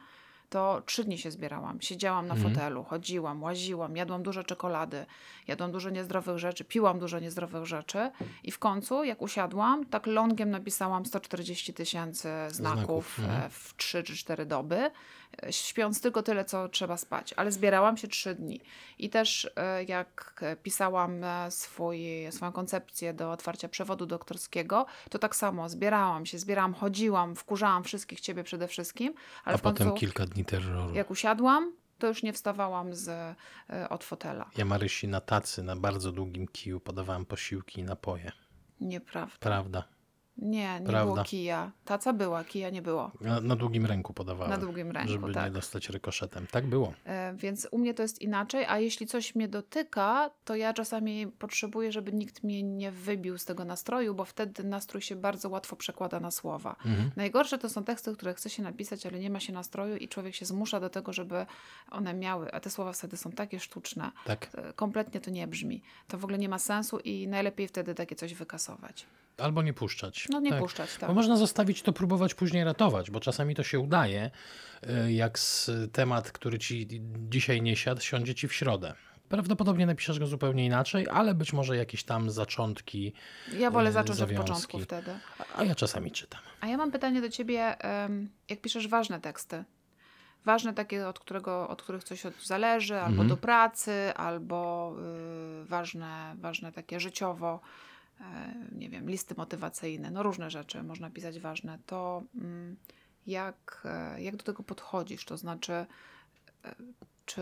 to 0.50 0.82
trzy 0.86 1.04
dni 1.04 1.18
się 1.18 1.32
zbierałam. 1.32 1.82
Siedziałam 1.82 2.28
na 2.28 2.34
Mhm. 2.34 2.54
fotelu, 2.54 2.84
chodziłam, 2.84 3.44
łaziłam, 3.44 3.96
jadłam 3.98 4.24
dużo 4.24 4.44
czekolady, 4.44 5.06
jadłam 5.48 5.72
dużo 5.72 5.90
niezdrowych 5.90 6.38
rzeczy, 6.38 6.66
piłam 6.66 7.00
dużo 7.00 7.20
niezdrowych 7.20 7.66
rzeczy 7.66 8.12
i 8.44 8.52
w 8.52 8.60
końcu, 8.60 9.04
jak 9.04 9.22
usiadłam, 9.22 9.86
tak 9.86 10.08
longiem 10.08 10.50
napisałam 10.50 11.06
140 11.06 11.74
tysięcy 11.74 12.30
znaków, 12.48 12.76
Znaków, 12.76 13.20
mhm. 13.20 13.42
e, 13.44 13.50
w 13.50 13.74
3 13.78 14.04
czy 14.04 14.16
4 14.16 14.46
doby, 14.46 14.92
śpiąc 15.52 16.02
tylko 16.02 16.24
tyle, 16.24 16.46
co 16.46 16.70
trzeba 16.70 16.98
spać. 16.98 17.34
Ale 17.34 17.52
zbierałam 17.52 17.98
się 17.98 18.08
3 18.08 18.36
dni. 18.36 18.62
I 19.00 19.10
też 19.10 19.50
e, 19.56 19.84
jak 19.84 20.44
pisałam 20.64 21.24
e, 21.24 21.52
swój, 21.52 22.06
swoją 22.32 22.52
koncepcję 22.52 23.14
do 23.14 23.32
otwarcia 23.32 23.70
przewodu 23.70 24.06
doktorskiego, 24.06 24.86
to 25.10 25.20
tak 25.20 25.36
samo 25.36 25.70
zbierałam 25.70 26.26
się, 26.26 26.38
zbierałam, 26.38 26.74
chodziłam, 26.74 27.36
wkurzałam 27.36 27.84
wszystkich 27.84 28.20
ciebie 28.22 28.44
przede 28.44 28.68
wszystkim, 28.68 29.14
ale 29.46 29.56
a 29.56 29.58
w 29.58 29.62
końcu 29.62 29.84
potem 29.84 29.98
kilka 29.98 30.26
dni 30.26 30.46
terroru. 30.46 30.94
jak 30.96 31.12
usiadłam, 31.12 31.74
to 32.00 32.08
już 32.08 32.24
nie 32.24 32.34
wstawałam 32.34 32.94
z, 32.94 33.10
e, 33.70 33.90
od 33.90 34.04
fotela. 34.04 34.50
Ja 34.58 34.66
Marysi 34.66 35.08
na 35.08 35.22
tacy, 35.22 35.64
na 35.64 35.76
bardzo 35.76 36.12
długim 36.12 36.48
kiju 36.48 36.80
podawałem 36.80 37.26
posiłki 37.26 37.82
i 37.82 37.84
napoje. 37.84 38.32
Nieprawda. 38.82 39.38
Prawda. 39.40 39.84
Nie, 40.38 40.80
nie 40.80 40.86
Prawda. 40.88 41.14
było 41.14 41.24
kija. 41.24 41.72
Taca 41.86 42.14
była, 42.14 42.44
kija 42.44 42.70
nie 42.70 42.82
było. 42.82 43.12
Na, 43.22 43.42
na 43.42 43.56
długim 43.56 43.86
ręku 43.86 44.14
podawałem. 44.14 44.52
Na 44.52 44.58
długim 44.58 44.92
ręku, 44.92 45.12
Żeby 45.12 45.28
nie 45.28 45.34
tak. 45.34 45.52
dostać 45.54 45.90
rykoszetem. 45.90 46.48
Tak 46.52 46.68
było. 46.68 46.94
E, 47.06 47.34
Więc 47.36 47.68
u 47.72 47.78
mnie 47.78 47.94
to 47.94 48.02
jest 48.02 48.22
inaczej, 48.22 48.66
a 48.66 48.80
jeśli 48.80 49.08
coś 49.08 49.36
mnie 49.36 49.48
dotyka, 49.48 50.30
to 50.46 50.56
ja 50.56 50.74
czasami 50.74 51.28
potrzebuję, 51.28 51.92
żeby 51.92 52.14
nikt 52.14 52.44
mnie 52.44 52.64
nie 52.64 52.92
wybił 52.92 53.38
z 53.38 53.46
tego 53.46 53.66
nastroju, 53.66 54.16
bo 54.16 54.26
wtedy 54.26 54.64
nastrój 54.64 55.02
się 55.02 55.16
bardzo 55.16 55.50
łatwo 55.50 55.76
przekłada 55.76 56.20
na 56.20 56.32
słowa. 56.32 56.76
Mhm. 56.86 57.12
Najgorsze 57.16 57.58
to 57.58 57.70
są 57.70 57.84
teksty, 57.84 58.14
które 58.16 58.34
chce 58.34 58.50
się 58.50 58.64
napisać, 58.64 59.06
ale 59.06 59.20
nie 59.20 59.30
ma 59.30 59.40
się 59.40 59.54
nastroju 59.54 59.96
i 59.96 60.08
człowiek 60.08 60.36
się 60.36 60.46
zmusza 60.46 60.80
do 60.80 60.90
tego, 60.90 61.14
żeby 61.14 61.46
one 61.92 62.14
miały, 62.14 62.52
a 62.54 62.60
te 62.60 62.70
słowa 62.70 62.94
wtedy 62.94 63.18
są 63.18 63.32
takie 63.32 63.60
sztuczne. 63.60 64.12
Tak. 64.26 64.50
E, 64.54 64.74
Kompletnie 64.74 65.22
to 65.22 65.32
nie 65.32 65.48
brzmi. 65.48 65.82
To 66.08 66.18
w 66.18 66.24
ogóle 66.24 66.38
nie 66.38 66.50
ma 66.50 66.60
sensu 66.60 67.00
i 67.00 67.28
najlepiej 67.28 67.68
wtedy 67.68 67.96
takie 67.96 68.16
coś 68.16 68.34
wykasować. 68.34 69.06
Albo 69.38 69.62
nie 69.62 69.74
puszczać. 69.74 70.25
No 70.30 70.40
nie 70.40 70.50
tak. 70.50 70.60
puszczać, 70.60 70.96
tak. 70.98 71.10
Bo 71.10 71.14
można 71.14 71.38
zostawić 71.38 71.82
to, 71.82 71.94
próbować 71.94 72.34
później 72.34 72.64
ratować, 72.64 73.12
bo 73.12 73.20
czasami 73.20 73.56
to 73.56 73.64
się 73.64 73.80
udaje, 73.80 74.32
y, 75.08 75.14
jak 75.14 75.40
z 75.40 75.72
temat, 75.92 76.32
który 76.32 76.60
ci 76.60 76.88
dzisiaj 77.30 77.62
nie 77.62 77.76
siadł, 77.76 78.02
siądzie 78.02 78.36
ci 78.36 78.48
w 78.48 78.54
środę. 78.54 78.94
Prawdopodobnie 79.30 79.86
napiszesz 79.86 80.20
go 80.20 80.28
zupełnie 80.28 80.66
inaczej, 80.66 81.08
ale 81.12 81.34
być 81.34 81.54
może 81.54 81.78
jakieś 81.78 82.04
tam 82.04 82.30
zaczątki. 82.32 83.14
Ja 83.58 83.72
wolę 83.72 83.90
e, 83.90 83.92
zacząć 83.94 84.10
od 84.12 84.18
zawiązki. 84.30 84.48
początku 84.48 84.80
wtedy. 84.80 85.12
A- 85.56 85.64
ja 85.64 85.76
czasami 85.76 86.12
czytam. 86.12 86.42
A 86.62 86.68
ja 86.68 86.78
mam 86.78 86.92
pytanie 86.92 87.22
do 87.22 87.30
ciebie, 87.30 87.76
jak 88.50 88.62
piszesz 88.62 88.88
ważne 88.88 89.22
teksty, 89.22 89.64
ważne 90.46 90.74
takie, 90.74 91.08
od, 91.08 91.20
którego, 91.20 91.70
od 91.70 91.82
których 91.84 92.04
coś 92.04 92.26
od 92.26 92.34
zależy, 92.46 92.96
albo 92.96 93.10
Mhm. 93.10 93.28
do 93.28 93.38
pracy, 93.38 94.14
albo 94.16 94.94
y, 95.62 95.66
ważne, 95.66 96.36
ważne 96.40 96.72
takie 96.72 97.00
życiowo, 97.00 97.60
e, 97.60 97.95
nie 98.72 98.90
wiem, 98.90 99.10
listy 99.10 99.36
motywacyjne, 99.38 100.12
no 100.12 100.24
różne 100.24 100.52
rzeczy 100.52 100.84
można 100.84 101.10
pisać 101.10 101.40
ważne, 101.40 101.80
to 101.86 102.24
mm, 102.36 102.76
jak, 103.28 103.82
e, 103.86 104.22
jak 104.22 104.36
do 104.36 104.44
tego 104.44 104.64
podchodzisz? 104.64 105.26
To 105.26 105.38
znaczy, 105.38 105.74
e, 105.74 105.86
czy, 107.26 107.42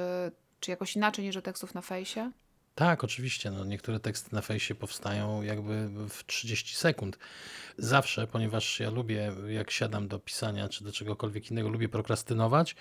czy 0.60 0.72
jakoś 0.72 0.96
inaczej 0.96 1.26
niż 1.26 1.36
do 1.36 1.42
tekstów 1.42 1.74
na 1.74 1.82
fejsie? 1.82 2.32
Tak, 2.76 3.04
oczywiście. 3.04 3.52
No, 3.52 3.66
niektóre 3.66 4.00
teksty 4.00 4.36
na 4.36 4.42
fejsie 4.42 4.76
powstają 4.76 5.42
jakby 5.42 5.90
w 6.10 6.26
30 6.26 6.76
sekund. 6.76 7.18
Zawsze, 7.78 8.28
ponieważ 8.28 8.80
ja 8.80 8.90
lubię, 8.90 9.36
jak 9.48 9.72
siadam 9.72 10.08
do 10.08 10.20
pisania 10.20 10.70
czy 10.70 10.84
do 10.84 10.92
czegokolwiek 10.92 11.52
innego, 11.52 11.70
lubię 11.70 11.90
prokrastynować, 11.90 12.76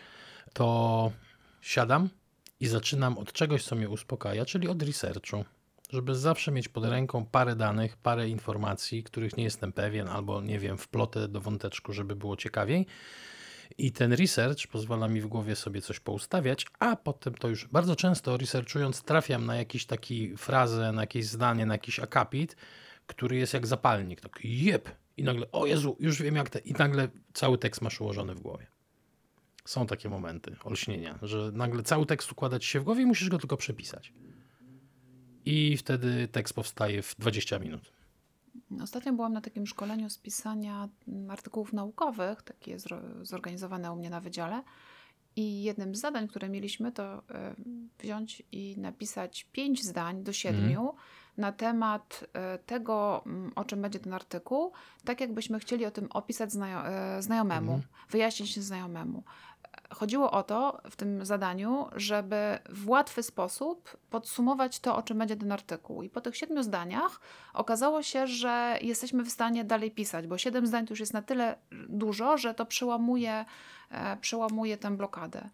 to 0.52 1.12
siadam 1.60 2.08
i 2.60 2.66
zaczynam 2.66 3.18
od 3.18 3.32
czegoś, 3.32 3.64
co 3.64 3.76
mnie 3.76 3.88
uspokaja, 3.88 4.44
czyli 4.44 4.68
od 4.68 4.82
researchu. 4.82 5.44
Żeby 5.92 6.14
zawsze 6.14 6.52
mieć 6.52 6.68
pod 6.68 6.84
ręką 6.84 7.26
parę 7.26 7.56
danych, 7.56 7.96
parę 7.96 8.28
informacji, 8.28 9.02
których 9.02 9.36
nie 9.36 9.44
jestem 9.44 9.72
pewien, 9.72 10.08
albo 10.08 10.40
nie 10.40 10.58
wiem, 10.58 10.78
wplotę 10.78 11.28
do 11.28 11.40
wąteczku, 11.40 11.92
żeby 11.92 12.16
było 12.16 12.36
ciekawiej. 12.36 12.86
I 13.78 13.92
ten 13.92 14.12
research 14.12 14.66
pozwala 14.66 15.08
mi 15.08 15.20
w 15.20 15.26
głowie 15.26 15.56
sobie 15.56 15.82
coś 15.82 16.00
poustawiać, 16.00 16.66
a 16.78 16.96
potem 16.96 17.34
to 17.34 17.48
już 17.48 17.68
bardzo 17.68 17.96
często 17.96 18.36
researchując 18.36 19.02
trafiam 19.02 19.46
na 19.46 19.56
jakiś 19.56 19.86
taki 19.86 20.36
frazę, 20.36 20.92
na 20.92 21.00
jakieś 21.00 21.26
zdanie, 21.26 21.66
na 21.66 21.74
jakiś 21.74 22.00
akapit, 22.00 22.56
który 23.06 23.36
jest 23.36 23.54
jak 23.54 23.66
zapalnik. 23.66 24.20
Tak 24.20 24.38
jep! 24.44 24.90
I 25.16 25.24
nagle, 25.24 25.52
o 25.52 25.66
Jezu, 25.66 25.96
już 26.00 26.22
wiem 26.22 26.36
jak 26.36 26.50
te... 26.50 26.58
I 26.58 26.72
nagle 26.72 27.08
cały 27.32 27.58
tekst 27.58 27.82
masz 27.82 28.00
ułożony 28.00 28.34
w 28.34 28.40
głowie. 28.40 28.66
Są 29.64 29.86
takie 29.86 30.08
momenty 30.08 30.56
olśnienia, 30.64 31.18
że 31.22 31.50
nagle 31.52 31.82
cały 31.82 32.06
tekst 32.06 32.32
układa 32.32 32.58
ci 32.58 32.68
się 32.68 32.80
w 32.80 32.84
głowie 32.84 33.02
i 33.02 33.06
musisz 33.06 33.28
go 33.28 33.38
tylko 33.38 33.56
przepisać. 33.56 34.12
I 35.44 35.76
wtedy 35.76 36.28
tekst 36.28 36.54
powstaje 36.54 37.02
w 37.02 37.14
20 37.18 37.58
minut. 37.58 37.92
Ostatnio 38.82 39.12
byłam 39.12 39.32
na 39.32 39.40
takim 39.40 39.66
szkoleniu 39.66 40.10
z 40.10 40.18
pisania 40.18 40.88
mm, 41.08 41.30
artykułów 41.30 41.72
naukowych, 41.72 42.42
takie 42.42 42.76
zro- 42.76 43.24
zorganizowane 43.24 43.92
u 43.92 43.96
mnie 43.96 44.10
na 44.10 44.20
wydziale. 44.20 44.62
I 45.36 45.62
jednym 45.62 45.94
z 45.94 46.00
zadań, 46.00 46.28
które 46.28 46.48
mieliśmy, 46.48 46.92
to 46.92 47.22
wziąć 48.00 48.42
i 48.52 48.74
napisać 48.78 49.44
pięć 49.52 49.84
zdań 49.84 50.22
do 50.24 50.32
siedmiu 50.32 50.94
na 51.36 51.52
temat 51.52 52.24
e, 52.32 52.58
tego, 52.58 53.22
mm, 53.26 53.52
o 53.54 53.64
czym 53.64 53.82
będzie 53.82 53.98
ten 54.00 54.12
artykuł, 54.14 54.72
tak 55.04 55.20
jakbyśmy 55.20 55.58
chcieli 55.58 55.86
o 55.86 55.90
tym 55.90 56.06
opisać 56.10 56.50
znajo- 56.50 56.86
e, 56.86 57.22
znajomemu, 57.22 57.72
Mhm. 57.72 57.90
wyjaśnić 58.10 58.58
znajomemu. 58.60 59.22
Chodziło 59.94 60.30
o 60.30 60.42
to 60.42 60.80
w 60.90 60.96
tym 60.96 61.24
zadaniu, 61.24 61.86
żeby 61.96 62.58
w 62.68 62.88
łatwy 62.88 63.22
sposób 63.22 63.96
podsumować 64.10 64.80
to, 64.80 64.96
o 64.96 65.02
czym 65.02 65.18
będzie 65.18 65.36
ten 65.36 65.52
artykuł. 65.52 66.02
I 66.02 66.10
po 66.10 66.20
tych 66.20 66.36
siedmiu 66.36 66.62
zdaniach 66.62 67.20
okazało 67.54 68.02
się, 68.02 68.26
że 68.26 68.78
jesteśmy 68.82 69.24
w 69.24 69.30
stanie 69.30 69.64
dalej 69.64 69.90
pisać, 69.90 70.26
bo 70.26 70.38
siedem 70.38 70.66
zdań 70.66 70.86
to 70.86 70.92
już 70.92 71.00
jest 71.00 71.12
na 71.12 71.22
tyle 71.22 71.56
dużo, 71.88 72.38
że 72.38 72.54
to 72.54 72.66
przełamuje, 72.66 73.44
e, 73.90 74.16
przełamuje 74.16 74.76
tę 74.76 74.96
blokadę. 74.96 75.48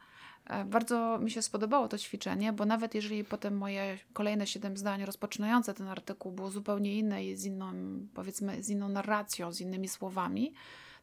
E, 0.46 0.64
Bardzo 0.64 1.18
mi 1.18 1.30
się 1.30 1.42
spodobało 1.42 1.88
to 1.88 1.98
ćwiczenie, 1.98 2.52
bo 2.52 2.64
nawet 2.64 2.94
jeżeli 2.94 3.24
potem 3.24 3.56
moje 3.56 3.98
kolejne 4.12 4.46
siedem 4.46 4.76
zdań 4.76 5.04
rozpoczynające 5.04 5.74
ten 5.74 5.88
artykuł 5.88 6.32
było 6.32 6.50
zupełnie 6.50 6.98
inne 6.98 7.24
i 7.24 7.36
z 7.36 7.44
inną, 7.44 7.72
powiedzmy, 8.14 8.62
z 8.62 8.70
inną 8.70 8.88
narracją, 8.88 9.52
z 9.52 9.60
innymi 9.60 9.88
słowami, 9.88 10.54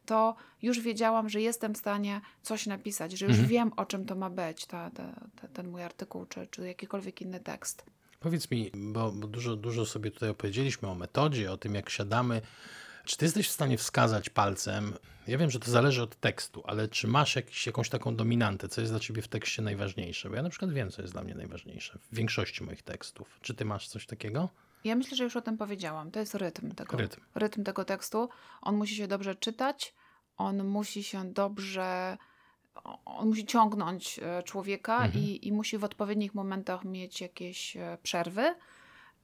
to 0.06 0.36
już 0.62 0.80
wiedziałam, 0.80 1.28
że 1.28 1.40
jestem 1.40 1.74
w 1.74 1.78
stanie 1.78 2.20
coś 2.42 2.66
napisać, 2.66 3.12
że 3.12 3.26
już 3.26 3.34
Mhm. 3.34 3.48
wiem, 3.48 3.72
o 3.76 3.86
czym 3.86 4.04
to 4.06 4.14
ma 4.14 4.30
być, 4.30 4.66
ta, 4.66 4.90
ta, 4.90 5.12
ta, 5.40 5.48
ten 5.48 5.68
mój 5.68 5.82
artykuł, 5.82 6.26
czy, 6.26 6.46
czy 6.50 6.66
jakikolwiek 6.66 7.22
inny 7.22 7.40
tekst. 7.40 7.84
Powiedz 8.20 8.50
mi, 8.50 8.70
bo, 8.74 9.12
bo 9.12 9.26
dużo, 9.26 9.56
dużo 9.56 9.86
sobie 9.86 10.10
tutaj 10.10 10.28
opowiedzieliśmy 10.28 10.88
o 10.88 10.94
metodzie, 10.94 11.52
o 11.52 11.56
tym, 11.56 11.74
jak 11.74 11.90
siadamy. 11.90 12.42
Czy 13.04 13.16
ty 13.16 13.24
jesteś 13.24 13.48
w 13.48 13.52
stanie 13.52 13.78
wskazać 13.78 14.30
palcem? 14.30 14.94
Ja 15.26 15.38
wiem, 15.38 15.50
że 15.50 15.60
to 15.60 15.70
zależy 15.70 16.02
od 16.02 16.16
tekstu, 16.20 16.62
ale 16.66 16.88
czy 16.88 17.06
masz 17.08 17.36
jakiś, 17.36 17.66
jakąś 17.66 17.88
taką 17.88 18.16
dominantę, 18.16 18.68
co 18.68 18.80
jest 18.80 18.92
dla 18.92 19.00
ciebie 19.00 19.22
w 19.22 19.28
tekście 19.28 19.62
najważniejsze? 19.62 20.28
Bo 20.30 20.36
ja 20.36 20.42
na 20.42 20.50
przykład 20.50 20.72
wiem, 20.72 20.90
co 20.90 21.02
jest 21.02 21.14
dla 21.14 21.22
mnie 21.22 21.34
najważniejsze 21.34 21.98
w 21.98 22.16
większości 22.16 22.64
moich 22.64 22.82
tekstów. 22.82 23.38
Czy 23.42 23.54
ty 23.54 23.64
masz 23.64 23.88
coś 23.88 24.06
takiego? 24.06 24.48
Ja 24.84 24.96
myślę, 24.96 25.16
że 25.16 25.24
już 25.24 25.36
o 25.36 25.40
tym 25.42 25.56
powiedziałam. 25.58 26.10
To 26.10 26.20
jest 26.20 26.34
rytm 26.34 26.70
tego, 26.74 26.96
Rytm. 26.96 27.20
rytm 27.34 27.64
tego 27.64 27.84
tekstu. 27.84 28.28
On 28.62 28.76
musi 28.76 28.94
się 28.96 29.06
dobrze 29.08 29.34
czytać, 29.34 29.94
on 30.36 30.64
musi 30.68 31.02
się 31.04 31.32
dobrze. 31.32 32.18
On 33.04 33.28
musi 33.28 33.46
ciągnąć 33.46 34.18
e, 34.22 34.42
człowieka 34.42 34.94
Mhm. 35.04 35.24
i, 35.24 35.48
i 35.48 35.52
musi 35.52 35.78
w 35.78 35.84
odpowiednich 35.84 36.34
momentach 36.34 36.84
mieć 36.84 37.20
jakieś 37.20 37.76
e, 37.76 37.98
przerwy. 38.02 38.54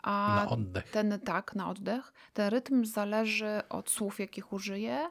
A 0.03 0.43
Na 0.45 0.51
oddech. 0.51 0.91
ten 0.91 1.21
tak, 1.21 1.55
na 1.55 1.69
oddech. 1.71 2.13
Ten 2.35 2.49
rytm 2.51 2.85
zależy 2.85 3.63
od 3.69 3.91
słów, 3.91 4.21
jakich 4.21 4.53
użyję 4.53 5.11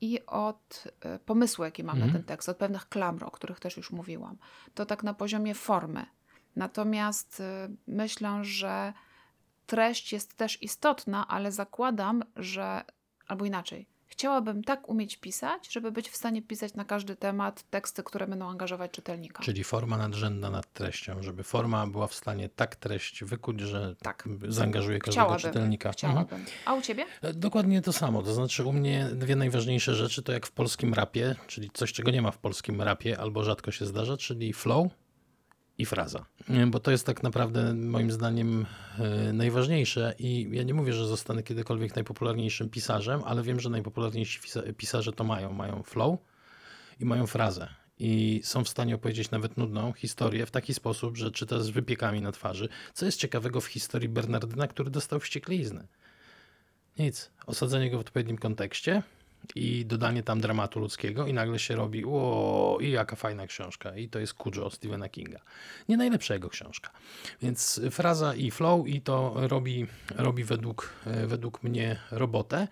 i 0.00 0.26
od 0.26 0.84
e, 1.00 1.18
pomysłu, 1.18 1.64
jaki 1.64 1.84
mam 1.84 1.96
Mhm. 1.96 2.12
na 2.12 2.18
ten 2.18 2.26
tekst, 2.26 2.48
od 2.48 2.56
pewnych 2.56 2.88
klamr, 2.88 3.24
o 3.24 3.30
których 3.30 3.60
też 3.60 3.76
już 3.76 3.90
mówiłam. 3.92 4.36
To 4.74 4.86
tak 4.86 5.02
na 5.02 5.14
poziomie 5.14 5.54
formy. 5.54 6.06
Natomiast 6.56 7.42
myślę, 7.86 8.38
że 8.44 8.92
treść 9.68 10.12
jest 10.12 10.34
też 10.36 10.62
istotna, 10.62 11.28
ale 11.28 11.52
zakładam, 11.52 12.22
że 12.36 12.82
albo 13.26 13.44
inaczej. 13.44 13.86
Chciałabym 14.06 14.64
tak 14.64 14.88
umieć 14.88 15.16
pisać, 15.16 15.72
żeby 15.72 15.92
być 15.92 16.08
w 16.10 16.16
stanie 16.16 16.42
pisać 16.42 16.74
na 16.74 16.84
każdy 16.84 17.16
temat 17.16 17.64
teksty, 17.70 18.02
które 18.02 18.26
będą 18.26 18.48
angażować 18.50 18.90
czytelnika. 18.90 19.42
Czyli 19.42 19.64
forma 19.64 19.96
nadrzędna 19.98 20.50
nad 20.50 20.72
treścią, 20.72 21.22
żeby 21.22 21.42
forma 21.42 21.86
była 21.86 22.06
w 22.06 22.14
stanie 22.14 22.48
tak 22.48 22.76
treść 22.76 23.24
wykuć, 23.24 23.60
że 23.60 23.94
Tak. 24.02 24.28
zaangażuje 24.48 24.98
każdego 24.98 25.12
Chciałabym. 25.24 25.38
czytelnika. 25.52 25.88
Mhm. 25.88 25.92
Chciałabym. 25.98 26.44
A 26.64 26.74
u 26.74 26.82
ciebie? 26.82 27.06
E, 27.22 27.32
Dokładnie 27.34 27.82
to 27.82 27.92
samo. 27.92 28.22
To 28.22 28.34
znaczy, 28.34 28.64
u 28.64 28.72
mnie 28.72 29.08
dwie 29.12 29.36
najważniejsze 29.36 29.94
rzeczy 29.94 30.22
to 30.22 30.32
jak 30.32 30.46
w 30.46 30.50
polskim 30.52 30.94
rapie, 30.94 31.34
czyli 31.46 31.70
coś, 31.74 31.92
czego 31.92 32.10
nie 32.10 32.22
ma 32.22 32.30
w 32.30 32.38
polskim 32.38 32.82
rapie, 32.82 33.18
albo 33.20 33.44
rzadko 33.44 33.70
się 33.70 33.86
zdarza, 33.86 34.16
czyli 34.16 34.52
flow 34.52 34.86
i 35.78 35.86
fraza. 35.86 36.26
Bo 36.66 36.80
to 36.80 36.90
jest 36.90 37.06
tak 37.06 37.22
naprawdę 37.22 37.74
moim 37.74 38.10
zdaniem 38.10 38.66
e, 38.98 39.32
najważniejsze 39.32 40.14
i 40.18 40.48
ja 40.52 40.62
nie 40.62 40.74
mówię, 40.74 40.92
że 40.92 41.06
zostanę 41.06 41.42
kiedykolwiek 41.42 41.94
najpopularniejszym 41.94 42.68
pisarzem, 42.68 43.22
ale 43.24 43.42
wiem, 43.42 43.60
że 43.60 43.70
najpopularniejsi 43.70 44.40
pisa- 44.40 44.72
pisarze 44.72 45.12
to 45.12 45.24
mają. 45.24 45.52
Mają 45.52 45.82
flow 45.82 46.18
i 47.00 47.04
mają 47.04 47.26
frazę. 47.26 47.68
I 47.98 48.40
są 48.44 48.64
w 48.64 48.68
stanie 48.68 48.94
opowiedzieć 48.94 49.30
nawet 49.30 49.56
nudną 49.56 49.92
historię 49.92 50.46
w 50.46 50.50
taki 50.50 50.74
sposób, 50.74 51.16
że 51.16 51.30
czyta 51.30 51.60
z 51.60 51.68
wypiekami 51.68 52.20
na 52.20 52.32
twarzy. 52.32 52.68
Co 52.94 53.06
jest 53.06 53.18
ciekawego 53.18 53.60
w 53.60 53.66
historii 53.66 54.08
Bernardyna, 54.08 54.68
który 54.68 54.90
dostał 54.90 55.20
wściekliznę. 55.20 55.86
Nic. 56.98 57.30
Osadzenie 57.46 57.90
go 57.90 57.98
w 57.98 58.00
odpowiednim 58.00 58.38
kontekście 58.38 59.02
i 59.54 59.86
dodanie 59.86 60.22
tam 60.22 60.40
dramatu 60.40 60.80
ludzkiego 60.80 61.26
i 61.26 61.32
nagle 61.32 61.58
się 61.58 61.76
robi 61.76 62.04
o 62.04 62.78
i 62.80 62.90
jaka 62.90 63.16
fajna 63.16 63.46
książka. 63.46 63.96
I 63.96 64.08
to 64.08 64.18
jest 64.18 64.34
Kujo 64.34 64.70
Stephena 64.70 65.08
Kinga. 65.08 65.40
Nie 65.88 65.96
najlepsza 65.96 66.34
jego 66.34 66.48
książka. 66.48 66.90
Więc 67.42 67.80
fraza 67.90 68.34
i 68.34 68.50
flow 68.50 68.88
i 68.88 69.00
to 69.00 69.34
robi, 69.36 69.86
robi 70.16 70.44
według, 70.44 70.94
według 71.26 71.62
mnie 71.62 71.98
robotę. 72.10 72.68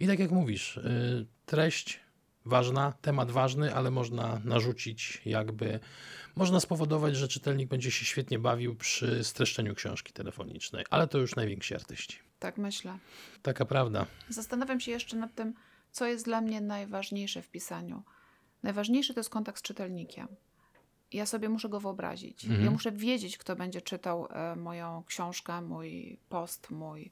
I 0.00 0.06
tak 0.06 0.18
jak 0.18 0.30
mówisz, 0.30 0.76
y, 0.76 1.26
treść 1.46 2.00
ważna, 2.46 2.92
temat 3.00 3.30
ważny, 3.30 3.74
ale 3.74 3.90
można 3.90 4.40
narzucić 4.44 5.22
jakby, 5.24 5.80
można 6.36 6.60
spowodować, 6.60 7.16
że 7.16 7.28
czytelnik 7.28 7.68
będzie 7.68 7.90
się 7.90 8.04
świetnie 8.04 8.38
bawił 8.38 8.74
przy 8.74 9.24
streszczeniu 9.24 9.74
książki 9.74 10.12
telefonicznej, 10.12 10.84
ale 10.90 11.08
to 11.08 11.18
już 11.18 11.36
najwięksi 11.36 11.74
artyści. 11.74 12.18
Tak 12.38 12.58
myślę. 12.58 12.98
Taka 13.42 13.64
prawda. 13.64 14.06
Zastanawiam 14.28 14.80
się 14.80 14.92
jeszcze 14.92 15.16
nad 15.16 15.34
tym, 15.34 15.54
co 15.96 16.06
jest 16.06 16.24
dla 16.24 16.40
mnie 16.40 16.60
najważniejsze 16.60 17.42
w 17.42 17.48
pisaniu. 17.48 18.02
Najważniejszy 18.62 19.14
to 19.14 19.20
jest 19.20 19.30
kontakt 19.30 19.58
z 19.58 19.62
czytelnikiem. 19.62 20.28
Ja 21.12 21.26
sobie 21.26 21.48
muszę 21.48 21.68
go 21.68 21.80
wyobrazić. 21.80 22.44
Mhm. 22.44 22.64
Ja 22.64 22.70
muszę 22.70 22.92
wiedzieć, 22.92 23.38
kto 23.38 23.56
będzie 23.56 23.80
czytał 23.82 24.28
e, 24.30 24.56
moją 24.56 25.02
książkę, 25.06 25.60
mój 25.60 26.18
post, 26.28 26.70
mój 26.70 27.10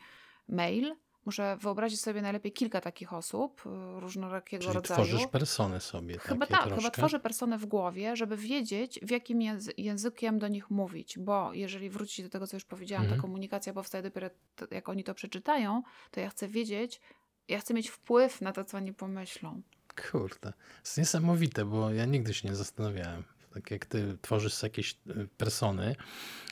mail. 0.48 0.94
Muszę 1.26 1.56
wyobrazić 1.60 2.00
sobie 2.00 2.22
najlepiej 2.22 2.52
kilka 2.52 2.80
takich 2.80 3.12
osób 3.12 3.62
e, 3.66 4.00
różnorakiego 4.00 4.62
Czyli 4.64 4.74
rodzaju. 4.74 5.04
tworzysz 5.04 5.26
persony 5.26 5.80
sobie. 5.80 6.18
Chyba 6.18 6.46
tak, 6.46 6.58
troszkę. 6.62 6.76
chyba 6.76 6.90
tworzę 6.90 7.20
personę 7.20 7.58
w 7.58 7.66
głowie, 7.66 8.16
żeby 8.16 8.36
wiedzieć, 8.36 9.00
w 9.02 9.10
jakim 9.10 9.38
języ- 9.38 9.72
językiem 9.78 10.38
do 10.38 10.48
nich 10.48 10.70
mówić, 10.70 11.18
bo 11.18 11.52
jeżeli 11.52 11.90
wrócić 11.90 12.24
do 12.24 12.30
tego, 12.30 12.46
co 12.46 12.56
już 12.56 12.64
powiedziałam, 12.64 13.04
Mhm. 13.04 13.20
ta 13.20 13.26
komunikacja 13.26 13.72
powstaje 13.72 14.02
dopiero 14.02 14.30
jak 14.70 14.88
oni 14.88 15.04
to 15.04 15.14
przeczytają, 15.14 15.82
to 16.10 16.20
ja 16.20 16.28
chcę 16.30 16.48
wiedzieć, 16.48 17.00
ja 17.48 17.60
chcę 17.60 17.74
mieć 17.74 17.88
wpływ 17.88 18.40
na 18.40 18.52
to, 18.52 18.64
co 18.64 18.76
oni 18.76 18.94
pomyślą. 18.94 19.62
Kurde, 20.10 20.52
to 20.52 20.52
jest 20.84 20.98
niesamowite, 20.98 21.64
bo 21.64 21.90
ja 21.90 22.04
nigdy 22.04 22.34
się 22.34 22.48
nie 22.48 22.56
zastanawiałem 22.56 23.24
Tak 23.54 23.70
jak 23.70 23.86
ty 23.86 24.18
tworzysz 24.22 24.62
jakieś 24.62 24.92
e, 24.92 25.26
persony, 25.36 25.96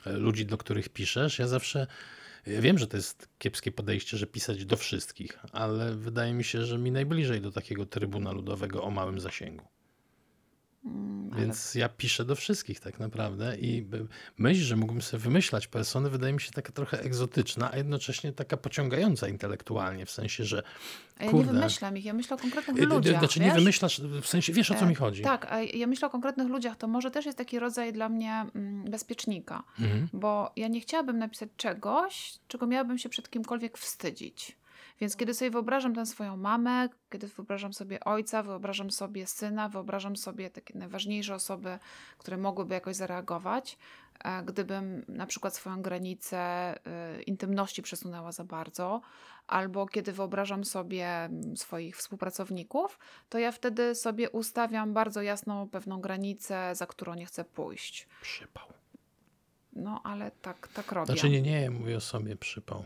e, 0.07 0.13
ludzi, 0.13 0.47
do 0.47 0.59
których 0.59 0.89
piszesz, 0.89 1.39
ja 1.39 1.49
zawsze 1.49 1.87
ja 2.47 2.61
wiem, 2.61 2.79
że 2.79 2.87
to 2.87 2.97
jest 2.97 3.29
kiepskie 3.39 3.73
podejście, 3.73 4.17
że 4.17 4.27
pisać 4.27 4.65
do 4.65 4.77
wszystkich, 4.77 5.39
ale 5.53 5.97
wydaje 5.97 6.35
mi 6.35 6.45
się, 6.45 6.65
że 6.65 6.79
mi 6.79 6.91
najbliżej 6.91 7.41
do 7.41 7.53
takiego 7.53 7.87
trybuna 7.87 8.33
ludowego 8.33 8.83
o 8.83 8.91
małym 8.91 9.21
zasięgu. 9.21 9.72
Mm, 10.85 11.31
ale 11.33 11.41
Więc 11.43 11.75
ja 11.75 11.89
piszę 11.89 12.25
do 12.25 12.37
wszystkich 12.37 12.81
tak 12.81 13.01
naprawdę 13.01 13.57
i 13.59 13.87
myśl, 14.39 14.61
że 14.63 14.77
mógłbym 14.77 15.03
sobie 15.03 15.23
wymyślać 15.23 15.67
persony, 15.67 16.11
wydaje 16.11 16.33
mi 16.33 16.41
się 16.41 16.51
taka 16.51 16.73
trochę 16.73 17.01
egzotyczna, 17.01 17.73
a 17.73 17.77
jednocześnie 17.77 18.33
taka 18.33 18.57
pociągająca 18.57 19.29
intelektualnie, 19.29 20.07
w 20.07 20.11
sensie, 20.11 20.45
że 20.45 20.63
a 21.19 21.25
ja 21.25 21.27
nie 21.27 21.31
kurde. 21.39 21.53
wymyślam 21.53 21.97
ich, 21.97 22.05
ja 22.05 22.13
myślę 22.13 22.37
o 22.37 22.39
konkretnych 22.41 22.77
y, 22.79 22.83
y, 22.83 22.87
ludziach, 22.87 23.19
Znaczy 23.19 23.41
nie 23.41 23.47
wiesz? 23.47 23.55
wymyślasz, 23.55 24.01
w 24.01 24.27
sensie 24.27 24.53
wiesz 24.53 24.71
o 24.71 24.75
co 24.75 24.85
E, 24.85 24.89
mi 24.89 24.95
chodzi. 24.95 25.23
Tak, 25.23 25.53
a 25.53 25.61
ja 25.63 25.87
myślę 25.87 26.09
o 26.09 26.11
konkretnych 26.11 26.49
ludziach, 26.49 26.77
to 26.77 26.89
może 26.89 27.11
też 27.11 27.27
jest 27.27 27.39
taki 27.39 27.59
rodzaj 27.59 27.93
dla 27.93 28.09
mnie 28.09 28.45
mm, 28.55 28.85
bezpiecznika, 28.85 29.63
Mhm. 29.81 30.09
bo 30.13 30.53
ja 30.57 30.69
nie 30.69 30.81
chciałabym 30.81 31.19
napisać 31.19 31.49
czegoś, 31.57 32.35
czego 32.49 32.67
miałabym 32.67 32.99
się 32.99 33.09
przed 33.09 33.31
kimkolwiek 33.31 33.79
wstydzić. 33.79 34.57
Więc 35.03 35.17
kiedy 35.17 35.35
sobie 35.35 35.51
wyobrażam 35.51 35.95
tę 35.95 36.07
swoją 36.07 36.37
mamę, 36.37 36.89
kiedy 37.11 37.27
wyobrażam 37.27 37.73
sobie 37.73 38.05
ojca, 38.05 38.43
wyobrażam 38.43 38.91
sobie 38.91 39.27
syna, 39.27 39.69
wyobrażam 39.69 40.17
sobie 40.17 40.51
takie 40.51 40.79
najważniejsze 40.79 41.35
osoby, 41.35 41.79
które 42.19 42.37
mogłyby 42.37 42.75
jakoś 42.75 42.97
zareagować, 42.97 43.79
e, 44.25 44.43
gdybym 44.43 45.05
na 45.09 45.27
przykład 45.27 45.57
swoją 45.57 45.83
granicę 45.83 46.75
y, 47.19 47.23
intymności 47.23 47.83
przesunęła 47.83 48.33
za 48.33 48.45
bardzo, 48.45 49.01
albo 49.47 49.87
kiedy 49.87 50.13
wyobrażam 50.13 50.65
sobie 50.65 51.07
mm, 51.07 51.57
swoich 51.57 51.97
współpracowników, 51.97 52.99
to 53.29 53.39
ja 53.39 53.53
wtedy 53.53 53.95
sobie 53.95 54.31
ustawiam 54.31 54.93
bardzo 54.93 55.23
jasną 55.23 55.69
pewną 55.69 56.01
granicę, 56.01 56.75
za 56.75 56.87
którą 56.87 57.15
nie 57.15 57.27
chcę 57.27 57.45
pójść. 57.45 58.09
Przypał. 58.21 58.67
No, 59.73 60.01
ale 60.05 60.31
tak, 60.31 60.69
tak 60.69 60.93
robię. 60.93 61.07
Znaczy 61.07 61.31
nie, 61.31 61.43
nie, 61.43 61.71
mówię 61.71 61.97
o 61.97 62.01
sobie 62.01 62.37
przypał. 62.37 62.85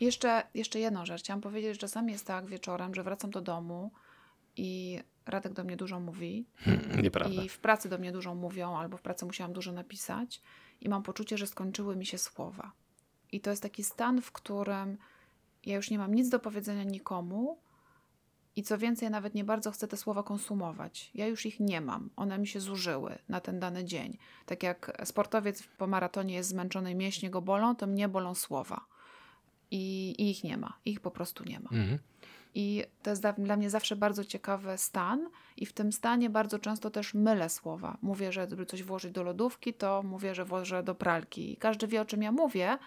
Jeszcze, 0.00 0.42
jeszcze 0.54 0.78
jedną 0.78 1.06
rzecz. 1.06 1.22
Chciałam 1.22 1.40
powiedzieć, 1.40 1.72
że 1.72 1.78
czasami 1.78 2.12
jest 2.12 2.26
tak 2.26 2.46
wieczorem, 2.46 2.94
że 2.94 3.02
wracam 3.02 3.30
do 3.30 3.40
domu 3.40 3.90
i 4.56 5.00
Radek 5.26 5.52
do 5.52 5.64
mnie 5.64 5.76
dużo 5.76 6.00
mówi 6.00 6.46
Hmm, 6.56 7.02
nieprawda. 7.02 7.42
i 7.42 7.48
w 7.48 7.58
pracy 7.58 7.88
do 7.88 7.98
mnie 7.98 8.12
dużo 8.12 8.34
mówią, 8.34 8.76
albo 8.76 8.96
w 8.96 9.02
pracy 9.02 9.26
musiałam 9.26 9.52
dużo 9.52 9.72
napisać 9.72 10.42
i 10.80 10.88
mam 10.88 11.02
poczucie, 11.02 11.38
że 11.38 11.46
skończyły 11.46 11.96
mi 11.96 12.06
się 12.06 12.18
słowa. 12.18 12.72
I 13.32 13.40
to 13.40 13.50
jest 13.50 13.62
taki 13.62 13.84
stan, 13.84 14.22
w 14.22 14.32
którym 14.32 14.98
ja 15.66 15.76
już 15.76 15.90
nie 15.90 15.98
mam 15.98 16.14
nic 16.14 16.28
do 16.28 16.38
powiedzenia 16.38 16.82
nikomu 16.84 17.58
i 18.56 18.62
co 18.62 18.78
więcej, 18.78 19.10
nawet 19.10 19.34
nie 19.34 19.44
bardzo 19.44 19.70
chcę 19.70 19.88
te 19.88 19.96
słowa 19.96 20.22
konsumować. 20.22 21.10
Ja 21.14 21.26
już 21.26 21.46
ich 21.46 21.60
nie 21.60 21.80
mam. 21.80 22.10
One 22.16 22.38
mi 22.38 22.46
się 22.46 22.60
zużyły 22.60 23.18
na 23.28 23.40
ten 23.40 23.60
dany 23.60 23.84
dzień. 23.84 24.18
Tak 24.46 24.62
jak 24.62 25.02
sportowiec 25.04 25.62
po 25.78 25.86
maratonie 25.86 26.34
jest 26.34 26.48
zmęczony 26.48 26.90
i 26.90 26.94
mięśnie 26.94 27.30
go 27.30 27.42
bolą, 27.42 27.76
to 27.76 27.86
mnie 27.86 28.08
bolą 28.08 28.34
słowa. 28.34 28.86
I, 29.70 30.14
I 30.18 30.30
ich 30.30 30.44
nie 30.44 30.56
ma. 30.56 30.78
Ich 30.84 31.00
po 31.00 31.10
prostu 31.10 31.44
nie 31.44 31.60
ma. 31.60 31.70
Mhm. 31.70 31.98
I 32.54 32.84
to 33.02 33.10
jest 33.10 33.22
dla- 33.22 33.56
mnie 33.56 33.70
zawsze 33.70 33.96
bardzo 33.96 34.24
ciekawy 34.24 34.78
stan, 34.78 35.28
i 35.56 35.66
w 35.66 35.72
tym 35.72 35.92
stanie 35.92 36.30
bardzo 36.30 36.58
często 36.58 36.90
też 36.90 37.14
mylę 37.14 37.48
słowa. 37.48 37.98
Mówię, 38.02 38.32
że 38.32 38.46
żeby 38.50 38.66
coś 38.66 38.82
włożyć 38.82 39.12
do 39.12 39.22
lodówki, 39.22 39.74
to 39.74 40.02
mówię, 40.02 40.34
że 40.34 40.44
włożę 40.44 40.82
do 40.82 40.94
pralki. 40.94 41.52
I 41.52 41.56
każdy 41.56 41.86
wie, 41.86 42.00
o 42.00 42.04
czym 42.04 42.22
ja 42.22 42.32
mówię, 42.32 42.78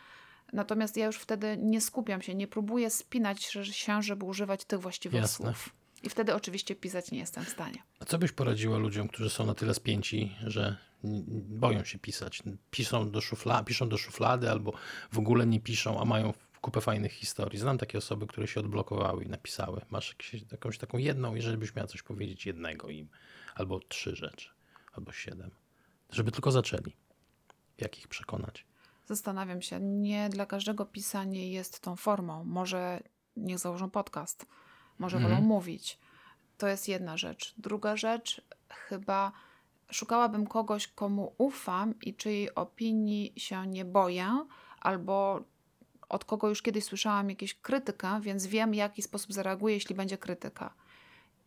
natomiast 0.53 0.97
ja 0.97 1.05
już 1.05 1.17
wtedy 1.17 1.57
nie 1.57 1.81
skupiam 1.81 2.21
się, 2.21 2.35
nie 2.35 2.47
próbuję 2.47 2.89
spinać 2.89 3.43
się, 3.43 4.01
żeby 4.01 4.25
używać 4.25 4.65
tych 4.65 4.79
właściwych 4.79 5.21
Jasne. 5.21 5.45
słów. 5.45 5.69
I 6.03 6.09
wtedy 6.09 6.35
oczywiście 6.35 6.75
pisać 6.75 7.11
nie 7.11 7.19
jestem 7.19 7.45
w 7.45 7.49
stanie. 7.49 7.83
A 7.99 8.05
co 8.05 8.17
byś 8.17 8.31
poradziła 8.31 8.77
ludziom, 8.77 9.07
którzy 9.07 9.29
są 9.29 9.45
na 9.45 9.53
tyle 9.53 9.73
spięci, 9.73 10.35
że 10.47 10.77
boją 11.49 11.83
się 11.83 11.99
pisać? 11.99 12.43
Piszą 12.71 13.11
do, 13.11 13.21
szufla, 13.21 13.63
piszą 13.63 13.89
do 13.89 13.97
szuflady 13.97 14.49
albo 14.49 14.73
w 15.11 15.19
ogóle 15.19 15.47
nie 15.47 15.59
piszą, 15.59 16.01
a 16.01 16.05
mają 16.05 16.33
kupę 16.61 16.81
fajnych 16.81 17.11
historii. 17.11 17.59
Znam 17.59 17.77
takie 17.77 17.97
osoby, 17.97 18.27
które 18.27 18.47
się 18.47 18.59
odblokowały 18.59 19.23
i 19.23 19.29
napisały. 19.29 19.81
Masz 19.89 20.15
jakąś 20.51 20.77
taką 20.77 20.97
jedną, 20.97 21.35
jeżeli 21.35 21.57
byś 21.57 21.75
miała 21.75 21.87
coś 21.87 22.01
powiedzieć 22.03 22.45
jednego 22.45 22.89
im, 22.89 23.09
albo 23.55 23.79
trzy 23.79 24.15
rzeczy, 24.15 24.49
albo 24.93 25.11
siedem, 25.11 25.51
żeby 26.11 26.31
tylko 26.31 26.51
zaczęli. 26.51 26.95
Jak 27.77 27.99
ich 27.99 28.07
przekonać? 28.07 28.65
Zastanawiam 29.05 29.61
się, 29.61 29.79
nie 29.79 30.29
dla 30.29 30.45
każdego 30.45 30.85
pisanie 30.85 31.51
jest 31.51 31.79
tą 31.79 31.95
formą. 31.95 32.43
Może 32.43 32.99
niech 33.37 33.59
założą 33.59 33.89
podcast, 33.89 34.45
może 34.99 35.17
Mhm. 35.17 35.35
wolą 35.35 35.47
mówić. 35.47 35.99
To 36.57 36.67
jest 36.67 36.87
jedna 36.87 37.17
rzecz. 37.17 37.53
Druga 37.57 37.97
rzecz, 37.97 38.41
chyba 38.69 39.31
szukałabym 39.91 40.47
kogoś, 40.47 40.87
komu 40.87 41.33
ufam 41.37 41.99
i 42.01 42.13
czyjej 42.13 42.55
opinii 42.55 43.33
się 43.37 43.67
nie 43.67 43.85
boję, 43.85 44.45
albo 44.79 45.43
od 46.09 46.25
kogo 46.25 46.49
już 46.49 46.61
kiedyś 46.61 46.83
słyszałam 46.83 47.29
jakieś 47.29 47.53
krytykę, 47.53 48.19
więc 48.21 48.45
wiem, 48.47 48.71
w 48.71 48.75
jaki 48.75 49.01
sposób 49.01 49.33
zareaguje, 49.33 49.73
jeśli 49.75 49.95
będzie 49.95 50.17
krytyka. 50.17 50.73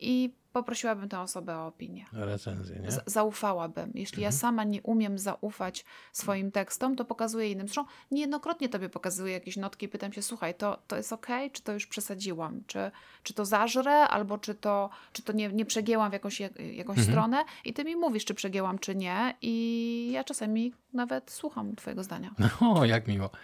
I 0.04 0.34
poprosiłabym 0.52 1.08
tę 1.08 1.20
osobę 1.20 1.56
o 1.58 1.66
opinię. 1.66 2.04
Recenzję, 2.12 2.78
nie? 2.80 2.90
Z- 2.90 3.02
zaufałabym. 3.06 3.90
Jeśli 3.94 4.22
ja 4.22 4.28
Mhm. 4.28 4.40
sama 4.40 4.64
nie 4.64 4.82
umiem 4.82 5.18
zaufać 5.18 5.84
swoim 6.12 6.50
tekstom, 6.52 6.96
to 6.96 7.04
pokazuję 7.04 7.50
innym. 7.50 7.66
Zresztą 7.66 7.84
niejednokrotnie 8.10 8.68
tobie 8.68 8.88
pokazuję 8.88 9.32
jakieś 9.32 9.56
notki 9.56 9.86
i 9.86 9.88
pytam 9.88 10.12
się, 10.12 10.22
słuchaj, 10.22 10.54
to, 10.54 10.82
to 10.86 10.96
jest 10.96 11.12
ok, 11.12 11.26
czy 11.52 11.62
to 11.62 11.72
już 11.72 11.86
przesadziłam? 11.86 12.62
Czy, 12.66 12.90
czy 13.22 13.34
to 13.34 13.44
zażrę, 13.44 13.92
albo 14.08 14.38
czy 14.38 14.54
to, 14.54 14.90
czy 15.12 15.22
to 15.22 15.32
nie, 15.32 15.48
nie 15.48 15.64
przegięłam 15.64 16.10
w 16.10 16.12
jakąś, 16.12 16.40
jak- 16.40 16.58
jakąś 16.60 16.98
Mhm. 16.98 17.06
stronę? 17.14 17.44
I 17.64 17.72
ty 17.72 17.84
mi 17.84 17.96
mówisz, 17.96 18.24
czy 18.24 18.34
przegięłam, 18.34 18.78
czy 18.78 18.94
nie. 18.94 19.34
I 19.42 20.10
ja 20.12 20.24
czasami 20.24 20.72
nawet 20.94 21.30
słucham 21.30 21.76
twojego 21.76 22.04
zdania. 22.04 22.34
O, 22.60 22.84
jak 22.84 23.08
miło. 23.08 23.30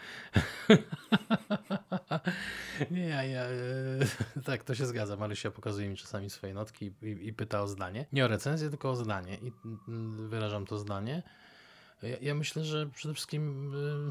Nie, 2.90 3.07
ja, 3.07 3.24
ja 3.24 3.42
e, 3.42 3.51
tak, 4.44 4.64
to 4.64 4.74
się 4.74 4.86
zgadza. 4.86 5.16
Marysia 5.16 5.51
pokazuje 5.51 5.88
mi 5.88 5.96
czasami 5.96 6.30
swoje 6.30 6.55
notki 6.55 6.92
i, 7.03 7.26
i 7.26 7.32
pyta 7.32 7.62
o 7.62 7.68
zdanie. 7.68 8.07
Nie 8.12 8.24
o 8.24 8.28
recenzję, 8.28 8.70
tylko 8.70 8.90
o 8.90 8.96
zdanie. 8.96 9.36
I 9.36 9.53
mm, 9.88 10.28
wyrażam 10.28 10.66
to 10.66 10.78
zdanie. 10.78 11.22
Ja, 12.03 12.16
ja 12.20 12.34
myślę, 12.34 12.64
że 12.64 12.86
przede 12.86 13.14
wszystkim, 13.14 13.74
y, 13.74 14.11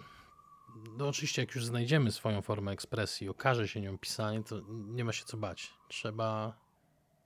no 0.98 1.08
oczywiście 1.08 1.42
jak 1.42 1.56
już 1.56 1.66
znajdziemy 1.66 2.12
swoją 2.12 2.42
formę 2.42 2.72
ekspresji, 2.72 3.30
okaże 3.30 3.68
się 3.68 3.82
nią 3.82 3.98
pisanie, 3.98 4.44
to 4.44 4.62
nie 4.70 5.06
ma 5.06 5.14
się 5.14 5.26
co 5.26 5.38
bać. 5.38 5.74
Trzeba, 5.88 6.58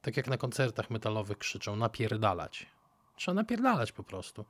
tak 0.02 0.18
jak 0.18 0.28
na 0.28 0.38
koncertach 0.38 0.90
metalowych 0.90 1.38
krzyczą, 1.38 1.76
napierdalać. 1.76 2.68
Trzeba 3.22 3.36
napierdalać 3.36 3.92
po 3.92 4.04
prostu. 4.04 4.46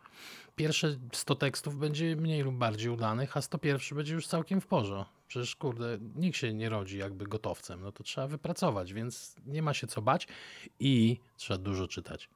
Pierwsze 0.55 0.97
100 1.13 1.35
tekstów 1.35 1.77
będzie 1.77 2.15
mniej 2.15 2.41
lub 2.41 2.55
bardziej 2.55 2.89
udanych, 2.89 3.37
a 3.37 3.41
101 3.41 3.97
będzie 3.97 4.13
już 4.13 4.27
całkiem 4.27 4.61
w 4.61 4.67
porządku. 4.67 5.13
Przecież 5.27 5.55
kurde, 5.55 5.97
nikt 6.15 6.37
się 6.37 6.53
nie 6.53 6.69
rodzi 6.69 6.97
jakby 6.97 7.27
gotowcem, 7.27 7.81
no 7.81 7.91
to 7.91 8.03
trzeba 8.03 8.27
wypracować, 8.27 8.93
więc 8.93 9.35
nie 9.45 9.61
ma 9.61 9.73
się 9.73 9.87
co 9.87 10.01
bać 10.01 10.27
i 10.79 11.19
trzeba 11.37 11.57
dużo 11.57 11.87
czytać. 11.87 12.29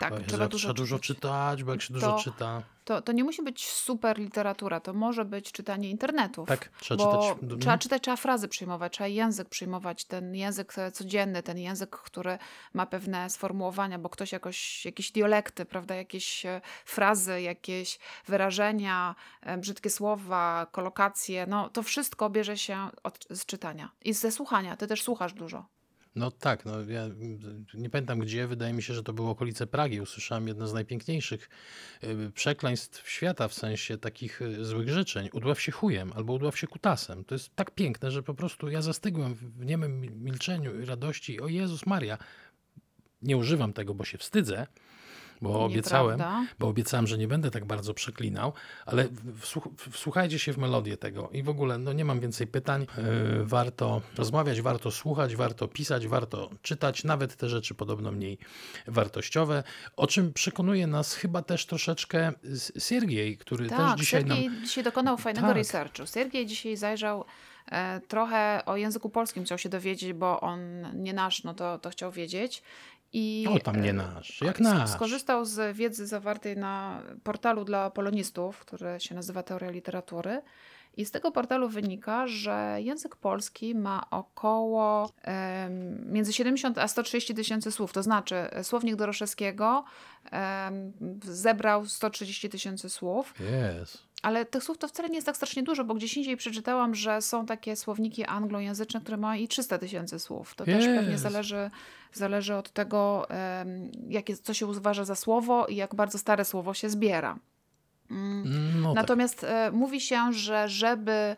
Tak, 0.00 0.14
trzeba 0.26 0.44
się- 0.44 0.48
dużo, 0.48 0.58
trzeba 0.58 0.74
dużo 0.74 0.98
czytać. 0.98 1.64
bo 1.64 1.72
jak 1.72 1.82
się 1.82 1.88
To- 1.88 1.94
dużo 1.94 2.18
czyta, 2.24 2.62
To, 2.84 3.02
to 3.02 3.12
nie 3.12 3.24
musi 3.24 3.42
być 3.42 3.68
super 3.68 4.18
literatura, 4.18 4.80
to 4.80 4.92
może 4.92 5.24
być 5.24 5.52
czytanie 5.52 5.90
internetów. 5.90 6.48
tak, 6.48 6.70
trzeba 6.80 7.04
czytać. 7.04 7.30
Mhm. 7.42 7.60
Trzeba 7.60 7.78
czytać, 7.78 8.02
trzeba 8.02 8.16
frazy 8.16 8.48
przyjmować, 8.48 8.92
trzeba 8.92 9.08
język 9.08 9.48
przyjmować, 9.48 10.04
ten 10.04 10.34
język 10.34 10.74
codzienny, 10.92 11.42
ten 11.42 11.58
język, 11.58 11.90
który 11.90 12.38
ma 12.74 12.86
pewne 12.86 13.30
sformułowania, 13.30 13.98
bo 13.98 14.08
ktoś 14.08 14.32
jakoś, 14.32 14.84
jakieś 14.84 15.12
dialekty, 15.12 15.64
prawda, 15.64 15.94
jakieś 15.94 16.46
e, 16.46 16.60
frazy, 16.84 17.42
jakieś 17.42 17.98
wyrażenia, 18.26 19.14
e, 19.42 19.58
brzydkie 19.58 19.90
słowa, 19.90 20.66
kolokacje, 20.72 21.46
no 21.46 21.68
to 21.68 21.82
wszystko 21.82 22.30
bierze 22.30 22.58
się 22.58 22.88
od, 23.02 23.26
z 23.30 23.46
czytania 23.46 23.90
i 24.02 24.12
ze 24.14 24.32
słuchania. 24.32 24.76
Ty 24.76 24.86
też 24.86 25.02
słuchasz 25.02 25.32
dużo. 25.32 25.64
No 26.14 26.30
tak, 26.30 26.64
no 26.64 26.80
ja 26.88 27.08
nie 27.74 27.90
pamiętam 27.90 28.18
gdzie, 28.18 28.46
wydaje 28.46 28.72
mi 28.72 28.82
się, 28.82 28.94
że 28.94 29.02
to 29.02 29.12
było 29.12 29.30
okolice 29.30 29.66
Pragi. 29.66 30.00
Usłyszałem 30.00 30.48
jedno 30.48 30.66
z 30.66 30.72
najpiękniejszych 30.72 31.48
y, 32.04 32.32
przekleństw 32.34 33.10
świata, 33.10 33.48
w 33.48 33.54
sensie 33.54 33.98
takich 33.98 34.42
y, 34.42 34.64
złych 34.64 34.88
życzeń. 34.88 35.28
Udław 35.32 35.60
się 35.60 35.72
chujem 35.72 36.12
albo 36.12 36.32
udław 36.32 36.58
się 36.58 36.66
kutasem. 36.66 37.24
To 37.24 37.34
jest 37.34 37.56
tak 37.56 37.70
piękne, 37.70 38.10
że 38.10 38.22
po 38.22 38.34
prostu 38.34 38.68
ja 38.68 38.82
zastygłem 38.82 39.34
w 39.34 39.64
niemym 39.64 40.00
mi- 40.00 40.10
milczeniu 40.10 40.80
i 40.80 40.84
radości. 40.84 41.40
O 41.40 41.48
Jezus 41.48 41.86
Maria, 41.86 42.18
nie 43.22 43.36
używam 43.36 43.72
tego, 43.72 43.94
bo 43.94 44.04
się 44.04 44.18
wstydzę, 44.18 44.66
bo 45.42 45.64
obiecałem, 45.64 46.18
Nieprawda? 46.18 46.46
bo 46.58 46.68
obiecałem, 46.68 47.06
że 47.06 47.18
nie 47.18 47.28
będę 47.28 47.50
tak 47.50 47.64
bardzo 47.64 47.94
przeklinał, 47.94 48.52
ale 48.86 49.08
wsłuch, 49.38 49.68
wsłuchajcie 49.90 50.38
się 50.38 50.52
w 50.52 50.58
melodię 50.58 50.96
tego 50.96 51.28
i 51.32 51.42
w 51.42 51.48
ogóle 51.48 51.78
no 51.78 51.92
nie 51.92 52.04
mam 52.04 52.20
więcej 52.20 52.46
pytań. 52.46 52.86
Yy, 52.96 53.44
warto 53.44 54.02
rozmawiać, 54.16 54.60
warto 54.60 54.90
słuchać, 54.90 55.36
warto 55.36 55.68
pisać, 55.68 56.06
warto 56.06 56.50
czytać, 56.62 57.04
nawet 57.04 57.36
te 57.36 57.48
rzeczy 57.48 57.74
podobno 57.74 58.12
mniej 58.12 58.38
wartościowe, 58.86 59.62
o 59.96 60.06
czym 60.06 60.32
przekonuje 60.32 60.86
nas 60.86 61.14
chyba 61.14 61.42
też 61.42 61.66
troszeczkę 61.66 62.32
Siergiej, 62.78 63.36
który 63.38 63.68
też 63.68 63.78
Tak, 63.78 63.98
dzisiaj 63.98 64.24
nam... 64.24 64.38
Sergiej 64.38 64.62
dzisiaj 64.64 64.84
dokonał 64.84 65.18
fajnego 65.18 65.46
Tak. 65.46 65.56
researchu. 65.56 66.06
Sergiej 66.06 66.46
dzisiaj 66.46 66.76
zajrzał 66.76 67.24
e, 67.72 68.00
trochę 68.00 68.62
o 68.66 68.76
języku 68.76 69.10
polskim, 69.10 69.44
chciał 69.44 69.58
się 69.58 69.68
dowiedzieć, 69.68 70.12
bo 70.12 70.40
on 70.40 70.60
nie 71.02 71.12
nasz, 71.12 71.44
no 71.44 71.54
to, 71.54 71.78
to 71.78 71.90
chciał 71.90 72.12
wiedzieć. 72.12 72.62
I 73.12 73.46
O, 73.50 73.58
tam 73.58 73.82
nie 73.82 73.92
nasz, 73.92 74.40
jak 74.40 74.60
nasz. 74.60 74.90
Skorzystał 74.90 75.44
z 75.44 75.76
wiedzy 75.76 76.06
zawartej 76.06 76.56
na 76.56 77.02
portalu 77.24 77.64
dla 77.64 77.90
polonistów, 77.90 78.58
który 78.58 79.00
się 79.00 79.14
nazywa 79.14 79.42
Teoria 79.42 79.70
Literatury. 79.70 80.42
I 80.96 81.04
z 81.04 81.10
tego 81.10 81.30
portalu 81.30 81.68
wynika, 81.68 82.26
że 82.26 82.76
język 82.78 83.16
polski 83.16 83.74
ma 83.74 84.10
około 84.10 85.12
em, 85.22 86.12
między 86.12 86.32
70 86.32 86.78
a 86.78 86.88
130 86.88 87.34
tysięcy 87.34 87.72
słów. 87.72 87.92
To 87.92 88.02
znaczy, 88.02 88.36
e, 88.36 88.64
słownik 88.64 88.96
Doroszewskiego 88.96 89.84
em, 90.30 90.92
zebrał 91.24 91.86
130 91.86 92.48
tysięcy 92.48 92.90
słów. 92.90 93.34
Jest. 93.40 94.09
Ale 94.22 94.44
tych 94.44 94.64
słów 94.64 94.78
to 94.78 94.88
wcale 94.88 95.08
nie 95.08 95.14
jest 95.14 95.26
tak 95.26 95.36
strasznie 95.36 95.62
dużo, 95.62 95.84
bo 95.84 95.94
gdzieś 95.94 96.16
indziej 96.16 96.36
przeczytałam, 96.36 96.94
że 96.94 97.22
są 97.22 97.46
takie 97.46 97.76
słowniki 97.76 98.24
anglojęzyczne, 98.24 99.00
które 99.00 99.16
mają 99.16 99.42
i 99.42 99.48
300 99.48 99.78
tysięcy 99.78 100.18
słów. 100.18 100.54
To 100.54 100.64
też 100.64 100.84
pewnie 100.84 101.18
zależy, 101.18 101.70
zależy 102.12 102.54
od 102.54 102.70
tego, 102.70 103.26
jakie, 104.08 104.36
co 104.36 104.54
się 104.54 104.66
uważa 104.66 105.04
za 105.04 105.14
słowo 105.14 105.66
i 105.66 105.76
jak 105.76 105.94
bardzo 105.94 106.18
stare 106.18 106.44
słowo 106.44 106.74
się 106.74 106.90
zbiera. 106.90 107.38
Mm. 108.10 108.80
No 108.80 108.88
tak. 108.88 109.02
Natomiast 109.02 109.44
e, 109.44 109.70
mówi 109.70 110.00
się, 110.00 110.32
że 110.32 110.68
żeby 110.68 111.36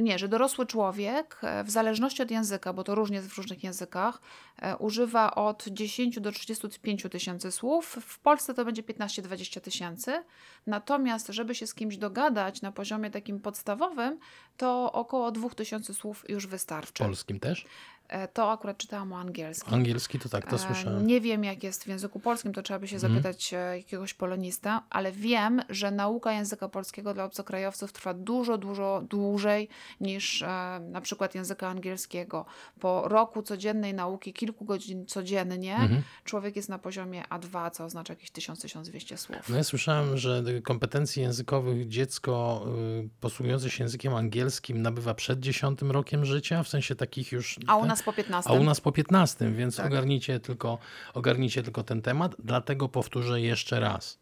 nie, 0.00 0.18
że 0.18 0.28
dorosły 0.28 0.66
człowiek 0.66 1.38
e, 1.42 1.64
w 1.64 1.70
zależności 1.70 2.22
od 2.22 2.30
języka, 2.30 2.72
bo 2.72 2.84
to 2.84 2.94
różnie 2.94 3.20
w 3.20 3.36
różnych 3.36 3.64
językach, 3.64 4.20
e, 4.58 4.76
używa 4.76 5.34
od 5.34 5.64
10 5.68 6.20
do 6.20 6.32
35 6.32 7.02
tysięcy 7.10 7.52
słów. 7.52 7.98
W 8.00 8.18
Polsce 8.18 8.54
to 8.54 8.64
będzie 8.64 8.82
15-20 8.82 9.60
tysięcy. 9.60 10.24
Natomiast, 10.66 11.28
żeby 11.28 11.54
się 11.54 11.66
z 11.66 11.74
kimś 11.74 11.96
dogadać 11.96 12.62
na 12.62 12.72
poziomie 12.72 13.10
takim 13.10 13.40
podstawowym, 13.40 14.18
to 14.56 14.92
około 14.92 15.32
2000 15.32 15.94
słów 15.94 16.24
już 16.28 16.46
wystarczy. 16.46 17.04
Polskim 17.04 17.40
też? 17.40 17.66
E, 18.12 18.28
To 18.28 18.50
akurat 18.50 18.76
czytałam 18.78 19.12
o 19.12 19.18
angielskim. 19.18 19.74
Angielski 19.74 20.18
to 20.18 20.28
tak, 20.28 20.50
to 20.50 20.56
E, 20.56 20.58
słyszałem. 20.58 21.06
Nie 21.06 21.20
wiem, 21.20 21.44
jak 21.44 21.62
jest 21.62 21.84
w 21.84 21.86
języku 21.86 22.20
polskim, 22.20 22.52
to 22.52 22.62
trzeba 22.62 22.78
by 22.80 22.88
się 22.88 22.96
Mhm. 22.96 23.12
zapytać 23.14 23.54
e, 23.54 23.56
jakiegoś 23.78 24.14
polonista, 24.14 24.82
ale 24.90 25.12
wiem, 25.12 25.62
że 25.68 25.90
nauka 25.90 26.32
języka 26.32 26.68
polskiego 26.68 27.14
dla 27.14 27.24
obcokrajowców 27.24 27.92
trwa 27.92 28.14
dużo, 28.14 28.58
dużo 28.58 29.02
dłużej 29.10 29.68
niż 30.00 30.44
na 30.80 31.00
przykład 31.00 31.34
języka 31.34 31.68
angielskiego. 31.68 32.44
Po 32.80 33.08
roku 33.08 33.42
codziennej 33.42 33.94
nauki, 33.94 34.32
kilku 34.32 34.64
godzin 34.64 35.06
codziennie, 35.06 35.74
Mhm. 35.76 36.02
człowiek 36.24 36.56
jest 36.56 36.68
na 36.68 36.78
poziomie 36.78 37.22
A2, 37.30 37.70
co 37.70 37.84
oznacza 37.84 38.12
jakieś 38.12 38.30
1000-1200 38.32 39.16
słów. 39.16 39.48
No 39.48 39.56
ja 39.56 39.64
słyszałem, 39.64 40.18
że 40.18 40.42
kompetencji 40.64 41.22
językowych 41.22 41.88
dziecko 41.88 42.64
y, 43.04 43.08
posługujące 43.20 43.70
się 43.70 43.84
językiem 43.84 44.14
angielskim 44.14 44.82
nabywa 44.82 45.14
przed 45.14 45.40
10 45.40 45.82
rokiem 45.82 46.24
życia, 46.24 46.62
w 46.62 46.68
sensie 46.68 46.94
takich 46.94 47.32
już... 47.32 47.58
A 47.66 47.76
u 47.76 47.80
tak? 47.80 47.88
Nas 48.02 48.04
po 48.04 48.12
15. 48.12 48.50
A 48.50 48.52
u 48.52 48.64
nas 48.64 48.80
po 48.80 48.92
15, 48.92 49.50
więc 49.52 49.76
Tak. 49.76 49.86
ogarnijcie, 49.86 50.40
tylko, 50.40 50.78
ogarnijcie 51.14 51.62
tylko 51.62 51.82
ten 51.82 52.02
temat. 52.02 52.34
Dlatego 52.38 52.88
powtórzę 52.88 53.40
jeszcze 53.40 53.80
raz. 53.80 54.18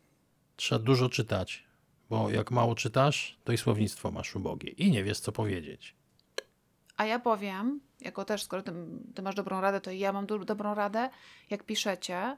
Trzeba 0.56 0.78
dużo 0.78 1.08
czytać, 1.08 1.64
bo 2.10 2.30
jak 2.30 2.50
mało 2.50 2.74
czytasz, 2.74 3.38
to 3.44 3.52
i 3.52 3.58
słownictwo 3.58 4.10
masz 4.10 4.36
ubogie 4.36 4.70
i 4.70 4.90
nie 4.90 5.04
wiesz, 5.04 5.20
co 5.20 5.32
powiedzieć. 5.32 5.94
A 6.96 7.04
ja 7.04 7.18
powiem, 7.18 7.80
jako 8.00 8.24
też, 8.24 8.42
skoro 8.42 8.62
ty, 8.62 8.72
ty 9.14 9.22
masz 9.22 9.34
dobrą 9.34 9.60
radę, 9.60 9.80
to 9.80 9.90
i 9.90 9.98
ja 9.98 10.12
mam 10.12 10.26
do, 10.26 10.38
dobrą 10.38 10.74
radę. 10.74 11.10
Jak 11.50 11.64
piszecie, 11.64 12.36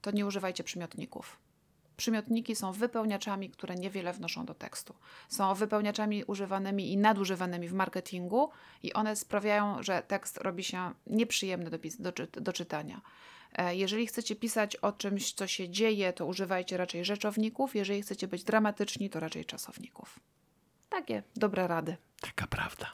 to 0.00 0.10
nie 0.10 0.26
używajcie 0.26 0.64
przymiotników. 0.64 1.38
Przymiotniki 1.96 2.56
są 2.56 2.72
wypełniaczami, 2.72 3.50
które 3.50 3.74
niewiele 3.74 4.12
wnoszą 4.12 4.46
do 4.46 4.54
tekstu. 4.54 4.94
Są 5.28 5.54
wypełniaczami 5.54 6.24
używanymi 6.24 6.92
i 6.92 6.96
nadużywanymi 6.96 7.68
w 7.68 7.72
marketingu 7.72 8.50
i 8.82 8.92
one 8.92 9.16
sprawiają, 9.16 9.82
że 9.82 10.02
tekst 10.02 10.38
robi 10.38 10.64
się 10.64 10.92
nieprzyjemny 11.06 11.70
do, 11.70 11.78
do, 12.12 12.26
do 12.40 12.52
czytania. 12.52 13.00
E, 13.52 13.76
Jeżeli 13.76 14.06
chcecie 14.06 14.36
pisać 14.36 14.76
o 14.76 14.92
czymś, 14.92 15.32
co 15.32 15.46
się 15.46 15.68
dzieje, 15.68 16.12
to 16.12 16.26
używajcie 16.26 16.76
raczej 16.76 17.04
rzeczowników. 17.04 17.74
Jeżeli 17.76 18.02
chcecie 18.02 18.28
być 18.28 18.44
dramatyczni, 18.44 19.10
to 19.10 19.20
raczej 19.20 19.44
czasowników. 19.44 20.20
Takie 20.88 21.22
dobre 21.36 21.66
rady. 21.66 21.96
Taka 22.20 22.46
prawda. 22.46 22.86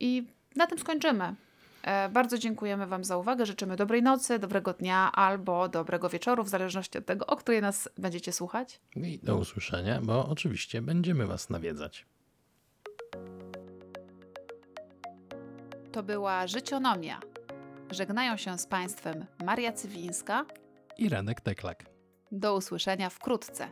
I 0.00 0.26
na 0.56 0.66
tym 0.66 0.78
skończymy. 0.78 1.34
E, 1.82 2.08
Bardzo 2.08 2.38
dziękujemy 2.38 2.86
Wam 2.86 3.04
za 3.04 3.16
uwagę. 3.16 3.46
Życzymy 3.46 3.76
dobrej 3.76 4.02
nocy, 4.02 4.38
dobrego 4.38 4.72
dnia 4.72 5.12
albo 5.12 5.68
dobrego 5.68 6.08
wieczoru, 6.08 6.44
w 6.44 6.48
zależności 6.48 6.98
od 6.98 7.06
tego, 7.06 7.26
o 7.26 7.36
której 7.36 7.60
nas 7.62 7.88
będziecie 7.98 8.32
słuchać. 8.32 8.80
I 8.96 9.18
do 9.22 9.36
usłyszenia, 9.36 10.00
bo 10.02 10.28
oczywiście 10.28 10.82
będziemy 10.82 11.26
Was 11.26 11.50
nawiedzać. 11.50 12.06
To 15.92 16.02
była 16.02 16.46
Życionomia. 16.46 17.20
Żegnają 17.90 18.36
się 18.36 18.58
z 18.58 18.66
Państwem 18.66 19.26
Maria 19.44 19.72
Cywińska. 19.72 20.44
I 20.98 21.08
Radek 21.08 21.40
Teklak. 21.40 21.84
Do 22.32 22.56
usłyszenia 22.56 23.10
wkrótce. 23.10 23.68